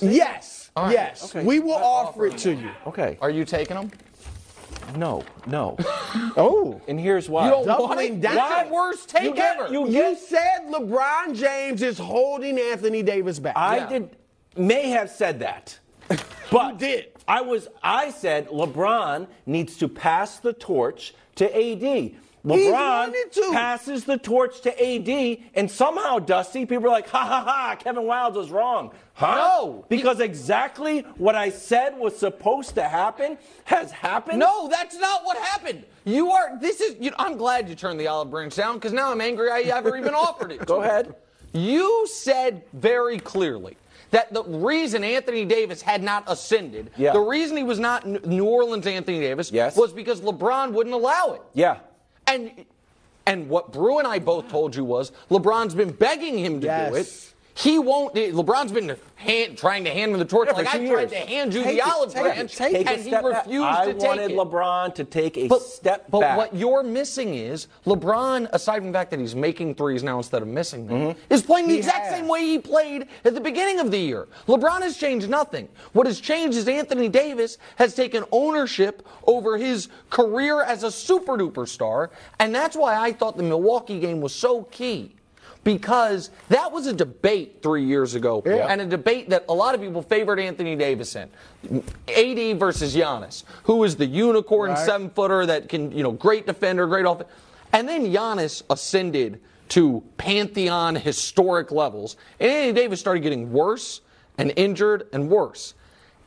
Yes. 0.00 0.70
All 0.74 0.86
right. 0.86 0.92
Yes. 0.92 1.24
Okay. 1.34 1.44
We 1.44 1.60
will 1.60 1.74
offer 1.74 2.26
it 2.26 2.38
to 2.38 2.52
you. 2.54 2.70
Okay. 2.86 3.18
Are 3.20 3.30
you 3.30 3.44
taking 3.44 3.76
him? 3.76 3.90
No, 4.96 5.24
no. 5.46 5.76
Oh. 6.36 6.80
and 6.88 6.98
here's 7.00 7.28
why. 7.28 7.46
You 7.46 7.50
don't 7.52 7.66
Doubling 7.66 7.88
want 7.88 8.00
it? 8.00 8.20
down. 8.20 8.34
That's 8.34 8.68
the 8.68 8.74
worst 8.74 9.08
take 9.08 9.22
You 9.24 9.34
get- 9.34 9.56
ever. 9.58 9.72
you 9.72 9.88
You 9.88 10.16
said 10.16 10.66
LeBron 10.70 11.34
James 11.34 11.82
is 11.82 11.98
holding 11.98 12.58
Anthony 12.58 13.02
Davis 13.02 13.38
back. 13.38 13.56
I 13.56 13.76
Yeah. 13.78 13.88
did 13.88 14.16
may 14.56 14.88
have 14.90 15.10
said 15.10 15.40
that. 15.40 15.78
But 16.50 16.76
did. 16.78 17.06
I 17.26 17.40
was 17.40 17.68
I 17.82 18.10
said 18.10 18.48
LeBron 18.48 19.26
needs 19.46 19.78
to 19.78 19.88
pass 19.88 20.38
the 20.38 20.52
torch 20.52 21.14
to 21.36 21.46
AD. 21.46 22.12
LeBron 22.44 23.12
passes 23.52 24.04
the 24.04 24.18
torch 24.18 24.60
to 24.62 24.70
AD, 24.70 25.38
and 25.54 25.70
somehow, 25.70 26.18
Dusty, 26.18 26.66
people 26.66 26.86
are 26.86 26.90
like, 26.90 27.08
ha 27.08 27.24
ha 27.24 27.44
ha, 27.44 27.76
Kevin 27.76 28.02
Wildes 28.02 28.34
was 28.34 28.50
wrong. 28.50 28.90
Huh? 29.14 29.34
No. 29.36 29.84
Because 29.88 30.20
exactly 30.20 31.00
what 31.18 31.34
I 31.36 31.50
said 31.50 31.96
was 31.96 32.16
supposed 32.16 32.74
to 32.76 32.82
happen 32.82 33.38
has 33.64 33.92
happened. 33.92 34.38
No, 34.40 34.68
that's 34.68 34.96
not 34.98 35.24
what 35.24 35.36
happened. 35.36 35.84
You 36.04 36.32
are. 36.32 36.58
This 36.60 36.80
is. 36.80 36.96
You, 36.98 37.12
I'm 37.18 37.36
glad 37.36 37.68
you 37.68 37.74
turned 37.74 38.00
the 38.00 38.08
olive 38.08 38.30
branch 38.30 38.56
down 38.56 38.74
because 38.74 38.92
now 38.92 39.12
I'm 39.12 39.20
angry. 39.20 39.50
I 39.50 39.60
ever 39.60 39.96
even 39.96 40.14
offered 40.14 40.50
it. 40.50 40.64
Go 40.66 40.82
ahead. 40.82 41.14
You 41.52 42.06
said 42.10 42.62
very 42.72 43.18
clearly 43.18 43.76
that 44.10 44.32
the 44.32 44.42
reason 44.44 45.04
Anthony 45.04 45.44
Davis 45.44 45.80
had 45.82 46.02
not 46.02 46.24
ascended, 46.26 46.90
Yeah. 46.96 47.12
the 47.12 47.20
reason 47.20 47.56
he 47.56 47.62
was 47.62 47.78
not 47.78 48.06
New 48.26 48.44
Orleans 48.46 48.86
Anthony 48.86 49.20
Davis, 49.20 49.52
Yes. 49.52 49.76
was 49.76 49.92
because 49.92 50.20
LeBron 50.22 50.72
wouldn't 50.72 50.94
allow 50.94 51.32
it. 51.34 51.42
Yeah. 51.54 51.78
And 52.26 52.64
and 53.26 53.48
what 53.48 53.72
Brew 53.72 53.98
and 53.98 54.06
I 54.06 54.18
both 54.18 54.48
told 54.48 54.74
you 54.74 54.84
was 54.84 55.12
LeBron's 55.30 55.74
been 55.74 55.92
begging 55.92 56.38
him 56.38 56.60
to 56.60 56.66
do 56.66 56.94
it. 56.96 57.31
He 57.54 57.78
won't. 57.78 58.14
LeBron's 58.14 58.72
been 58.72 58.96
hand, 59.14 59.58
trying 59.58 59.84
to 59.84 59.90
hand 59.90 60.12
him 60.12 60.18
the 60.18 60.24
torch 60.24 60.48
Yeah, 60.50 60.56
like 60.56 60.74
I 60.74 60.78
two 60.78 60.88
tried 60.88 61.10
to 61.10 61.16
hand 61.16 61.52
you 61.52 61.62
Take 61.62 61.76
the 61.76 61.82
it, 61.86 61.86
olive 61.92 62.10
it, 62.16 62.20
branch, 62.22 62.56
take 62.56 62.88
and 62.88 63.00
he 63.02 63.10
back. 63.10 63.22
refused 63.24 63.64
I 63.66 63.84
to 63.86 63.92
take 63.92 64.02
wanted. 64.08 64.30
LeBron 64.32 64.94
to 64.94 65.04
take 65.04 65.36
a 65.36 65.48
But, 65.48 65.60
step 65.60 66.10
but 66.10 66.20
back. 66.20 66.36
But 66.38 66.52
what 66.52 66.58
you're 66.58 66.82
missing 66.82 67.34
is 67.34 67.66
LeBron, 67.84 68.48
aside 68.52 68.78
from 68.78 68.86
the 68.86 68.92
fact 68.94 69.10
that 69.10 69.20
he's 69.20 69.34
making 69.34 69.74
threes 69.74 70.02
now 70.02 70.16
instead 70.16 70.40
of 70.40 70.48
missing 70.48 70.86
them, 70.86 70.98
Mm-hmm. 70.98 71.20
is 71.32 71.42
playing 71.42 71.66
the 71.66 71.72
He 71.74 71.78
exact 71.78 72.06
has. 72.06 72.14
same 72.16 72.26
way 72.26 72.40
he 72.46 72.58
played 72.58 73.06
at 73.24 73.34
the 73.34 73.40
beginning 73.40 73.80
of 73.80 73.90
the 73.90 73.98
year. 73.98 74.28
LeBron 74.48 74.80
has 74.80 74.96
changed 74.96 75.28
nothing. 75.28 75.68
What 75.92 76.06
has 76.06 76.20
changed 76.20 76.56
is 76.56 76.66
Anthony 76.66 77.08
Davis 77.10 77.58
has 77.76 77.94
taken 77.94 78.24
ownership 78.32 79.06
over 79.26 79.58
his 79.58 79.88
career 80.10 80.62
as 80.62 80.84
a 80.84 80.90
super 80.90 81.36
duper 81.36 81.68
star, 81.68 82.10
and 82.40 82.54
that's 82.54 82.76
why 82.76 82.96
I 82.96 83.12
thought 83.12 83.36
the 83.36 83.42
Milwaukee 83.42 84.00
game 84.00 84.20
was 84.22 84.34
so 84.34 84.62
key. 84.64 85.14
Because 85.64 86.30
that 86.48 86.72
was 86.72 86.88
a 86.88 86.92
debate 86.92 87.58
three 87.62 87.84
years 87.84 88.16
ago, 88.16 88.42
and 88.44 88.80
a 88.80 88.86
debate 88.86 89.30
that 89.30 89.44
a 89.48 89.54
lot 89.54 89.76
of 89.76 89.80
people 89.80 90.02
favored 90.02 90.40
Anthony 90.40 90.74
Davis 90.74 91.14
in. 91.14 91.28
AD 92.08 92.58
versus 92.58 92.96
Giannis, 92.96 93.44
who 93.64 93.84
is 93.84 93.94
the 93.94 94.06
unicorn 94.06 94.70
Right. 94.70 94.78
seven 94.78 95.10
footer 95.10 95.46
that 95.46 95.68
can, 95.68 95.92
you 95.92 96.02
know, 96.02 96.10
great 96.12 96.46
defender, 96.46 96.86
great 96.88 97.06
offense. 97.06 97.28
And 97.72 97.88
then 97.88 98.06
Giannis 98.06 98.62
ascended 98.70 99.40
to 99.68 100.02
pantheon 100.16 100.96
historic 100.96 101.70
levels, 101.70 102.16
and 102.40 102.50
Anthony 102.50 102.72
Davis 102.72 102.98
started 103.00 103.20
getting 103.20 103.52
worse 103.52 104.00
and 104.38 104.52
injured 104.56 105.06
and 105.12 105.30
worse. 105.30 105.74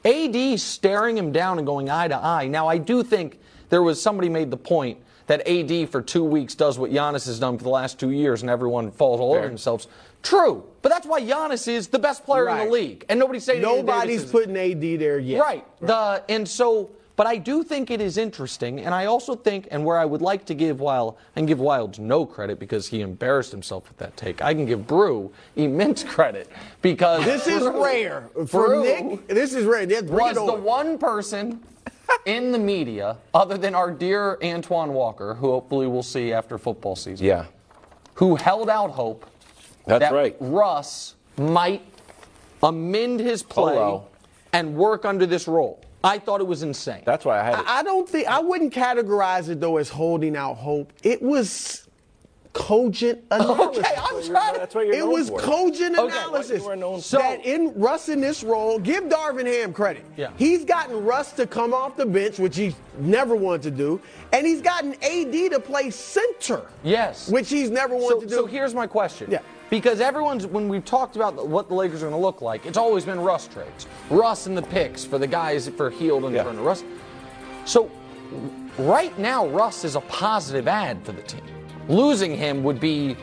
AD 0.06 0.60
staring 0.60 1.18
him 1.18 1.32
down 1.32 1.58
and 1.58 1.68
going 1.68 1.90
eye 1.90 2.08
to 2.08 2.16
eye. 2.16 2.48
Now, 2.48 2.68
I 2.68 2.78
do 2.78 3.04
think 3.04 3.40
there 3.70 3.84
was 3.84 4.02
somebody 4.02 4.30
made 4.30 4.50
the 4.50 4.58
point 4.58 5.00
that 5.28 5.48
AD 5.48 5.90
for 5.90 6.02
two 6.02 6.24
weeks 6.24 6.56
does 6.56 6.78
what 6.78 6.92
Giannis 6.92 7.26
has 7.26 7.40
done 7.40 7.58
for 7.58 7.64
the 7.64 7.70
last 7.70 8.00
two 8.00 8.12
years, 8.12 8.42
and 8.42 8.50
everyone 8.50 8.92
falls 8.92 9.20
all 9.20 9.34
over 9.34 9.48
themselves. 9.48 9.88
True, 10.24 10.64
but 10.82 10.90
that's 10.90 11.06
why 11.06 11.22
Giannis 11.22 11.68
is 11.68 11.88
the 11.88 12.00
best 12.00 12.26
player 12.26 12.50
in 12.50 12.58
the 12.66 12.72
league, 12.72 13.06
and 13.10 13.20
nobody's 13.20 13.44
saying 13.44 13.62
Nobody's 13.62 14.26
putting 14.26 14.58
AD 14.58 15.00
there 15.00 15.20
yet. 15.20 15.40
Right. 15.42 15.66
The 15.82 16.24
and 16.30 16.48
so, 16.48 16.90
but 17.16 17.28
I 17.28 17.38
do 17.38 17.64
think 17.64 17.92
it 17.92 18.02
is 18.02 18.18
interesting, 18.18 18.80
and 18.80 18.94
I 18.94 19.06
also 19.06 19.36
think, 19.36 19.68
and 19.72 19.86
where 19.86 19.98
I 20.00 20.06
would 20.06 20.22
like 20.24 20.46
to 20.46 20.54
give 20.56 20.80
Wild 20.80 21.16
and 21.36 21.48
give 21.48 21.60
Wildes 21.60 22.00
no 22.00 22.26
credit 22.26 22.60
because 22.60 22.88
he 22.88 23.02
embarrassed 23.02 23.52
himself 23.52 23.88
with 23.88 23.98
that 23.98 24.18
take. 24.18 24.42
I 24.42 24.54
can 24.54 24.66
give 24.66 24.88
Brew 24.88 25.32
immense 25.56 26.04
credit 26.16 26.50
because 26.82 27.24
This 27.24 27.46
is 27.48 27.62
Brew- 27.62 27.84
rare. 27.84 28.30
For 28.48 28.68
Brew 28.68 28.84
Nick, 28.84 29.28
this 29.28 29.54
is 29.54 29.66
rare. 29.66 29.86
Was 30.06 30.36
the 30.36 30.54
one 30.56 30.98
person 30.98 31.64
in 32.26 32.52
the 32.52 32.60
media, 32.60 33.18
other 33.34 33.58
than 33.58 33.76
our 33.76 33.92
dear 33.92 34.38
Antoine 34.44 34.94
Walker, 34.94 35.34
who 35.36 35.52
hopefully 35.52 35.88
we'll 35.88 36.04
see 36.04 36.34
after 36.34 36.58
football 36.58 36.96
season, 36.96 37.26
yeah. 37.26 37.46
who 38.16 38.36
held 38.36 38.70
out 38.70 38.92
hope 38.92 39.26
That's 39.86 40.00
that 40.02 40.14
right. 40.14 40.36
Russ 40.40 41.16
might 41.38 41.84
amend 42.64 43.20
his 43.20 43.44
play 43.44 43.76
Hello. 43.76 44.08
and 44.54 44.76
work 44.76 45.06
under 45.06 45.26
this 45.26 45.48
role. 45.48 45.82
I 46.04 46.20
thought 46.20 46.40
it 46.40 46.48
was 46.48 46.62
insane. 46.62 47.02
That's 47.04 47.26
why 47.26 47.40
I 47.40 47.44
had 47.44 47.60
it. 47.60 47.66
I 47.68 47.80
I 47.80 47.84
don't 47.84 48.08
think 48.08 48.28
I 48.28 48.40
wouldn't 48.40 48.74
categorize 48.74 49.50
it 49.50 49.60
though 49.60 49.78
as 49.78 49.90
holding 49.90 50.38
out 50.38 50.56
hope. 50.56 50.94
It 51.04 51.22
was 51.22 51.85
cogent 52.66 53.24
analysis. 53.30 53.78
okay, 53.86 53.96
I'm 53.96 54.24
trying 54.24 54.54
to. 54.54 54.60
That's 54.60 54.74
what 54.76 54.86
you're 54.88 54.96
It 54.96 55.00
known 55.00 55.14
was 55.14 55.30
for. 55.30 55.40
cogent 55.40 55.98
Okay. 55.98 56.18
analysis. 56.18 56.50
What 56.52 56.58
you 56.62 56.70
were 56.70 56.76
known 56.76 57.02
for. 57.02 57.18
that 57.18 57.46
in 57.46 57.74
Russ 57.80 58.10
in 58.10 58.20
this 58.22 58.44
role, 58.44 58.80
give 58.80 59.04
Darvin 59.06 59.46
Ham 59.46 59.72
credit. 59.72 60.04
Yeah. 60.18 60.32
He's 60.38 60.66
gotten 60.66 61.04
Russ 61.06 61.32
to 61.34 61.46
come 61.46 61.74
off 61.74 61.96
the 61.96 62.06
bench, 62.08 62.40
which 62.40 62.56
he's 62.58 62.74
never 62.98 63.36
wanted 63.36 63.62
to 63.64 63.72
do, 63.72 64.02
and 64.34 64.48
he's 64.48 64.62
gotten 64.62 64.94
AD 65.04 65.52
to 65.52 65.60
play 65.60 65.92
center. 65.92 66.64
Yes. 66.84 67.30
Which 67.30 67.50
he's 67.50 67.70
never 67.70 67.94
So, 68.00 68.04
wanted 68.04 68.22
to 68.22 68.28
do. 68.28 68.36
so 68.36 68.46
here's 68.48 68.74
my 68.74 68.88
question. 68.88 69.30
Yeah. 69.30 69.40
Because 69.70 70.00
everyone's, 70.00 70.46
when 70.48 70.68
we've 70.70 70.86
talked 70.86 71.16
about 71.16 71.48
what 71.48 71.68
the 71.70 71.74
Lakers 71.76 72.02
are 72.02 72.10
going 72.10 72.20
to 72.20 72.26
look 72.26 72.42
like, 72.42 72.66
it's 72.66 72.78
always 72.78 73.04
been 73.06 73.20
Russ 73.20 73.48
trades. 73.48 73.88
Russ 74.10 74.46
and 74.48 74.56
the 74.58 74.62
picks 74.62 75.04
for 75.06 75.18
the 75.18 75.28
guys 75.28 75.68
for 75.70 75.90
Hield 75.90 76.26
and 76.26 76.34
Yeah. 76.36 76.44
Turner. 76.44 76.62
Russ. 76.62 76.84
So 77.66 77.90
right 78.78 79.18
now, 79.20 79.48
Russ 79.48 79.84
is 79.84 79.96
a 79.96 80.02
positive 80.02 80.68
ad 80.68 81.04
for 81.04 81.12
the 81.14 81.22
team. 81.24 81.42
Losing 81.88 82.36
him 82.36 82.64
would 82.64 82.80
be 82.80 83.16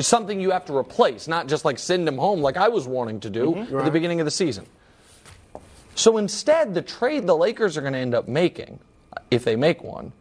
something 0.00 0.40
you 0.40 0.50
have 0.50 0.64
to 0.66 0.76
replace, 0.76 1.28
not 1.28 1.46
just 1.46 1.64
like 1.64 1.78
send 1.78 2.06
him 2.06 2.18
home 2.18 2.40
like 2.40 2.56
I 2.56 2.68
was 2.68 2.86
wanting 2.86 3.20
to 3.20 3.30
do 3.30 3.52
mm-hmm. 3.52 3.78
at 3.78 3.84
the 3.84 3.90
beginning 3.90 4.20
of 4.20 4.24
the 4.24 4.30
season. 4.30 4.66
So 5.94 6.18
instead, 6.18 6.74
the 6.74 6.82
trade 6.82 7.26
the 7.26 7.36
Lakers 7.36 7.76
are 7.76 7.80
going 7.80 7.94
to 7.94 7.98
end 7.98 8.14
up 8.14 8.28
making, 8.28 8.78
if 9.30 9.44
they 9.44 9.56
make 9.56 9.82
one, 9.82 10.12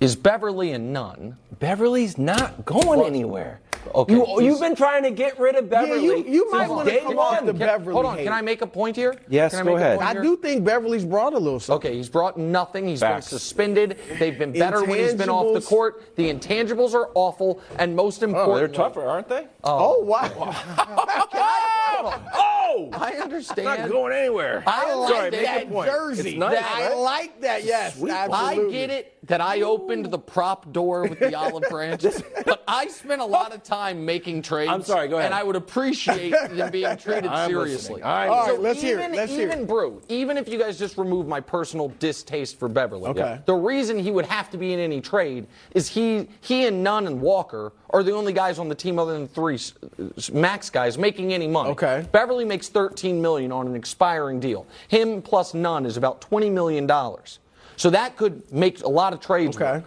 is 0.00 0.14
Beverley 0.14 0.70
and 0.72 0.92
Nunn. 0.92 1.36
Beverley's 1.58 2.16
not 2.16 2.64
going 2.64 3.02
anywhere. 3.02 3.60
Okay, 3.94 4.14
You, 4.14 4.40
you've 4.40 4.60
been 4.60 4.74
trying 4.76 5.02
to 5.04 5.10
get 5.10 5.38
rid 5.38 5.54
of 5.56 5.68
Beverley. 5.70 6.04
you- 6.04 6.24
you 6.26 6.50
might 6.50 6.68
wanna 6.68 6.90
come 7.00 7.18
off 7.18 7.40
the 7.40 7.46
Can- 7.52 7.58
Beverley 7.58 7.92
Hold 7.94 8.06
on, 8.06 8.16
hate. 8.18 8.24
can 8.24 8.32
I 8.32 8.40
make 8.42 8.62
a 8.62 8.66
point 8.66 8.96
here? 8.96 9.14
Yes, 9.28 9.52
Can 9.52 9.60
I 9.60 9.62
go 9.64 9.70
make 9.76 9.80
a 9.82 9.84
ahead. 9.86 9.98
point 9.98 10.10
I 10.10 10.22
do 10.22 10.36
think 10.36 10.64
Beverley's 10.64 11.04
brought 11.04 11.32
a 11.34 11.38
little 11.38 11.60
something. 11.60 11.88
Okay, 11.90 11.96
he's 11.96 12.08
brought 12.08 12.36
nothing. 12.36 12.86
He's 12.86 13.00
been 13.00 13.22
suspended. 13.22 13.98
They've 14.18 14.38
been 14.38 14.52
better 14.52 14.84
when 14.84 14.98
he's 14.98 15.14
been 15.14 15.28
off 15.30 15.54
the 15.54 15.60
court. 15.60 16.02
The 16.16 16.32
intangibles 16.32 16.94
are 16.94 17.10
awful, 17.14 17.60
and 17.78 17.94
most 17.96 18.22
Oh, 18.22 18.56
they're 18.56 18.68
tougher, 18.68 19.04
aren't 19.06 19.28
they? 19.28 19.46
Oh, 19.64 20.00
oh 20.00 20.04
wow. 20.04 20.54
Oh! 22.00 22.90
I 22.92 23.12
understand. 23.14 23.64
Not 23.64 23.88
going 23.88 24.12
anywhere. 24.12 24.62
I 24.66 24.94
like 24.94 25.08
Sorry, 25.10 25.30
that 25.30 25.42
make 25.42 25.68
a 25.68 25.72
point. 25.72 25.90
jersey. 25.90 26.36
Nice, 26.38 26.62
I 26.62 26.88
right? 26.88 26.96
like 26.96 27.40
that. 27.40 27.64
Yes, 27.64 28.00
I 28.02 28.10
absolutely. 28.26 28.72
get 28.72 28.90
it, 28.90 29.17
that 29.28 29.40
I 29.40 29.62
opened 29.62 30.06
the 30.06 30.18
prop 30.18 30.72
door 30.72 31.02
with 31.06 31.18
the 31.20 31.34
olive 31.34 31.64
branch, 31.70 32.04
but 32.44 32.62
I 32.66 32.88
spent 32.88 33.20
a 33.20 33.24
lot 33.24 33.54
of 33.54 33.62
time 33.62 34.04
making 34.04 34.42
trades. 34.42 34.70
I'm 34.70 34.82
sorry, 34.82 35.08
go 35.08 35.18
ahead. 35.18 35.26
And 35.26 35.34
I 35.34 35.42
would 35.42 35.56
appreciate 35.56 36.32
them 36.32 36.70
being 36.70 36.96
treated 36.98 37.26
I'm 37.26 37.48
seriously. 37.48 38.02
All 38.02 38.10
right. 38.10 38.26
All 38.28 38.46
right, 38.46 38.54
So 38.56 38.60
let's 38.60 38.80
hear 38.82 38.98
even, 38.98 39.14
Let's 39.14 39.32
hear 39.32 39.42
even 39.48 39.60
it. 39.60 39.68
Brew, 39.68 40.02
even 40.08 40.36
if 40.36 40.48
you 40.48 40.58
guys 40.58 40.78
just 40.78 40.98
remove 40.98 41.28
my 41.28 41.40
personal 41.40 41.88
distaste 42.00 42.58
for 42.58 42.68
Beverley, 42.68 43.10
Okay. 43.10 43.38
the 43.46 43.54
reason 43.54 43.98
he 43.98 44.10
would 44.10 44.26
have 44.26 44.50
to 44.50 44.58
be 44.58 44.72
in 44.72 44.78
any 44.80 45.00
trade 45.00 45.46
is 45.74 45.88
he 45.88 46.28
he 46.40 46.66
and 46.66 46.82
Nunn 46.82 47.06
and 47.06 47.20
Walker 47.20 47.72
are 47.90 48.02
the 48.02 48.12
only 48.12 48.32
guys 48.32 48.58
on 48.58 48.68
the 48.68 48.74
team 48.74 48.98
other 48.98 49.12
than 49.12 49.28
three 49.28 49.58
max 50.32 50.70
guys 50.70 50.98
making 50.98 51.32
any 51.32 51.46
money. 51.48 51.70
Okay. 51.70 52.06
Beverley 52.12 52.44
makes 52.44 52.68
13 52.68 53.20
million 53.20 53.52
on 53.52 53.66
an 53.66 53.76
expiring 53.76 54.40
deal. 54.40 54.66
Him 54.88 55.22
plus 55.22 55.54
Nunn 55.54 55.84
is 55.86 55.96
about 55.96 56.20
20 56.20 56.50
million 56.50 56.86
dollars. 56.86 57.38
So 57.78 57.90
that 57.90 58.16
could 58.16 58.52
make 58.52 58.82
a 58.82 58.88
lot 58.88 59.12
of 59.12 59.20
trades. 59.20 59.56
Okay. 59.56 59.84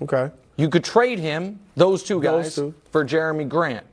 work. 0.00 0.14
Okay. 0.14 0.30
You 0.56 0.68
could 0.68 0.84
trade 0.84 1.18
him, 1.18 1.58
those 1.74 2.02
two 2.02 2.20
Those 2.20 2.44
guys, 2.44 2.54
two. 2.54 2.74
for 2.92 3.04
Jerami 3.04 3.48
Grant 3.48 3.86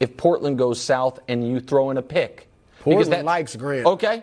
if 0.00 0.16
Portland 0.16 0.58
goes 0.58 0.80
south 0.80 1.20
and 1.28 1.46
you 1.46 1.60
throw 1.60 1.90
in 1.90 1.98
a 1.98 2.02
pick. 2.02 2.48
Portland 2.80 3.10
Because 3.10 3.24
likes 3.24 3.56
Grant. 3.56 3.86
Okay. 3.86 4.22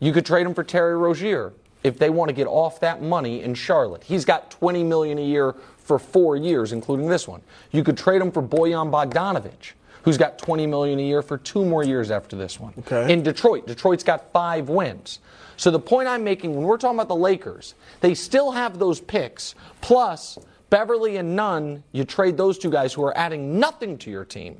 You 0.00 0.12
could 0.12 0.24
trade 0.26 0.46
him 0.46 0.54
for 0.54 0.64
Terry 0.64 0.96
Rozier 0.96 1.52
if 1.82 1.98
they 1.98 2.08
want 2.08 2.30
to 2.30 2.32
get 2.34 2.46
off 2.46 2.80
that 2.80 3.02
money 3.02 3.42
in 3.42 3.54
Charlotte. 3.54 4.02
He's 4.02 4.24
got 4.24 4.50
20 4.50 4.82
million 4.82 5.18
a 5.18 5.24
year 5.24 5.54
for 5.76 5.98
four 5.98 6.36
years, 6.36 6.72
including 6.72 7.08
this 7.08 7.28
one. 7.28 7.42
You 7.72 7.84
could 7.84 7.98
trade 7.98 8.22
him 8.22 8.32
for 8.32 8.42
Bojan 8.42 8.90
Bogdanovic, 8.90 9.72
who's 10.04 10.18
got 10.18 10.38
20 10.38 10.66
million 10.66 10.98
a 10.98 11.02
year 11.02 11.22
for 11.22 11.38
two 11.38 11.64
more 11.64 11.82
years 11.82 12.10
after 12.10 12.36
this 12.36 12.60
one. 12.60 12.74
Okay. 12.80 13.12
In 13.12 13.22
Detroit, 13.22 13.66
Detroit's 13.66 14.04
got 14.04 14.30
five 14.32 14.68
wins. 14.68 15.18
So 15.56 15.70
the 15.70 15.80
point 15.80 16.08
I'm 16.08 16.22
making 16.22 16.54
when 16.54 16.64
we're 16.64 16.76
talking 16.76 16.98
about 16.98 17.08
the 17.08 17.16
Lakers, 17.16 17.74
they 18.00 18.14
still 18.14 18.52
have 18.52 18.78
those 18.78 19.00
picks. 19.00 19.54
Plus, 19.80 20.38
Beverley 20.68 21.16
and 21.16 21.34
Nunn, 21.34 21.82
you 21.92 22.04
trade 22.04 22.36
those 22.36 22.58
two 22.58 22.70
guys 22.70 22.92
who 22.92 23.02
are 23.04 23.16
adding 23.16 23.58
nothing 23.58 23.96
to 23.98 24.10
your 24.10 24.24
team 24.24 24.58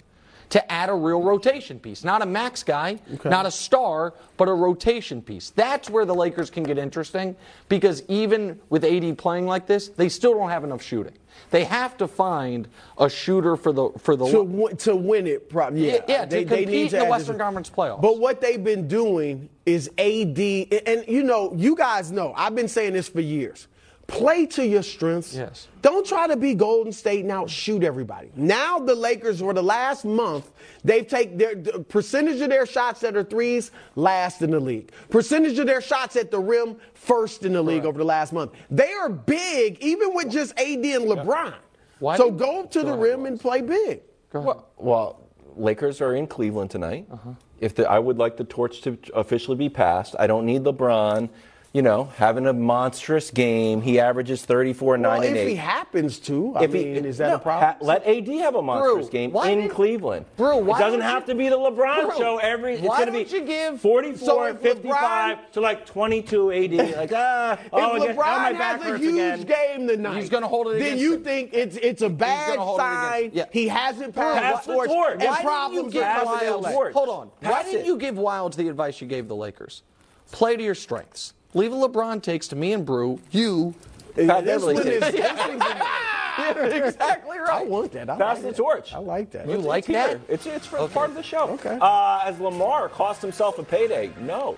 to 0.51 0.73
add 0.73 0.89
a 0.89 0.95
real 0.95 1.23
rotation 1.23 1.79
piece. 1.79 2.05
Not 2.05 2.23
a 2.23 2.27
max 2.27 2.63
guy, 2.63 2.99
not 3.25 3.47
a 3.47 3.51
star, 3.51 4.15
but 4.37 4.49
a 4.49 4.53
rotation 4.53 5.23
piece. 5.23 5.51
That's 5.51 5.91
where 5.91 6.05
the 6.05 6.15
Lakers 6.15 6.51
can 6.51 6.63
get 6.65 6.79
interesting 6.79 7.37
because 7.69 8.03
even 8.09 8.61
with 8.69 8.85
AD 8.85 9.17
playing 9.19 9.47
like 9.47 9.67
this, 9.67 9.89
they 9.89 10.09
still 10.09 10.35
don't 10.35 10.51
have 10.51 10.65
enough 10.65 10.83
shooting. 10.83 11.15
They 11.51 11.65
have 11.65 11.97
to 11.99 12.09
find 12.09 12.69
a 12.99 13.09
shooter 13.11 13.57
for 13.57 13.73
the 13.73 13.91
for 13.99 14.17
the 14.17 14.27
To, 14.31 14.43
win- 14.43 14.77
to 14.79 14.95
win 14.97 15.27
it, 15.27 15.49
probably. 15.51 15.87
Yeah, 15.87 15.95
Yeah, 15.95 16.01
yeah, 16.09 16.25
to 16.27 16.45
compete 16.45 16.93
in 16.93 16.99
the 17.01 17.05
Western 17.07 17.37
this- 17.37 17.43
Conference 17.43 17.71
playoffs. 17.71 18.01
But 18.01 18.19
what 18.19 18.41
they've 18.41 18.63
been 18.63 18.87
doing 18.89 19.49
is 19.67 19.89
AD, 19.99 20.39
and 20.87 21.05
you 21.09 21.23
know, 21.25 21.53
you 21.55 21.75
guys 21.77 22.11
know, 22.13 22.33
I've 22.37 22.55
been 22.55 22.69
saying 22.69 22.93
this 22.93 23.09
for 23.09 23.21
years. 23.21 23.67
Play 24.07 24.47
to 24.47 24.67
your 24.67 24.83
strengths. 24.83 25.35
Yes. 25.35 25.69
Don't 25.81 26.07
try 26.07 26.27
to 26.27 26.37
be 26.37 26.55
Golden 26.55 26.93
State 26.93 27.21
and 27.21 27.33
outshoot 27.33 27.83
everybody. 27.83 28.31
Now 28.37 28.79
the 28.79 28.95
Lakers, 28.95 29.41
for 29.41 29.55
the 29.55 29.63
last 29.63 30.05
month, 30.05 30.51
they've 30.85 31.07
taken 31.07 31.39
their 31.39 31.55
the 31.55 31.81
percentage 31.81 32.41
of 32.41 32.51
their 32.51 32.67
shots 32.67 33.01
that 33.01 33.17
are 33.17 33.25
threes 33.25 33.71
last 33.97 34.43
in 34.43 34.51
the 34.51 34.61
league. 34.61 34.93
Percentage 35.09 35.59
of 35.59 35.67
their 35.67 35.81
shots 35.81 36.17
at 36.17 36.31
the 36.31 36.39
rim 36.39 36.77
first 36.93 37.45
in 37.45 37.55
the 37.55 37.63
league 37.63 37.87
over 37.87 37.99
the 37.99 38.05
last 38.05 38.33
month. 38.33 38.53
They 38.71 38.93
are 38.93 39.09
big, 39.09 39.79
even 39.81 40.15
with 40.15 40.31
just 40.31 40.53
AD 40.59 40.85
and 40.85 41.05
LeBron. 41.07 41.55
Why 41.99 42.17
so 42.17 42.31
did- 42.31 42.39
go 42.39 42.67
to 42.67 42.81
the 42.83 42.89
ahead, 42.89 43.01
rim 43.01 43.27
and 43.27 43.41
play 43.41 43.63
big. 43.63 44.03
Well, 44.33 44.69
well, 44.77 45.21
Lakers 45.57 46.01
are 46.01 46.15
in 46.15 46.27
Cleveland 46.27 46.71
tonight. 46.71 47.07
Uh-huh. 47.11 47.31
If 47.61 47.77
the, 47.77 47.89
I 47.89 47.99
would 47.99 48.19
like 48.19 48.37
the 48.37 48.45
torch 48.45 48.83
to 48.83 48.99
officially 49.15 49.57
be 49.57 49.69
passed, 49.69 50.15
I 50.19 50.27
don't 50.27 50.45
need 50.45 50.65
LeBron. 50.65 51.31
You 51.75 51.83
know, 51.83 52.05
having 52.19 52.47
a 52.47 52.53
monstrous 52.53 53.33
game. 53.33 53.83
He 53.83 53.99
averages 53.99 54.45
34, 54.45 54.97
9, 54.97 55.11
Well, 55.11 55.27
and 55.27 55.37
if 55.37 55.43
8. 55.43 55.49
he 55.49 55.55
happens 55.57 56.21
to, 56.21 56.55
I 56.55 56.63
If 56.63 56.71
mean, 56.71 57.05
is 57.05 57.19
that 57.19 57.31
no, 57.31 57.35
a 57.35 57.39
problem? 57.41 57.69
ha- 57.73 57.77
let 57.81 58.07
AD 58.07 58.29
have 58.29 58.55
a 58.55 58.63
monstrous 58.63 59.07
Brew, 59.09 59.11
game 59.11 59.35
in 59.35 59.63
did- 59.63 59.71
Cleveland. 59.73 60.25
Brew, 60.37 60.59
why 60.59 60.77
It 60.77 60.81
doesn't 60.81 61.01
don't 61.01 61.09
have 61.11 61.23
you- 61.27 61.35
to 61.35 61.35
be 61.37 61.49
the 61.49 61.57
LeBron 61.59 62.11
Brew, 62.11 62.17
show 62.17 62.37
every. 62.39 62.75
It's 62.75 62.83
why 62.83 62.99
going 63.05 63.07
to 63.09 63.13
be 63.29 63.37
you 63.37 63.45
give- 63.45 63.81
44, 63.81 64.51
So 64.53 64.55
55 64.55 65.39
LeBron- 65.39 65.51
to 65.51 65.61
like 65.61 65.85
22 65.85 66.53
AD. 66.53 66.73
Like 66.97 67.11
ah, 67.13 67.59
oh, 67.73 67.97
if 67.97 68.03
again, 68.05 68.17
now 68.17 68.23
my 68.23 68.53
LeBron 68.53 68.59
back 68.59 68.81
has 68.83 68.93
a 68.95 68.99
huge 68.99 69.41
again. 69.41 69.43
game 69.43 69.89
tonight, 69.89 70.21
He's 70.21 70.29
gonna 70.31 70.47
hold 70.47 70.69
it 70.69 70.75
Then 70.75 70.83
against 70.83 71.03
you 71.03 71.15
him. 71.15 71.25
think 71.25 71.51
it's 71.55 71.77
it's 71.79 72.03
a 72.03 72.09
bad 72.09 72.51
gonna 72.55 72.61
hold 72.61 72.79
it 72.79 72.85
against 72.85 73.11
sign. 73.11 73.31
Yeah. 73.35 73.45
He 73.51 73.67
hasn't 73.67 74.15
Pass 74.15 74.39
passed 74.41 74.67
the 74.69 74.75
torch, 74.75 74.89
torch. 74.91 75.13
and 75.15 75.23
Why 75.25 75.27
Why 75.29 75.35
didn't 75.35 75.43
you 75.43 75.49
problems 75.51 75.93
give 75.93 76.03
are 76.03 76.05
Pass 76.07 76.21
the 76.23 76.47
coming 76.47 76.63
Wildes? 76.71 76.93
Hold 76.93 77.09
on. 77.09 77.31
Why 77.41 77.63
didn't 77.65 77.85
you 77.87 77.97
give 77.97 78.15
Wildes 78.15 78.55
the 78.55 78.69
advice 78.69 79.01
you 79.01 79.09
gave 79.09 79.27
the 79.27 79.35
Lakers? 79.35 79.83
Play 80.31 80.57
to 80.57 80.63
your 80.63 80.77
strengths. 80.77 81.35
Leave 81.55 81.73
a 81.73 81.77
LeBron 81.77 82.23
takes 82.23 82.49
to 82.49 82.57
me 82.57 82.73
and 82.73 82.85
Brew. 82.85 83.21
You. 83.31 83.75
Pat 84.17 84.45
This 84.45 84.63
Beverley 84.63 84.75
one 84.75 84.87
is- 84.89 85.03
takes- 85.13 85.19
a- 85.19 86.87
exactly 86.87 87.39
I 87.39 87.63
want 87.63 87.93
that. 87.93 88.11
I 88.11 88.17
Pass 88.17 88.37
like 88.39 88.43
the 88.43 88.49
that. 88.49 88.57
torch. 88.57 88.93
I 88.93 88.99
like 88.99 89.31
that. 89.33 89.49
You 89.49 89.57
like 89.59 89.85
It's 89.85 89.93
that? 89.93 90.09
here. 90.11 90.21
It's, 90.29 90.47
it's 90.47 90.67
for 90.67 90.89
part 90.89 91.11
of 91.11 91.15
the 91.17 91.23
show. 91.23 91.49
Okay. 91.51 91.79
Uh, 91.81 92.21
as 92.25 92.41
Lamar 92.41 92.89
cost 92.89 93.23
himself 93.23 93.59
a 93.59 93.63
payday, 93.63 94.11
no. 94.21 94.57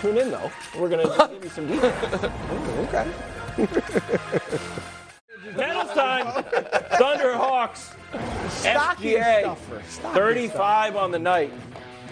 Tune 0.00 0.18
in 0.18 0.30
though. 0.30 0.50
We're 0.78 0.88
gonna 0.90 1.28
give 1.32 1.42
you 1.44 1.50
some 1.50 1.66
details. 1.66 2.24
okay. 2.88 3.10
Medals 5.56 5.90
time. 5.92 6.44
Thunder 6.98 7.34
Hawks. 7.34 7.90
Stocking 8.50 9.16
SGA. 9.16 9.40
stuffer. 9.40 9.82
Stocking 9.88 10.14
35 10.14 10.96
on 10.96 11.10
the 11.10 11.18
night. 11.18 11.52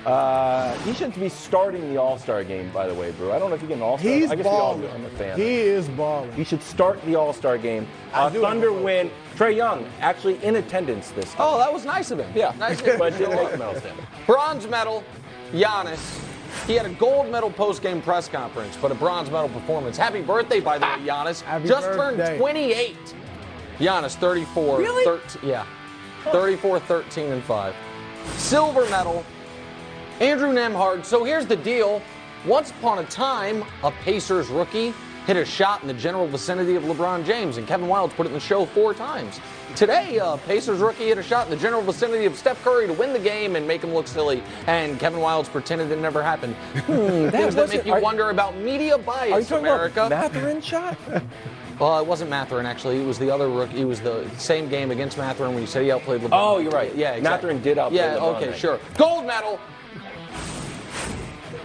Uh, 0.06 0.72
he 0.84 0.92
should 0.94 1.12
be 1.18 1.28
starting 1.28 1.92
the 1.92 2.00
All 2.00 2.18
Star 2.18 2.42
game, 2.44 2.70
by 2.70 2.86
the 2.86 2.94
way, 2.94 3.10
Brew. 3.12 3.32
I 3.32 3.38
don't 3.38 3.50
know 3.50 3.56
if 3.56 3.62
you 3.62 3.68
get 3.68 3.76
an 3.78 3.82
All 3.82 3.98
Star. 3.98 4.10
He's 4.10 4.30
I 4.30 4.36
guess 4.36 4.44
we 4.44 4.50
all 4.50 4.76
do. 4.76 4.86
balling. 4.86 4.94
I'm 5.04 5.04
a 5.06 5.10
fan. 5.16 5.36
He 5.36 5.44
is 5.56 5.88
balling. 5.90 6.32
He 6.32 6.44
should 6.44 6.62
start 6.62 7.02
the 7.04 7.16
All 7.16 7.32
Star 7.32 7.58
game. 7.58 7.86
I 8.12 8.22
Uh, 8.22 8.28
do 8.30 8.40
Thunder 8.40 8.72
win. 8.72 9.10
Trae 9.36 9.54
Young 9.54 9.84
actually 10.00 10.42
in 10.44 10.56
attendance 10.56 11.10
this 11.10 11.26
time. 11.34 11.36
Oh, 11.40 11.58
that 11.58 11.72
was 11.72 11.84
nice 11.84 12.10
of 12.10 12.18
him. 12.18 12.30
yeah, 12.34 12.52
Nice 12.58 12.80
of 12.80 12.86
him. 12.88 12.98
but 12.98 13.16
didn't 13.18 13.36
make 13.36 13.52
the. 13.52 13.92
Bronze 14.26 14.66
medal, 14.66 15.04
Giannis. 15.52 16.24
He 16.66 16.74
had 16.74 16.86
a 16.86 16.90
gold 16.94 17.30
medal 17.30 17.50
post-game 17.50 18.00
press 18.02 18.28
conference, 18.28 18.76
but 18.80 18.90
a 18.90 18.94
bronze 18.94 19.30
medal 19.30 19.48
performance. 19.48 19.96
Happy 19.96 20.22
birthday, 20.22 20.60
by 20.60 20.78
the 20.78 20.86
way, 20.86 20.92
Giannis. 21.06 21.40
Happy 21.42 21.68
Just 21.68 21.86
birthday. 21.88 22.26
turned 22.28 22.40
28. 22.40 22.96
Giannis, 23.78 24.14
34. 24.16 24.78
Really? 24.78 25.04
13, 25.04 25.48
yeah. 25.48 25.66
34, 26.24 26.80
13, 26.80 27.30
and 27.32 27.42
5. 27.44 27.74
Silver 28.36 28.88
medal, 28.90 29.24
Andrew 30.20 30.52
Nembhard. 30.52 31.04
So 31.04 31.24
here's 31.24 31.46
the 31.46 31.56
deal. 31.56 32.02
Once 32.46 32.70
upon 32.70 32.98
a 32.98 33.04
time, 33.04 33.64
a 33.82 33.90
Pacers 33.90 34.48
rookie 34.48 34.94
hit 35.26 35.36
a 35.36 35.44
shot 35.44 35.82
in 35.82 35.88
the 35.88 35.94
general 35.94 36.26
vicinity 36.26 36.74
of 36.76 36.84
LeBron 36.84 37.24
James, 37.24 37.58
and 37.58 37.66
Kevin 37.66 37.86
Wildes 37.88 38.12
put 38.14 38.24
it 38.24 38.30
in 38.30 38.34
the 38.34 38.40
show 38.40 38.64
four 38.64 38.94
times. 38.94 39.40
Today, 39.76 40.16
a 40.16 40.38
Pacers 40.46 40.78
rookie 40.78 41.04
hit 41.08 41.18
a 41.18 41.22
shot 41.22 41.44
in 41.46 41.50
the 41.50 41.56
general 41.56 41.82
vicinity 41.82 42.24
of 42.24 42.34
Steph 42.36 42.62
Curry 42.64 42.86
to 42.86 42.92
win 42.94 43.12
the 43.12 43.18
game 43.18 43.54
and 43.54 43.68
make 43.68 43.82
him 43.84 43.92
look 43.92 44.06
silly, 44.08 44.42
and 44.66 44.98
Kevin 44.98 45.20
Wildes 45.20 45.50
pretended 45.50 45.90
it 45.90 45.98
never 45.98 46.22
happened. 46.22 46.54
Hmm, 46.86 47.28
things 47.30 47.54
that 47.56 47.68
make 47.68 47.84
you 47.84 47.92
are- 47.92 48.00
wonder 48.00 48.30
about 48.30 48.56
media 48.56 48.96
bias, 48.96 49.32
Are 49.32 49.40
you 49.40 49.44
talking 49.46 49.66
America. 49.66 50.06
about 50.06 50.32
Mathurin 50.32 50.62
shot? 50.62 50.96
well, 51.78 51.98
it 51.98 52.06
wasn't 52.06 52.30
Mathurin 52.30 52.64
actually. 52.64 53.02
It 53.02 53.06
was 53.06 53.18
the 53.18 53.30
other 53.30 53.50
rookie. 53.50 53.82
It 53.82 53.84
was 53.84 54.00
the 54.00 54.26
same 54.38 54.68
game 54.70 54.90
against 54.90 55.18
Mathurin 55.18 55.52
when 55.52 55.60
you 55.60 55.66
said 55.66 55.82
he 55.82 55.90
outplayed 55.92 56.22
LeBron. 56.22 56.28
Oh, 56.32 56.58
you're 56.58 56.72
right. 56.72 56.94
Yeah, 56.96 57.12
exactly. 57.12 57.48
Mathurin 57.50 57.62
did 57.62 57.76
outplay 57.76 57.98
Yeah, 57.98 58.14
LeBron 58.16 58.42
okay, 58.42 58.58
sure. 58.58 58.80
Gold 58.96 59.26
medal. 59.26 59.60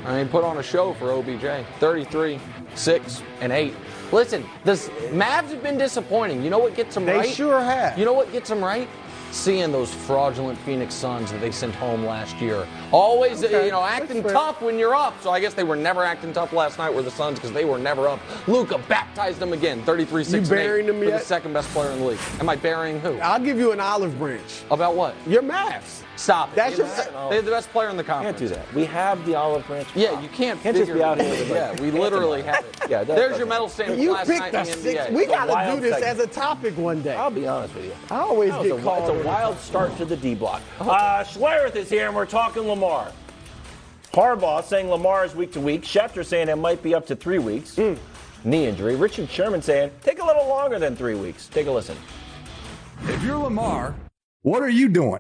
I 0.06 0.18
mean, 0.18 0.28
put 0.28 0.43
on 0.43 0.58
a 0.58 0.64
show 0.64 0.93
for 0.93 1.12
OBJ. 1.12 1.66
33, 1.80 2.39
6, 2.76 3.22
and 3.41 3.51
8. 3.51 3.74
Listen, 4.12 4.45
the 4.64 4.74
Mavs 5.12 5.49
have 5.49 5.64
been 5.64 5.78
disappointing. 5.78 6.43
You 6.43 6.49
know 6.49 6.60
what 6.60 6.76
gets 6.76 6.93
them 6.95 7.06
They 7.06 7.18
right? 7.18 7.30
sure 7.30 7.60
have. 7.62 7.97
You 7.97 8.06
know 8.06 8.14
what 8.14 8.32
gets 8.32 8.49
them 8.49 8.64
right? 8.64 8.88
Seeing 9.32 9.72
those 9.72 9.91
fraudulent 9.91 10.60
Phoenix 10.60 10.93
Suns 10.93 11.32
that 11.32 11.41
they 11.41 11.49
sent 11.49 11.74
home 11.74 12.06
last 12.06 12.36
year. 12.39 12.68
Always, 12.91 13.43
Okay, 13.43 13.66
you 13.66 13.72
know, 13.72 13.82
acting 13.82 14.22
tough 14.22 14.62
when 14.62 14.78
you're 14.78 14.93
up. 14.93 15.20
So 15.24 15.32
I 15.32 15.39
guess 15.39 15.56
they 15.56 15.64
were 15.64 15.76
never 15.76 16.04
acting 16.04 16.34
tough 16.34 16.54
last 16.54 16.78
night. 16.78 16.93
Were 16.93 17.01
the 17.01 17.10
Suns 17.10 17.39
because 17.39 17.51
they 17.51 17.66
were 17.66 17.80
never 17.80 18.08
up. 18.08 18.20
Luka 18.47 18.78
baptized 18.88 19.39
them 19.39 19.51
again. 19.54 19.82
33, 19.86 20.24
6, 20.24 20.47
You 20.49 20.56
burying 20.56 20.86
them 20.86 20.99
for 20.99 21.06
yet? 21.06 21.20
the 21.22 21.26
second 21.26 21.54
best 21.54 21.68
player 21.70 21.89
in 21.89 21.99
the 22.01 22.06
league. 22.06 22.20
Am 22.39 22.47
I 22.47 22.56
burying 22.56 22.99
who? 22.99 23.18
I'll 23.22 23.39
give 23.43 23.58
you 23.58 23.72
an 23.72 23.80
olive 23.80 24.20
branch. 24.20 24.62
About 24.70 24.95
what? 24.95 25.16
Your 25.26 25.41
Mavs. 25.41 26.03
Stop 26.16 26.49
it. 26.51 26.55
That's 26.55 26.78
You're 26.78 26.86
your- 26.88 26.95
the- 26.95 27.28
They're 27.32 27.41
the 27.41 27.51
best 27.51 27.70
player 27.72 27.89
in 27.89 27.97
the 27.97 28.03
conference. 28.03 28.38
Can't 28.39 28.49
do 28.49 28.55
that. 28.55 28.74
We 28.74 28.86
have 28.86 29.26
the 29.26 29.34
olive 29.36 29.66
branch. 29.66 29.88
Yeah, 29.95 30.20
you 30.22 30.30
can't. 30.30 30.61
Can't 30.61 30.76
just 30.78 30.88
figure- 30.89 30.93
be 30.95 31.03
out 31.03 31.20
here 31.20 31.30
with, 31.30 31.49
like, 31.49 31.57
Yeah, 31.57 31.82
we 31.82 31.89
literally 31.91 32.43
have 32.43 32.64
it. 32.66 32.78
Yeah, 32.89 33.03
that 33.03 33.16
There's 33.16 33.38
your 33.38 33.47
medal 33.47 33.68
stand 33.68 33.99
You 34.01 34.14
last 34.14 34.30
picked 34.30 34.45
in 34.45 34.51
the 34.53 34.66
six. 34.66 34.99
NBA. 35.07 35.11
We 35.18 35.26
got 35.26 35.45
to 35.45 35.76
do 35.76 35.82
this 35.82 35.93
segment. 35.99 36.20
as 36.20 36.20
a 36.20 36.28
topic 36.28 36.78
one 36.78 37.01
day. 37.01 37.16
I'll 37.16 37.32
be 37.32 37.47
honest 37.47 37.74
with 37.74 37.86
you. 37.86 37.93
I 38.11 38.20
always 38.20 38.51
That 38.51 38.59
was 38.59 38.68
get 38.70 38.80
a, 38.80 38.84
called. 38.84 39.09
It's 39.16 39.24
a 39.24 39.28
wild 39.28 39.59
start 39.59 39.97
to 39.97 40.05
the 40.05 40.16
D 40.16 40.36
block. 40.36 40.61
Uh, 40.80 41.24
Schlereth 41.24 41.76
is 41.76 41.89
here, 41.89 42.05
and 42.07 42.16
we're 42.16 42.26
talking 42.28 42.68
Lamar. 42.68 43.11
Harbaugh 44.14 44.64
saying 44.64 44.89
Lamar 44.89 45.26
is 45.26 45.34
week 45.36 45.51
to 45.53 45.59
week. 45.59 45.82
Schefter 45.82 46.24
saying 46.24 46.47
it 46.47 46.55
might 46.57 46.84
be 46.84 46.93
up 46.93 47.07
to 47.07 47.16
three 47.16 47.39
weeks. 47.39 47.76
Knee 47.78 48.68
injury. 48.68 48.95
Richard 48.95 49.30
Sherman 49.30 49.61
saying 49.64 49.89
take 50.03 50.22
a 50.22 50.26
little 50.26 50.47
longer 50.47 50.78
than 50.78 50.95
three 50.95 51.16
weeks. 51.16 51.47
Take 51.47 51.66
a 51.66 51.72
listen. 51.72 51.97
If 53.07 53.24
you're 53.24 53.38
Lamar, 53.38 53.95
what 54.43 54.61
are 54.61 54.70
you 54.70 54.88
doing? 54.89 55.20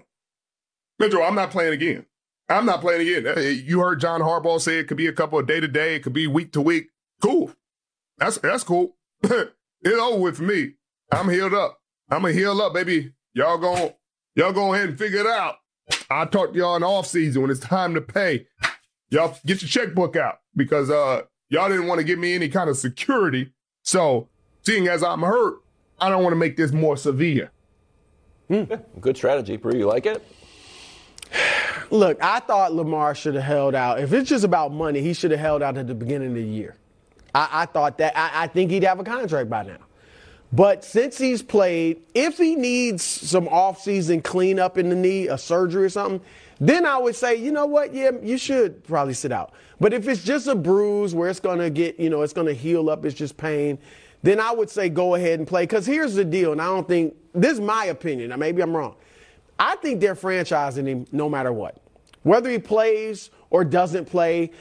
Mitchell, 1.03 1.23
I'm 1.23 1.35
not 1.35 1.51
playing 1.51 1.73
again. 1.73 2.05
I'm 2.47 2.65
not 2.65 2.79
playing 2.79 3.01
again. 3.01 3.61
You 3.65 3.79
heard 3.79 3.99
John 3.99 4.21
Harbaugh 4.21 4.61
say 4.61 4.79
it 4.79 4.87
could 4.87 4.95
be 4.95 5.07
a 5.07 5.13
couple 5.13 5.37
of 5.37 5.45
day 5.45 5.59
to 5.59 5.67
day, 5.67 5.95
it 5.95 6.03
could 6.03 6.13
be 6.13 6.27
week 6.27 6.53
to 6.53 6.61
week. 6.61 6.91
Cool. 7.21 7.51
That's 8.17 8.37
that's 8.37 8.63
cool. 8.63 8.95
it's 9.23 9.51
over 9.85 10.17
with 10.17 10.39
me. 10.39 10.73
I'm 11.11 11.29
healed 11.29 11.53
up. 11.53 11.79
I'm 12.09 12.21
gonna 12.21 12.33
heal 12.33 12.61
up, 12.61 12.73
baby. 12.73 13.11
Y'all 13.33 13.57
go, 13.57 13.95
y'all 14.35 14.53
go 14.53 14.73
ahead 14.73 14.89
and 14.89 14.97
figure 14.97 15.19
it 15.19 15.27
out. 15.27 15.57
I'll 16.09 16.27
talk 16.27 16.53
to 16.53 16.57
y'all 16.57 16.75
in 16.75 16.83
the 16.83 16.87
off 16.87 17.07
season 17.07 17.41
when 17.41 17.51
it's 17.51 17.59
time 17.59 17.93
to 17.95 18.01
pay. 18.01 18.47
Y'all 19.09 19.37
get 19.45 19.61
your 19.61 19.69
checkbook 19.69 20.15
out 20.15 20.39
because 20.55 20.89
uh 20.89 21.23
y'all 21.49 21.67
didn't 21.67 21.87
want 21.87 21.99
to 21.99 22.05
give 22.05 22.19
me 22.19 22.33
any 22.33 22.47
kind 22.47 22.69
of 22.69 22.77
security. 22.77 23.51
So 23.81 24.29
seeing 24.61 24.87
as 24.87 25.03
I'm 25.03 25.21
hurt, 25.21 25.55
I 25.99 26.07
don't 26.07 26.23
want 26.23 26.31
to 26.31 26.37
make 26.37 26.55
this 26.55 26.71
more 26.71 26.95
severe. 26.95 27.51
Good 28.49 29.17
strategy, 29.17 29.57
Brew. 29.57 29.77
You 29.77 29.87
like 29.87 30.05
it? 30.05 30.23
Look, 31.89 32.23
I 32.23 32.39
thought 32.39 32.73
Lamar 32.73 33.15
should 33.15 33.35
have 33.35 33.43
held 33.43 33.75
out. 33.75 33.99
If 33.99 34.13
it's 34.13 34.29
just 34.29 34.43
about 34.43 34.71
money, 34.71 35.01
he 35.01 35.13
should 35.13 35.31
have 35.31 35.39
held 35.39 35.61
out 35.61 35.77
at 35.77 35.87
the 35.87 35.95
beginning 35.95 36.29
of 36.29 36.35
the 36.35 36.43
year. 36.43 36.75
I, 37.35 37.49
I 37.51 37.65
thought 37.65 37.97
that. 37.99 38.17
I, 38.17 38.43
I 38.43 38.47
think 38.47 38.71
he'd 38.71 38.83
have 38.83 38.99
a 38.99 39.03
contract 39.03 39.49
by 39.49 39.63
now. 39.63 39.77
But 40.51 40.83
since 40.83 41.17
he's 41.17 41.41
played, 41.41 42.01
if 42.13 42.37
he 42.37 42.55
needs 42.55 43.03
some 43.03 43.47
offseason 43.47 44.23
cleanup 44.23 44.77
in 44.77 44.89
the 44.89 44.95
knee, 44.95 45.27
a 45.27 45.37
surgery 45.37 45.85
or 45.85 45.89
something, 45.89 46.21
then 46.59 46.85
I 46.85 46.97
would 46.97 47.15
say, 47.15 47.35
you 47.35 47.51
know 47.51 47.65
what? 47.65 47.93
Yeah, 47.93 48.11
you 48.21 48.37
should 48.37 48.83
probably 48.83 49.15
sit 49.15 49.31
out. 49.31 49.53
But 49.79 49.93
if 49.93 50.07
it's 50.07 50.23
just 50.23 50.47
a 50.47 50.53
bruise 50.53 51.15
where 51.15 51.27
it's 51.27 51.39
going 51.39 51.57
to 51.57 51.71
get, 51.71 51.99
you 51.99 52.09
know, 52.09 52.21
it's 52.21 52.33
going 52.33 52.47
to 52.47 52.53
heal 52.53 52.89
up, 52.91 53.03
it's 53.03 53.15
just 53.15 53.35
pain, 53.35 53.79
then 54.21 54.39
I 54.39 54.51
would 54.51 54.69
say 54.69 54.89
go 54.89 55.15
ahead 55.15 55.39
and 55.39 55.47
play. 55.47 55.63
Because 55.63 55.87
here's 55.87 56.13
the 56.13 56.23
deal, 56.23 56.51
and 56.51 56.61
I 56.61 56.65
don't 56.65 56.87
think, 56.87 57.15
this 57.33 57.53
is 57.53 57.59
my 57.59 57.85
opinion, 57.85 58.37
maybe 58.37 58.61
I'm 58.61 58.77
wrong. 58.77 58.95
I 59.63 59.77
think 59.77 60.01
they're 60.01 60.13
franchising 60.13 60.85
him 60.85 61.05
no 61.13 61.29
matter 61.29 61.53
what. 61.53 61.77
Whether 62.23 62.49
he 62.49 62.59
plays 62.59 63.29
or 63.49 63.63
doesn't 63.63 64.05
play, 64.05 64.51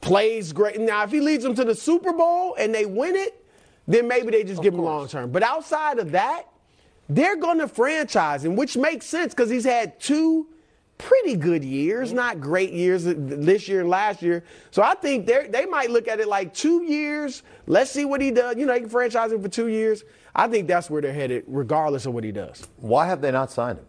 plays 0.00 0.52
great. 0.52 0.80
Now, 0.80 1.04
if 1.04 1.12
he 1.12 1.20
leads 1.20 1.44
them 1.44 1.54
to 1.54 1.64
the 1.64 1.76
Super 1.76 2.12
Bowl 2.12 2.56
and 2.58 2.74
they 2.74 2.84
win 2.84 3.14
it, 3.14 3.46
then 3.86 4.08
maybe 4.08 4.32
they 4.32 4.42
just 4.42 4.60
give 4.60 4.74
him 4.74 4.80
long 4.80 5.06
term. 5.06 5.30
But 5.30 5.44
outside 5.44 6.00
of 6.00 6.10
that, 6.10 6.46
they're 7.08 7.36
going 7.36 7.58
to 7.58 7.68
franchise 7.68 8.44
him, 8.44 8.56
which 8.56 8.76
makes 8.76 9.06
sense 9.06 9.32
because 9.32 9.48
he's 9.48 9.64
had 9.64 10.00
two 10.00 10.48
pretty 10.98 11.36
good 11.36 11.62
years, 11.62 12.12
not 12.12 12.40
great 12.40 12.72
years 12.72 13.04
this 13.04 13.68
year 13.68 13.82
and 13.82 13.88
last 13.88 14.22
year. 14.22 14.42
So 14.72 14.82
I 14.82 14.96
think 14.96 15.26
they 15.26 15.46
they 15.46 15.66
might 15.66 15.90
look 15.90 16.08
at 16.08 16.18
it 16.18 16.26
like 16.26 16.52
two 16.52 16.82
years. 16.82 17.44
Let's 17.68 17.92
see 17.92 18.04
what 18.04 18.20
he 18.20 18.32
does. 18.32 18.56
You 18.56 18.66
know, 18.66 18.72
they 18.72 18.80
can 18.80 18.88
franchise 18.88 19.30
him 19.30 19.40
for 19.40 19.48
two 19.48 19.68
years. 19.68 20.02
I 20.34 20.48
think 20.48 20.66
that's 20.66 20.90
where 20.90 21.00
they're 21.00 21.12
headed, 21.12 21.44
regardless 21.46 22.06
of 22.06 22.12
what 22.12 22.24
he 22.24 22.32
does. 22.32 22.66
Why 22.78 23.06
have 23.06 23.20
they 23.20 23.30
not 23.30 23.52
signed 23.52 23.78
him? 23.78 23.86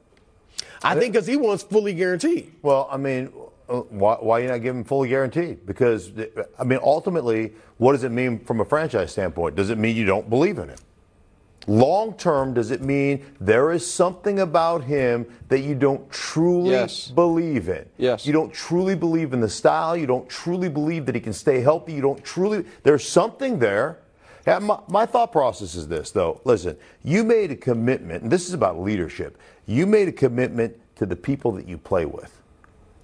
I 0.84 0.96
think 0.96 1.14
because 1.14 1.28
he 1.28 1.38
wants 1.38 1.64
fully 1.64 1.94
guaranteed. 1.94 2.54
Well, 2.62 2.88
I 2.92 2.98
mean, 2.98 3.32
uh, 3.68 3.82
why, 3.82 4.16
why 4.16 4.40
you 4.40 4.48
not 4.48 4.62
give 4.62 4.76
him 4.76 4.84
fully 4.84 5.10
guaranteed? 5.10 5.66
Because, 5.66 6.12
I 6.58 6.64
mean, 6.64 6.80
ultimately, 6.82 7.54
what 7.78 7.92
does 7.94 8.04
it 8.04 8.12
mean 8.12 8.40
from 8.40 8.62
a 8.62 8.66
franchise 8.66 9.12
standpoint? 9.12 9.56
Does 9.56 9.70
it 9.70 9.78
mean 9.78 9.96
you 9.96 10.06
don't 10.06 10.30
believe 10.30 10.58
in 10.58 10.70
him? 10.70 10.78
Long 11.68 12.14
term, 12.14 12.54
does 12.54 12.72
it 12.72 12.82
mean 12.82 13.24
there 13.40 13.72
is 13.72 13.86
something 13.86 14.40
about 14.40 14.84
him 14.86 15.28
that 15.50 15.60
you 15.60 15.76
don't 15.76 16.10
truly 16.10 16.72
Yes. 16.72 17.10
believe 17.10 17.70
in? 17.70 17.86
Yes. 17.98 18.26
You 18.26 18.34
don't 18.34 18.52
truly 18.52 18.96
believe 18.96 19.34
in 19.34 19.40
the 19.42 19.50
style. 19.50 19.96
You 19.96 20.08
don't 20.08 20.28
truly 20.28 20.70
believe 20.70 21.06
that 21.06 21.14
he 21.14 21.22
can 21.22 21.34
stay 21.34 21.60
healthy. 21.60 21.94
You 21.94 22.02
don't 22.02 22.24
truly. 22.24 22.66
There's 22.84 23.08
something 23.08 23.60
there. 23.60 24.00
Yeah, 24.48 24.60
my, 24.60 24.80
my 24.88 25.06
thought 25.06 25.32
process 25.32 25.76
is 25.76 25.88
this, 25.88 26.12
though. 26.12 26.42
Listen, 26.46 26.78
you 27.04 27.24
made 27.24 27.52
a 27.52 27.56
commitment, 27.56 28.24
and 28.24 28.32
this 28.32 28.48
is 28.48 28.54
about 28.54 28.80
leadership. 28.80 29.38
You 29.66 29.86
made 29.86 30.08
a 30.08 30.12
commitment 30.12 30.76
to 30.96 31.06
the 31.06 31.16
people 31.16 31.52
that 31.54 31.68
you 31.68 31.78
play 31.78 32.06
with. 32.06 32.40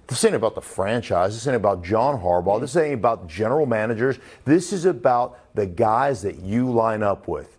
This 0.06 0.24
ain't 0.24 0.34
about 0.34 0.54
the 0.54 0.60
franchise. 0.60 1.34
This 1.34 1.46
ain't 1.46 1.56
about 1.56 1.82
John 1.82 2.20
Harbaugh. 2.20 2.54
Mm-hmm. 2.54 2.60
This 2.60 2.76
ain't 2.76 2.94
about 2.94 3.26
general 3.28 3.66
managers. 3.66 4.18
This 4.44 4.72
is 4.72 4.84
about 4.84 5.38
the 5.54 5.66
guys 5.66 6.22
that 6.22 6.40
you 6.40 6.70
line 6.70 7.02
up 7.02 7.26
with. 7.26 7.56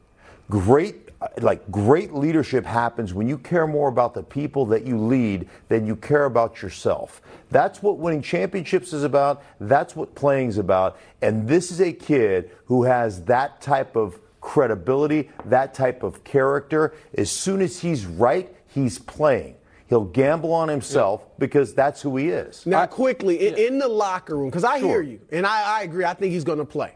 Great, 0.49 1.06
like 1.41 1.69
great 1.71 2.13
leadership 2.13 2.65
happens 2.65 3.13
when 3.13 3.27
you 3.27 3.37
care 3.37 3.67
more 3.67 3.89
about 3.89 4.13
the 4.13 4.23
people 4.23 4.65
that 4.67 4.85
you 4.85 4.97
lead 4.97 5.47
than 5.67 5.85
you 5.85 5.95
care 5.95 6.25
about 6.25 6.61
yourself. 6.61 7.21
That's 7.49 7.81
what 7.81 7.97
winning 7.97 8.21
championships 8.21 8.93
is 8.93 9.03
about. 9.03 9.43
That's 9.59 9.95
what 9.95 10.15
playing 10.15 10.49
is 10.49 10.57
about. 10.57 10.97
And 11.21 11.47
this 11.47 11.71
is 11.71 11.81
a 11.81 11.93
kid 11.93 12.51
who 12.65 12.83
has 12.83 13.23
that 13.25 13.61
type 13.61 13.95
of 13.95 14.19
credibility, 14.41 15.29
that 15.45 15.73
type 15.73 16.03
of 16.03 16.23
character. 16.23 16.93
As 17.17 17.31
soon 17.31 17.61
as 17.61 17.79
he's 17.79 18.05
right, 18.05 18.53
he's 18.67 18.99
playing. 18.99 19.55
He'll 19.87 20.05
gamble 20.05 20.51
on 20.51 20.67
himself 20.67 21.25
because 21.39 21.73
that's 21.73 22.01
who 22.01 22.17
he 22.17 22.29
is. 22.29 22.65
Now, 22.65 22.85
quickly, 22.85 23.47
in, 23.47 23.55
in 23.55 23.79
the 23.79 23.87
locker 23.87 24.35
room, 24.35 24.49
because 24.49 24.65
I 24.65 24.79
hear 24.79 25.01
you, 25.01 25.21
and 25.31 25.45
I, 25.45 25.79
I 25.79 25.83
agree, 25.83 26.03
I 26.03 26.13
think 26.13 26.33
he's 26.33 26.43
going 26.43 26.57
to 26.57 26.65
play. 26.65 26.93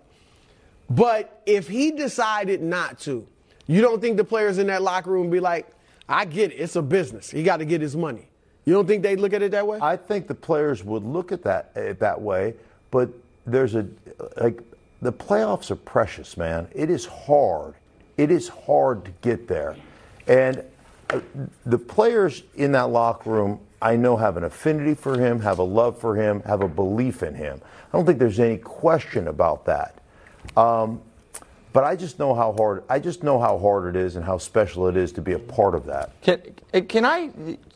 But 0.89 1.41
if 1.45 1.69
he 1.69 1.91
decided 1.91 2.61
not 2.61 2.99
to, 3.01 3.25
you 3.71 3.81
don't 3.81 4.01
think 4.01 4.17
the 4.17 4.23
players 4.23 4.57
in 4.57 4.67
that 4.67 4.81
locker 4.81 5.11
room 5.11 5.29
be 5.29 5.39
like, 5.39 5.67
I 6.09 6.25
get 6.25 6.51
it, 6.51 6.55
it's 6.55 6.75
a 6.75 6.81
business. 6.81 7.31
He 7.31 7.41
got 7.41 7.57
to 7.57 7.65
get 7.65 7.79
his 7.79 7.95
money. 7.95 8.27
You 8.65 8.73
don't 8.73 8.85
think 8.85 9.01
they 9.01 9.15
look 9.15 9.33
at 9.33 9.41
it 9.41 9.51
that 9.51 9.65
way? 9.65 9.79
I 9.81 9.95
think 9.95 10.27
the 10.27 10.35
players 10.35 10.83
would 10.83 11.03
look 11.03 11.31
at 11.31 11.41
that 11.43 11.71
uh, 11.75 11.93
that 11.99 12.21
way, 12.21 12.53
but 12.91 13.09
there's 13.45 13.75
a 13.75 13.87
like 14.39 14.61
the 15.01 15.11
playoffs 15.11 15.71
are 15.71 15.77
precious, 15.77 16.37
man. 16.37 16.67
It 16.75 16.89
is 16.89 17.05
hard. 17.05 17.73
It 18.17 18.29
is 18.29 18.49
hard 18.49 19.05
to 19.05 19.11
get 19.21 19.47
there, 19.47 19.75
and 20.27 20.63
uh, 21.09 21.21
the 21.65 21.77
players 21.77 22.43
in 22.55 22.71
that 22.73 22.89
locker 22.89 23.31
room, 23.31 23.59
I 23.81 23.95
know, 23.95 24.15
have 24.15 24.37
an 24.37 24.43
affinity 24.43 24.93
for 24.93 25.17
him, 25.17 25.39
have 25.39 25.57
a 25.57 25.63
love 25.63 25.97
for 25.97 26.15
him, 26.15 26.41
have 26.43 26.61
a 26.61 26.67
belief 26.67 27.23
in 27.23 27.33
him. 27.33 27.61
I 27.91 27.97
don't 27.97 28.05
think 28.05 28.19
there's 28.19 28.39
any 28.39 28.57
question 28.57 29.27
about 29.27 29.65
that. 29.65 29.95
Um, 30.55 31.01
but 31.73 31.83
I 31.83 31.95
just 31.95 32.19
know 32.19 32.33
how 32.33 32.53
hard. 32.53 32.83
I 32.89 32.99
just 32.99 33.23
know 33.23 33.39
how 33.39 33.57
hard 33.57 33.95
it 33.95 33.99
is 33.99 34.15
and 34.15 34.25
how 34.25 34.37
special 34.37 34.87
it 34.87 34.97
is 34.97 35.11
to 35.13 35.21
be 35.21 35.33
a 35.33 35.39
part 35.39 35.75
of 35.75 35.85
that. 35.85 36.11
Can, 36.21 36.41
can 36.87 37.05
I 37.05 37.31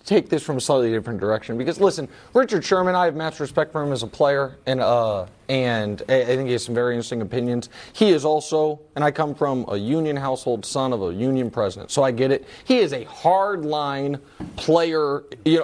take 0.06 0.30
this 0.30 0.44
from 0.44 0.58
a 0.58 0.62
slightly 0.62 0.92
different 0.92 1.20
direction? 1.20 1.58
Because 1.58 1.80
listen, 1.80 2.08
Richard 2.34 2.64
Sherman, 2.64 2.96
I 2.96 3.06
have 3.06 3.16
match 3.16 3.40
respect 3.40 3.72
for 3.72 3.84
him 3.84 3.92
as 3.92 4.04
a 4.04 4.08
player, 4.08 4.58
and 4.66 4.82
uh, 4.82 5.26
and 5.48 6.02
I 6.10 6.24
think 6.26 6.48
he 6.48 6.54
has 6.54 6.66
some 6.66 6.76
very 6.76 6.94
interesting 6.94 7.22
opinions. 7.22 7.70
He 7.94 8.10
is 8.10 8.26
also, 8.26 8.82
and 8.96 9.04
I 9.04 9.12
come 9.12 9.36
from 9.36 9.66
a 9.68 9.78
union 9.78 10.16
household, 10.16 10.66
son 10.66 10.94
of 10.94 11.02
a 11.02 11.14
union 11.14 11.52
president, 11.52 11.92
so 11.92 12.04
I 12.04 12.12
get 12.12 12.32
it. 12.32 12.48
He 12.64 12.80
is 12.80 12.94
a 12.94 13.06
hardline 13.06 14.20
player, 14.56 15.24
you 15.46 15.60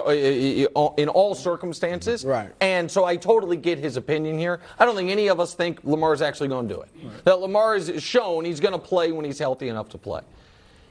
know, 0.74 0.94
in 0.96 1.08
all 1.08 1.34
circumstances. 1.34 2.24
Right. 2.24 2.50
And 2.60 2.90
so 2.90 3.04
I 3.04 3.16
totally 3.16 3.56
get 3.56 3.78
his 3.78 3.96
opinion 3.96 4.38
here. 4.38 4.60
I 4.78 4.84
don't 4.84 4.96
think 4.96 5.10
any 5.10 5.28
of 5.28 5.40
us 5.40 5.54
think 5.54 5.82
Lamar 5.84 6.14
is 6.14 6.22
actually 6.22 6.48
going 6.48 6.68
to 6.68 6.74
do 6.74 6.80
it. 6.80 7.24
That 7.24 7.40
Lamar 7.40 7.74
has 7.74 8.02
shown 8.02 8.44
he's 8.44 8.60
going 8.60 8.72
to 8.72 8.78
play 8.78 9.12
when 9.12 9.24
he's 9.24 9.38
healthy 9.38 9.68
enough 9.68 9.88
to 9.90 9.98
play. 9.98 10.20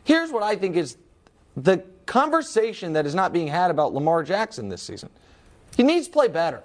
Here's 0.04 0.32
what 0.32 0.44
I 0.44 0.56
think 0.56 0.76
is 0.76 0.98
the 1.56 1.84
conversation 2.06 2.94
that 2.94 3.06
is 3.06 3.16
not 3.16 3.32
being 3.32 3.48
had 3.48 3.72
about 3.72 3.94
Lamar 3.94 4.24
Jackson 4.24 4.68
this 4.68 4.82
season. 4.82 5.10
He 5.78 5.84
needs 5.84 6.08
to 6.08 6.14
play 6.14 6.28
better. 6.28 6.64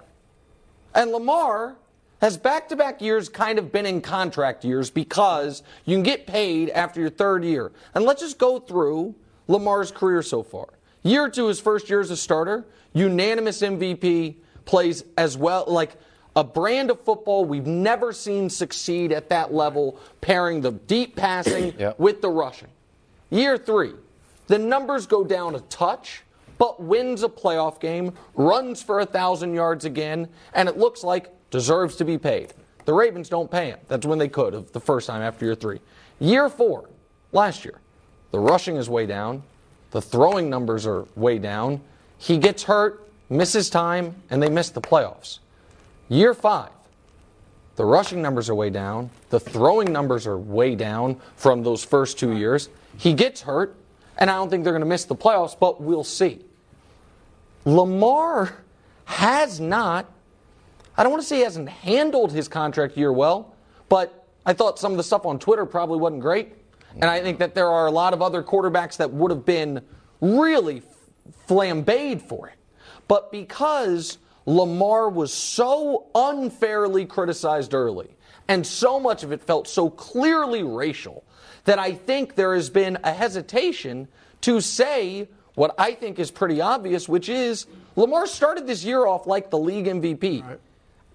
And 0.93 1.11
Lamar 1.11 1.75
has 2.21 2.37
back 2.37 2.69
to 2.69 2.75
back 2.75 3.01
years 3.01 3.29
kind 3.29 3.59
of 3.59 3.71
been 3.71 3.85
in 3.85 4.01
contract 4.01 4.63
years 4.65 4.89
because 4.89 5.63
you 5.85 5.95
can 5.95 6.03
get 6.03 6.25
paid 6.27 6.69
after 6.71 6.99
your 6.99 7.09
third 7.09 7.43
year. 7.43 7.71
And 7.93 8.05
let's 8.05 8.21
just 8.21 8.37
go 8.37 8.59
through 8.59 9.15
Lamar's 9.47 9.91
career 9.91 10.21
so 10.21 10.41
far. 10.43 10.67
Year 11.03 11.29
two, 11.29 11.47
his 11.47 11.59
first 11.59 11.89
year 11.89 11.99
as 12.01 12.09
a 12.11 12.17
starter, 12.17 12.65
unanimous 12.93 13.61
MVP, 13.61 14.35
plays 14.65 15.03
as 15.17 15.37
well, 15.37 15.65
like 15.67 15.95
a 16.35 16.43
brand 16.43 16.91
of 16.91 16.99
football 17.01 17.45
we've 17.45 17.65
never 17.67 18.11
seen 18.11 18.49
succeed 18.49 19.11
at 19.11 19.29
that 19.29 19.53
level, 19.53 19.99
pairing 20.21 20.61
the 20.61 20.71
deep 20.71 21.15
passing 21.15 21.73
Yep. 21.79 21.99
with 21.99 22.21
the 22.21 22.29
rushing. 22.29 22.67
Year 23.29 23.57
three, 23.57 23.93
the 24.47 24.57
numbers 24.59 25.05
go 25.07 25.23
down 25.23 25.55
a 25.55 25.59
touch, 25.61 26.23
but 26.57 26.81
wins 26.81 27.23
a 27.23 27.29
playoff 27.29 27.79
game, 27.79 28.13
runs 28.35 28.81
for 28.81 28.99
a 28.99 29.05
thousand 29.05 29.53
yards 29.53 29.85
again, 29.85 30.27
and 30.53 30.67
it 30.67 30.77
looks 30.77 31.03
like 31.03 31.31
deserves 31.51 31.95
to 31.97 32.05
be 32.05 32.17
paid. 32.17 32.53
The 32.85 32.93
Ravens 32.93 33.29
don't 33.29 33.51
pay 33.51 33.67
him. 33.67 33.79
That's 33.87 34.05
when 34.05 34.17
they 34.17 34.29
could 34.29 34.53
have 34.53 34.71
the 34.71 34.79
first 34.79 35.07
time 35.07 35.21
after 35.21 35.45
year 35.45 35.55
three. 35.55 35.79
Year 36.19 36.49
four, 36.49 36.89
last 37.31 37.65
year, 37.65 37.79
the 38.31 38.39
rushing 38.39 38.77
is 38.77 38.89
way 38.89 39.05
down, 39.05 39.43
the 39.91 40.01
throwing 40.01 40.49
numbers 40.49 40.85
are 40.85 41.05
way 41.15 41.37
down. 41.39 41.81
He 42.17 42.37
gets 42.37 42.63
hurt, 42.63 43.09
misses 43.29 43.69
time, 43.69 44.15
and 44.29 44.41
they 44.41 44.49
miss 44.49 44.69
the 44.69 44.81
playoffs. 44.81 45.39
Year 46.09 46.33
five, 46.33 46.71
the 47.75 47.85
rushing 47.85 48.21
numbers 48.21 48.49
are 48.49 48.55
way 48.55 48.69
down. 48.69 49.09
The 49.29 49.39
throwing 49.39 49.91
numbers 49.91 50.25
are 50.25 50.37
way 50.37 50.75
down 50.75 51.21
from 51.35 51.63
those 51.63 51.83
first 51.83 52.17
two 52.17 52.35
years. 52.35 52.69
He 52.97 53.13
gets 53.13 53.41
hurt, 53.41 53.75
and 54.17 54.29
I 54.29 54.35
don't 54.35 54.49
think 54.49 54.63
they're 54.63 54.73
going 54.73 54.81
to 54.81 54.87
miss 54.87 55.05
the 55.05 55.15
playoffs, 55.15 55.57
but 55.57 55.79
we'll 55.79 56.03
see. 56.03 56.43
Lamar 57.65 58.55
has 59.05 59.59
not, 59.59 60.11
I 60.97 61.03
don't 61.03 61.11
want 61.11 61.21
to 61.21 61.27
say 61.27 61.37
he 61.37 61.43
hasn't 61.43 61.69
handled 61.69 62.31
his 62.31 62.47
contract 62.47 62.97
year 62.97 63.13
well, 63.13 63.55
but 63.87 64.27
I 64.45 64.53
thought 64.53 64.79
some 64.79 64.91
of 64.91 64.97
the 64.97 65.03
stuff 65.03 65.25
on 65.25 65.37
Twitter 65.37 65.65
probably 65.65 65.99
wasn't 65.99 66.21
great. 66.21 66.53
And 66.93 67.05
I 67.05 67.21
think 67.21 67.37
that 67.39 67.53
there 67.53 67.69
are 67.69 67.85
a 67.85 67.91
lot 67.91 68.13
of 68.13 68.21
other 68.21 68.41
quarterbacks 68.41 68.97
that 68.97 69.11
would 69.11 69.29
have 69.29 69.45
been 69.45 69.81
really 70.21 70.81
flambéed 71.47 72.21
for 72.21 72.47
it. 72.47 72.55
But 73.07 73.31
because 73.31 74.17
Lamar 74.47 75.09
was 75.09 75.31
so 75.33 76.07
unfairly 76.15 77.05
criticized 77.05 77.73
early 77.73 78.15
And 78.47 78.65
so 78.65 78.99
much 78.99 79.23
of 79.23 79.31
it 79.31 79.41
felt 79.41 79.67
so 79.67 79.89
clearly 79.89 80.63
racial 80.63 81.23
that 81.65 81.79
I 81.79 81.91
think 81.93 82.35
there 82.35 82.55
has 82.55 82.69
been 82.69 82.97
a 83.03 83.11
hesitation 83.11 84.07
to 84.41 84.61
say 84.61 85.27
what 85.55 85.75
I 85.77 85.93
think 85.93 86.17
is 86.17 86.31
pretty 86.31 86.61
obvious, 86.61 87.09
which 87.09 87.27
is 87.27 87.65
Lamar 87.95 88.25
started 88.25 88.65
this 88.65 88.85
year 88.85 89.05
off 89.05 89.27
like 89.27 89.49
the 89.49 89.57
league 89.57 89.85
MVP. 89.85 90.43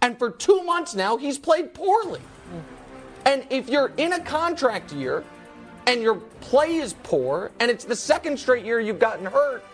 And 0.03 0.18
for 0.18 0.30
two 0.30 0.62
months 0.64 0.94
now, 0.94 1.16
he's 1.16 1.38
played 1.38 1.72
poorly. 1.72 2.20
And 3.24 3.46
if 3.50 3.68
you're 3.68 3.92
in 3.96 4.12
a 4.12 4.20
contract 4.20 4.92
year 4.92 5.24
and 5.86 6.03
your 6.03 6.16
play 6.40 6.76
is 6.76 6.94
poor 7.05 7.53
and 7.61 7.70
it's 7.70 7.84
the 7.84 7.96
second 7.96 8.38
straight 8.38 8.64
year 8.64 8.80
you've 8.80 8.98
gotten 8.98 9.24
hurt, 9.24 9.64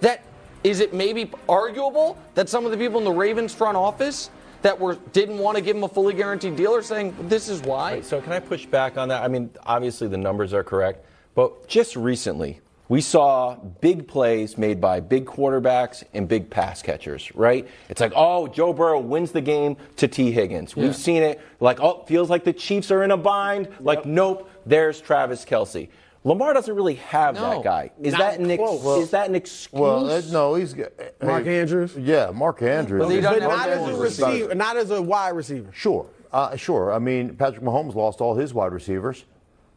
that 0.00 0.22
is 0.62 0.80
it 0.80 0.94
maybe 0.94 1.30
arguable 1.48 2.16
that 2.34 2.48
some 2.48 2.64
of 2.64 2.70
the 2.70 2.76
people 2.76 2.98
in 2.98 3.04
the 3.04 3.10
Ravens 3.10 3.52
front 3.52 3.76
office 3.76 4.30
that 4.62 4.78
were 4.78 4.96
didn't 5.12 5.38
want 5.38 5.56
to 5.56 5.62
give 5.62 5.76
him 5.76 5.84
a 5.84 5.88
fully 5.88 6.14
guaranteed 6.14 6.56
deal 6.56 6.74
are 6.74 6.82
saying 6.82 7.14
this 7.28 7.48
is 7.48 7.60
why? 7.62 7.94
Right, 7.94 8.04
so 8.04 8.20
can 8.20 8.32
I 8.32 8.40
push 8.40 8.66
back 8.66 8.96
on 8.96 9.08
that? 9.08 9.22
I 9.22 9.28
mean, 9.28 9.50
obviously 9.64 10.08
the 10.08 10.16
numbers 10.16 10.54
are 10.54 10.64
correct, 10.64 11.04
but 11.34 11.68
just 11.68 11.96
recently 11.96 12.60
we 12.88 13.00
saw 13.00 13.56
big 13.80 14.06
plays 14.06 14.56
made 14.56 14.80
by 14.80 15.00
big 15.00 15.26
quarterbacks 15.26 16.04
and 16.14 16.28
big 16.28 16.48
pass 16.50 16.82
catchers, 16.82 17.34
right? 17.34 17.68
It's 17.88 18.00
like, 18.00 18.12
oh, 18.14 18.46
Joe 18.46 18.72
Burrow 18.72 19.00
wins 19.00 19.32
the 19.32 19.40
game 19.40 19.76
to 19.96 20.06
Tee 20.08 20.30
Higgins. 20.30 20.76
We've 20.76 20.94
seen 20.94 21.22
it 21.22 21.40
like, 21.60 21.80
oh, 21.80 22.04
feels 22.06 22.30
like 22.30 22.44
the 22.44 22.52
Chiefs 22.52 22.90
are 22.90 23.02
in 23.02 23.10
a 23.10 23.16
bind. 23.16 23.68
Like, 23.80 24.06
nope, 24.06 24.48
there's 24.64 25.00
Travis 25.00 25.44
Kelce. 25.44 25.88
Lamar 26.22 26.54
doesn't 26.54 26.74
really 26.74 26.96
have 26.96 27.36
No, 27.36 27.50
that 27.50 27.62
guy. 27.62 27.92
Is 28.02 28.12
that 28.14 28.40
an 28.40 28.50
ex- 28.50 28.60
close. 28.60 29.04
is 29.04 29.10
that 29.10 29.28
an 29.28 29.36
excuse? 29.36 29.72
Well, 29.72 30.10
uh, 30.10 30.20
no, 30.32 30.56
he's 30.56 30.74
got 30.74 30.90
Mark 31.22 31.46
Andrews? 31.46 31.94
Yeah, 31.96 32.32
Mark 32.34 32.62
Andrews. 32.62 33.00
But 33.04 33.10
he 33.10 33.20
doesn't 33.20 33.42
But 33.42 33.48
not 33.48 33.68
as 33.68 33.88
a 33.88 33.94
receiver, 33.96 34.54
not 34.56 34.76
as 34.76 34.90
a 34.90 35.00
wide 35.00 35.36
receiver. 35.36 35.70
Sure, 35.72 36.08
uh, 36.32 36.56
sure. 36.56 36.92
I 36.92 36.98
mean, 36.98 37.36
Patrick 37.36 37.62
Mahomes 37.62 37.94
lost 37.94 38.20
all 38.20 38.34
his 38.34 38.52
wide 38.52 38.72
receivers. 38.72 39.24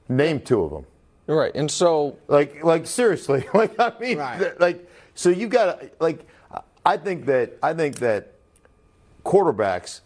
Name 0.07 0.39
two 0.39 0.64
of 0.64 0.72
them. 0.72 0.86
Right. 1.36 1.51
And 1.55 1.69
so 1.69 2.17
Like, 2.27 2.63
like 2.63 2.88
seriously, 2.88 3.45
like 3.53 3.80
I 3.80 3.93
mean, 3.99 4.17
Right. 4.17 4.39
th- 4.39 4.53
like 4.59 4.89
so 5.15 5.30
you've 5.30 5.51
got 5.51 5.80
to 5.80 5.89
like. 5.99 6.25
I 6.86 6.97
think 6.97 7.25
that 7.25 7.53
I 7.61 7.73
think 7.73 7.97
that 7.99 8.34
quarterbacks 9.25 10.01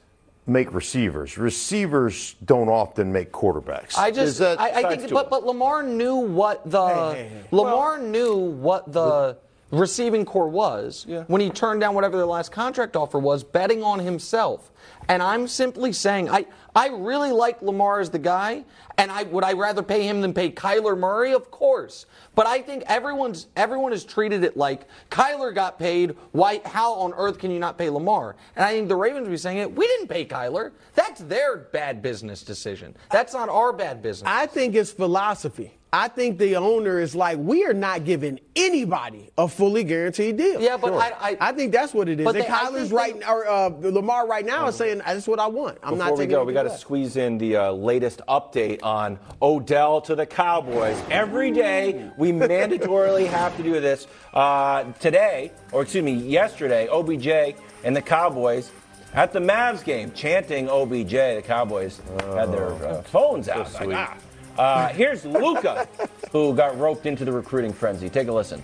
make 0.46 0.74
receivers. 0.74 1.38
Receivers 1.38 2.36
don't 2.44 2.68
often 2.68 3.14
make 3.14 3.32
quarterbacks. 3.32 3.98
I 3.98 4.10
Is 4.10 4.16
just, 4.16 4.40
that- 4.40 4.60
I, 4.60 4.70
I 4.90 4.96
think, 4.98 5.10
but, 5.14 5.30
but 5.30 5.46
Lamar 5.46 5.84
knew 5.84 6.16
what 6.16 6.70
the 6.70 6.88
Hey, 6.88 7.14
hey, 7.14 7.30
hey. 7.30 7.44
Lamar 7.52 7.98
knew 8.00 8.36
what 8.36 8.92
the 8.92 9.38
receiving 9.72 10.26
core 10.26 10.50
was 10.50 11.06
when 11.28 11.40
he 11.40 11.50
turned 11.50 11.80
down 11.80 11.96
whatever 11.96 12.18
their 12.18 12.26
last 12.26 12.52
contract 12.52 12.96
offer 12.98 13.20
was, 13.20 13.44
betting 13.44 13.82
on 13.84 14.00
himself. 14.00 14.72
And 15.08 15.22
I'm 15.22 15.48
simply 15.48 15.94
saying, 15.94 16.30
I, 16.30 16.46
I 16.76 16.88
really 16.88 17.32
like 17.32 17.62
Lamar 17.62 18.00
as 18.00 18.10
the 18.10 18.20
guy, 18.20 18.64
and 18.98 19.12
I 19.12 19.24
would 19.24 19.44
I 19.44 19.54
rather 19.54 19.84
pay 19.84 20.08
him 20.08 20.22
than 20.22 20.34
pay 20.34 20.52
Kyler 20.52 20.98
Murray, 20.98 21.34
of 21.34 21.52
course. 21.52 22.06
But 22.36 22.48
I 22.48 22.62
think 22.62 22.84
everyone's 22.88 23.48
everyone 23.56 23.92
has 23.92 24.04
treated 24.04 24.44
it 24.44 24.58
like 24.58 24.88
Kyler 25.10 25.54
got 25.54 25.78
paid. 25.78 26.16
Why? 26.32 26.62
How 26.66 26.94
on 26.94 27.14
earth 27.14 27.38
can 27.38 27.52
you 27.52 27.60
not 27.60 27.78
pay 27.78 27.90
Lamar? 27.90 28.36
And 28.56 28.66
I 28.66 28.72
think 28.72 28.88
the 28.88 28.96
Ravens 28.96 29.26
would 29.28 29.32
be 29.32 29.38
saying 29.38 29.58
it. 29.58 29.76
We 29.76 29.88
didn't 29.88 30.08
pay 30.08 30.26
Kyler. 30.26 30.72
That's 30.96 31.22
their 31.22 31.58
bad 31.58 32.02
business 32.02 32.44
decision. 32.44 32.96
That's 33.12 33.34
not 33.34 33.50
our 33.50 33.74
bad 33.74 34.02
business. 34.02 34.30
I 34.32 34.46
think 34.46 34.76
it's 34.76 34.92
philosophy. 34.92 35.78
I 35.96 36.08
think 36.08 36.40
the 36.40 36.56
owner 36.56 37.00
is 37.00 37.14
like, 37.16 37.38
we 37.38 37.66
are 37.66 37.74
not 37.74 38.04
giving 38.04 38.40
anybody 38.56 39.30
a 39.38 39.48
fully 39.48 39.84
guaranteed 39.84 40.38
deal. 40.38 40.60
Yeah, 40.60 40.76
but 40.76 40.92
I- 40.94 41.30
I- 41.30 41.38
I 41.40 41.52
think 41.52 41.72
that's 41.72 41.94
what 41.94 42.10
it 42.10 42.20
is. 42.20 42.26
But 42.26 42.36
And 42.36 42.44
they- 42.44 42.50
Kyler's 42.50 42.92
right, 42.92 43.20
they- 43.20 43.26
or 43.28 43.48
uh, 43.48 43.70
Lamar 43.80 44.26
right 44.26 44.44
now 44.44 44.68
is 44.68 44.76
saying, 44.76 45.04
that's 45.06 45.28
what 45.28 45.40
I 45.40 45.46
want. 45.46 45.78
I'm 45.84 45.94
Before 45.94 46.10
not 46.10 46.18
we 46.18 46.26
go, 46.26 46.44
we 46.44 46.52
got 46.54 46.64
to 46.64 46.76
squeeze 46.76 47.16
in 47.16 47.38
the 47.38 47.58
uh, 47.58 47.72
latest 47.74 48.22
update 48.28 48.80
on 48.82 49.20
Odell 49.40 50.02
to 50.02 50.16
the 50.16 50.26
Cowboys. 50.26 51.00
Every 51.12 51.52
day, 51.52 52.10
we 52.18 52.32
mandatorily 52.32 53.28
have 53.28 53.56
to 53.58 53.62
do 53.64 53.80
this. 53.80 54.08
Uh, 54.34 54.86
today, 55.00 55.52
or 55.72 55.84
excuse 55.84 56.04
me, 56.04 56.14
yesterday, 56.14 56.88
OBJ 56.88 57.56
and 57.84 57.96
the 57.96 58.02
Cowboys 58.02 58.72
at 59.14 59.32
the 59.32 59.40
Mavs 59.40 59.84
game 59.84 60.12
chanting 60.14 60.68
OBJ. 60.68 61.12
The 61.12 61.44
Cowboys 61.46 62.02
had 62.34 62.52
their 62.52 62.72
uh, 62.84 63.04
phones 63.04 63.48
out. 63.48 63.72
Like, 63.76 63.90
ah. 63.94 64.18
Uh, 64.58 64.90
here's 64.90 65.26
Luka, 65.26 65.88
who 66.32 66.54
got 66.56 66.78
roped 66.78 67.06
into 67.06 67.26
the 67.26 67.32
recruiting 67.32 67.74
frenzy. 67.74 68.10
Take 68.10 68.28
a 68.28 68.32
listen. 68.32 68.64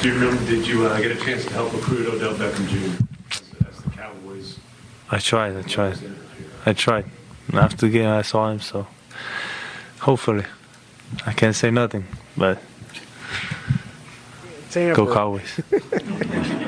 Do 0.00 0.08
you 0.08 0.14
remember, 0.14 0.44
did 0.46 0.66
you 0.66 0.86
uh, 0.86 1.00
get 1.00 1.10
a 1.12 1.16
chance 1.16 1.44
to 1.44 1.52
help 1.52 1.72
recruit 1.72 2.06
Odell 2.06 2.34
Beckham 2.34 2.68
Jr. 2.68 3.04
as, 3.30 3.42
as 3.68 3.82
the 3.82 3.90
Cowboys? 3.90 4.58
I 5.10 5.18
tried, 5.18 5.56
I 5.56 5.62
tried. 5.62 5.98
I 6.66 6.72
tried. 6.72 7.06
After 7.52 7.86
the 7.86 7.88
game, 7.90 8.08
I 8.08 8.22
saw 8.22 8.50
him, 8.50 8.60
so 8.60 8.86
hopefully. 10.00 10.44
I 11.26 11.32
can't 11.32 11.56
say 11.56 11.70
nothing, 11.70 12.04
but 12.36 12.58
Tampa. 14.70 15.04
go 15.04 15.12
Cowboys. 15.14 15.60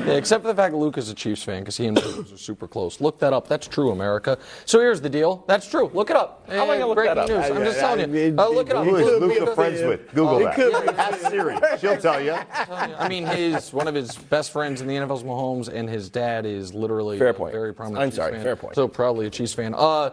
Yeah, 0.00 0.16
except 0.16 0.42
for 0.42 0.48
the 0.48 0.54
fact 0.54 0.72
that 0.72 0.78
Luke 0.78 0.96
is 0.98 1.08
a 1.10 1.14
Chiefs 1.14 1.42
fan 1.42 1.60
because 1.60 1.76
he 1.76 1.86
and 1.86 2.02
Luke 2.02 2.32
are 2.32 2.36
super 2.36 2.66
close. 2.66 3.00
Look 3.00 3.18
that 3.20 3.32
up. 3.32 3.46
That's 3.46 3.68
true, 3.68 3.90
America. 3.90 4.38
So 4.64 4.80
here's 4.80 5.00
the 5.00 5.10
deal. 5.10 5.44
That's 5.46 5.68
true. 5.68 5.90
Look 5.94 6.10
it 6.10 6.16
up. 6.16 6.48
How 6.48 6.62
am 6.64 6.70
I 6.70 6.74
gonna 6.78 6.86
look 6.86 6.96
breaking 6.96 7.14
that 7.16 7.22
up? 7.24 7.28
news. 7.28 7.50
I'm 7.56 7.64
just 7.64 7.78
I- 7.78 7.80
telling 7.80 8.14
you. 8.14 8.34
I- 8.38 8.42
Uh, 8.42 8.48
look 8.48 8.70
it 8.70 8.76
up. 8.76 8.84
Who 8.86 8.96
is 8.96 9.06
could 9.08 9.20
be 9.28 9.38
Luka 9.40 9.50
a 9.52 9.54
friends 9.54 9.82
with? 9.82 10.08
Google 10.14 10.38
He 10.38 10.44
that. 10.46 10.54
could 10.56 10.82
be. 10.82 10.88
Ask 10.94 11.20
Siri. 11.30 11.56
She'll 11.78 11.96
tell 11.98 12.20
you. 12.20 12.32
I 12.54 13.08
mean, 13.08 13.26
his 13.26 13.72
one 13.72 13.86
of 13.86 13.94
his 13.94 14.16
best 14.16 14.50
friends 14.52 14.80
in 14.80 14.86
the 14.88 14.94
NFL's 14.94 15.22
Mahomes, 15.22 15.68
and 15.68 15.88
his 15.88 16.08
dad 16.08 16.46
is 16.46 16.72
literally 16.74 17.18
Fair 17.18 17.28
a 17.28 17.34
point. 17.34 17.52
very 17.52 17.72
prominent. 17.74 18.02
I'm 18.02 18.08
Chiefs 18.08 18.16
sorry, 18.16 18.32
fan. 18.32 18.42
fair 18.42 18.56
point. 18.56 18.74
So 18.74 18.88
probably 18.88 19.26
a 19.26 19.30
Chiefs 19.30 19.52
fan. 19.52 19.74
Uh, 19.74 20.10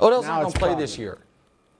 Odell's 0.00 0.26
Now 0.26 0.34
not 0.34 0.40
going 0.42 0.52
to 0.52 0.58
play 0.58 0.68
probably. 0.70 0.84
this 0.84 0.98
year, 0.98 1.18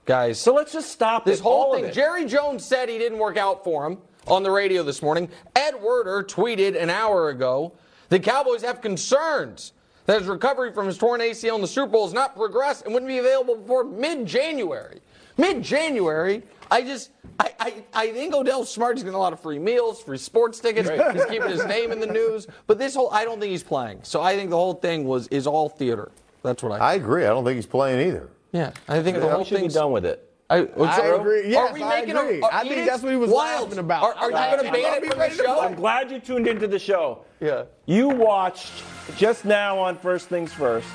guys. 0.05 0.39
So 0.39 0.53
let's 0.53 0.71
just 0.71 0.89
stop 0.91 1.25
This 1.25 1.39
it, 1.39 1.43
whole 1.43 1.53
all 1.63 1.73
of 1.75 1.81
thing. 1.81 1.89
it. 1.89 1.93
Jerry 1.93 2.25
Jones 2.25 2.63
said 2.65 2.87
he 2.89 2.97
didn't 2.97 3.19
work 3.19 3.37
out 3.37 3.63
for 3.65 3.85
him 3.85 3.97
on 4.27 4.43
the 4.43 4.51
radio 4.51 4.83
this 4.83 5.01
morning. 5.01 5.29
Ed 5.55 5.75
Werder 5.81 6.23
tweeted 6.23 6.81
an 6.81 6.89
hour 6.89 7.29
ago 7.29 7.73
the 8.09 8.19
Cowboys 8.19 8.61
have 8.61 8.81
concerns 8.81 9.73
that 10.05 10.19
his 10.19 10.27
recovery 10.27 10.71
from 10.71 10.85
his 10.87 10.97
torn 10.97 11.19
ACL 11.21 11.55
in 11.55 11.61
the 11.61 11.67
Super 11.67 11.91
Bowl 11.91 12.05
has 12.05 12.13
not 12.13 12.35
progressed 12.35 12.85
and 12.85 12.93
wouldn't 12.93 13.09
be 13.09 13.17
available 13.17 13.55
before 13.55 13.83
mid-January. 13.83 14.99
Mid-January. 15.37 16.43
I 16.71 16.81
just. 16.81 17.11
I, 17.39 17.51
I, 17.59 17.73
I 17.93 18.11
think 18.13 18.33
Odell's 18.33 18.71
smart. 18.71 18.95
He's 18.95 19.03
getting 19.03 19.15
a 19.15 19.19
lot 19.19 19.33
of 19.33 19.39
free 19.41 19.59
meals, 19.59 20.01
free 20.01 20.17
sports 20.17 20.59
tickets. 20.59 20.89
He's 20.89 21.25
keeping 21.25 21.49
his 21.49 21.65
name 21.65 21.91
in 21.91 21.99
the 21.99 22.07
news. 22.07 22.47
But 22.65 22.79
this 22.79 22.95
whole, 22.95 23.09
I 23.11 23.25
don't 23.25 23.39
think 23.39 23.51
he's 23.51 23.63
playing. 23.63 23.99
So 24.03 24.21
I 24.21 24.35
think 24.35 24.49
the 24.49 24.55
whole 24.55 24.73
thing 24.75 25.03
was 25.05 25.27
is 25.27 25.45
all 25.45 25.67
theater. 25.67 26.11
That's 26.43 26.63
what 26.63 26.71
I. 26.81 26.91
I 26.91 26.93
agree. 26.93 27.25
I 27.25 27.29
don't 27.29 27.43
think 27.43 27.55
he's 27.55 27.65
playing 27.65 28.07
either. 28.07 28.29
yeah, 28.53 28.71
I 28.87 29.01
think 29.03 29.17
the 29.17 29.25
we 29.25 29.31
whole 29.33 29.43
should 29.43 29.55
be 29.55 29.61
thing's 29.61 29.73
done 29.73 29.91
with 29.91 30.05
it. 30.05 30.24
I, 30.49 30.67
I 30.79 30.95
so- 30.97 31.19
agree. 31.19 31.49
Yes, 31.49 31.71
are 31.71 31.73
we 31.73 31.81
I 31.83 32.01
making 32.01 32.15
agree. 32.17 32.41
A, 32.41 32.45
I 32.51 32.61
think 32.67 32.87
that's 32.87 33.01
what 33.01 33.11
he 33.11 33.17
was 33.17 33.29
wild. 33.31 33.63
laughing 33.63 33.79
about. 33.79 34.03
Are, 34.03 34.13
are 34.15 34.31
you 34.31 34.37
going 34.57 34.65
to 34.65 34.71
ban 34.71 35.03
it 35.03 35.09
from 35.09 35.19
the 35.19 35.29
show? 35.31 35.59
I'm 35.61 35.73
glad 35.75 36.11
you 36.11 36.19
tuned 36.19 36.47
into 36.47 36.67
the 36.67 36.77
show. 36.79 37.25
Yeah. 37.39 37.63
You 37.87 38.09
watched 38.09 38.83
just 39.17 39.45
now 39.45 39.77
on 39.79 39.97
First 39.97 40.29
Things 40.29 40.53
First 40.53 40.87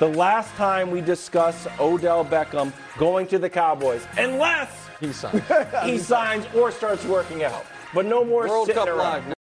the 0.00 0.08
last 0.08 0.52
time 0.54 0.90
we 0.90 1.00
discussed 1.02 1.68
Odell 1.78 2.24
Beckham 2.24 2.72
going 2.98 3.26
to 3.28 3.38
the 3.38 3.50
Cowboys, 3.50 4.02
unless 4.18 4.72
He 4.98 5.12
signed. 5.12 5.42
he 5.84 5.98
signs 5.98 6.46
or 6.56 6.70
starts 6.72 7.04
working 7.04 7.44
out. 7.44 7.64
But 7.94 8.06
no 8.06 8.24
more 8.24 8.48
World 8.48 8.66
sitting 8.66 8.80
Cup 8.82 8.88
around. 8.88 9.26
Live. 9.28 9.34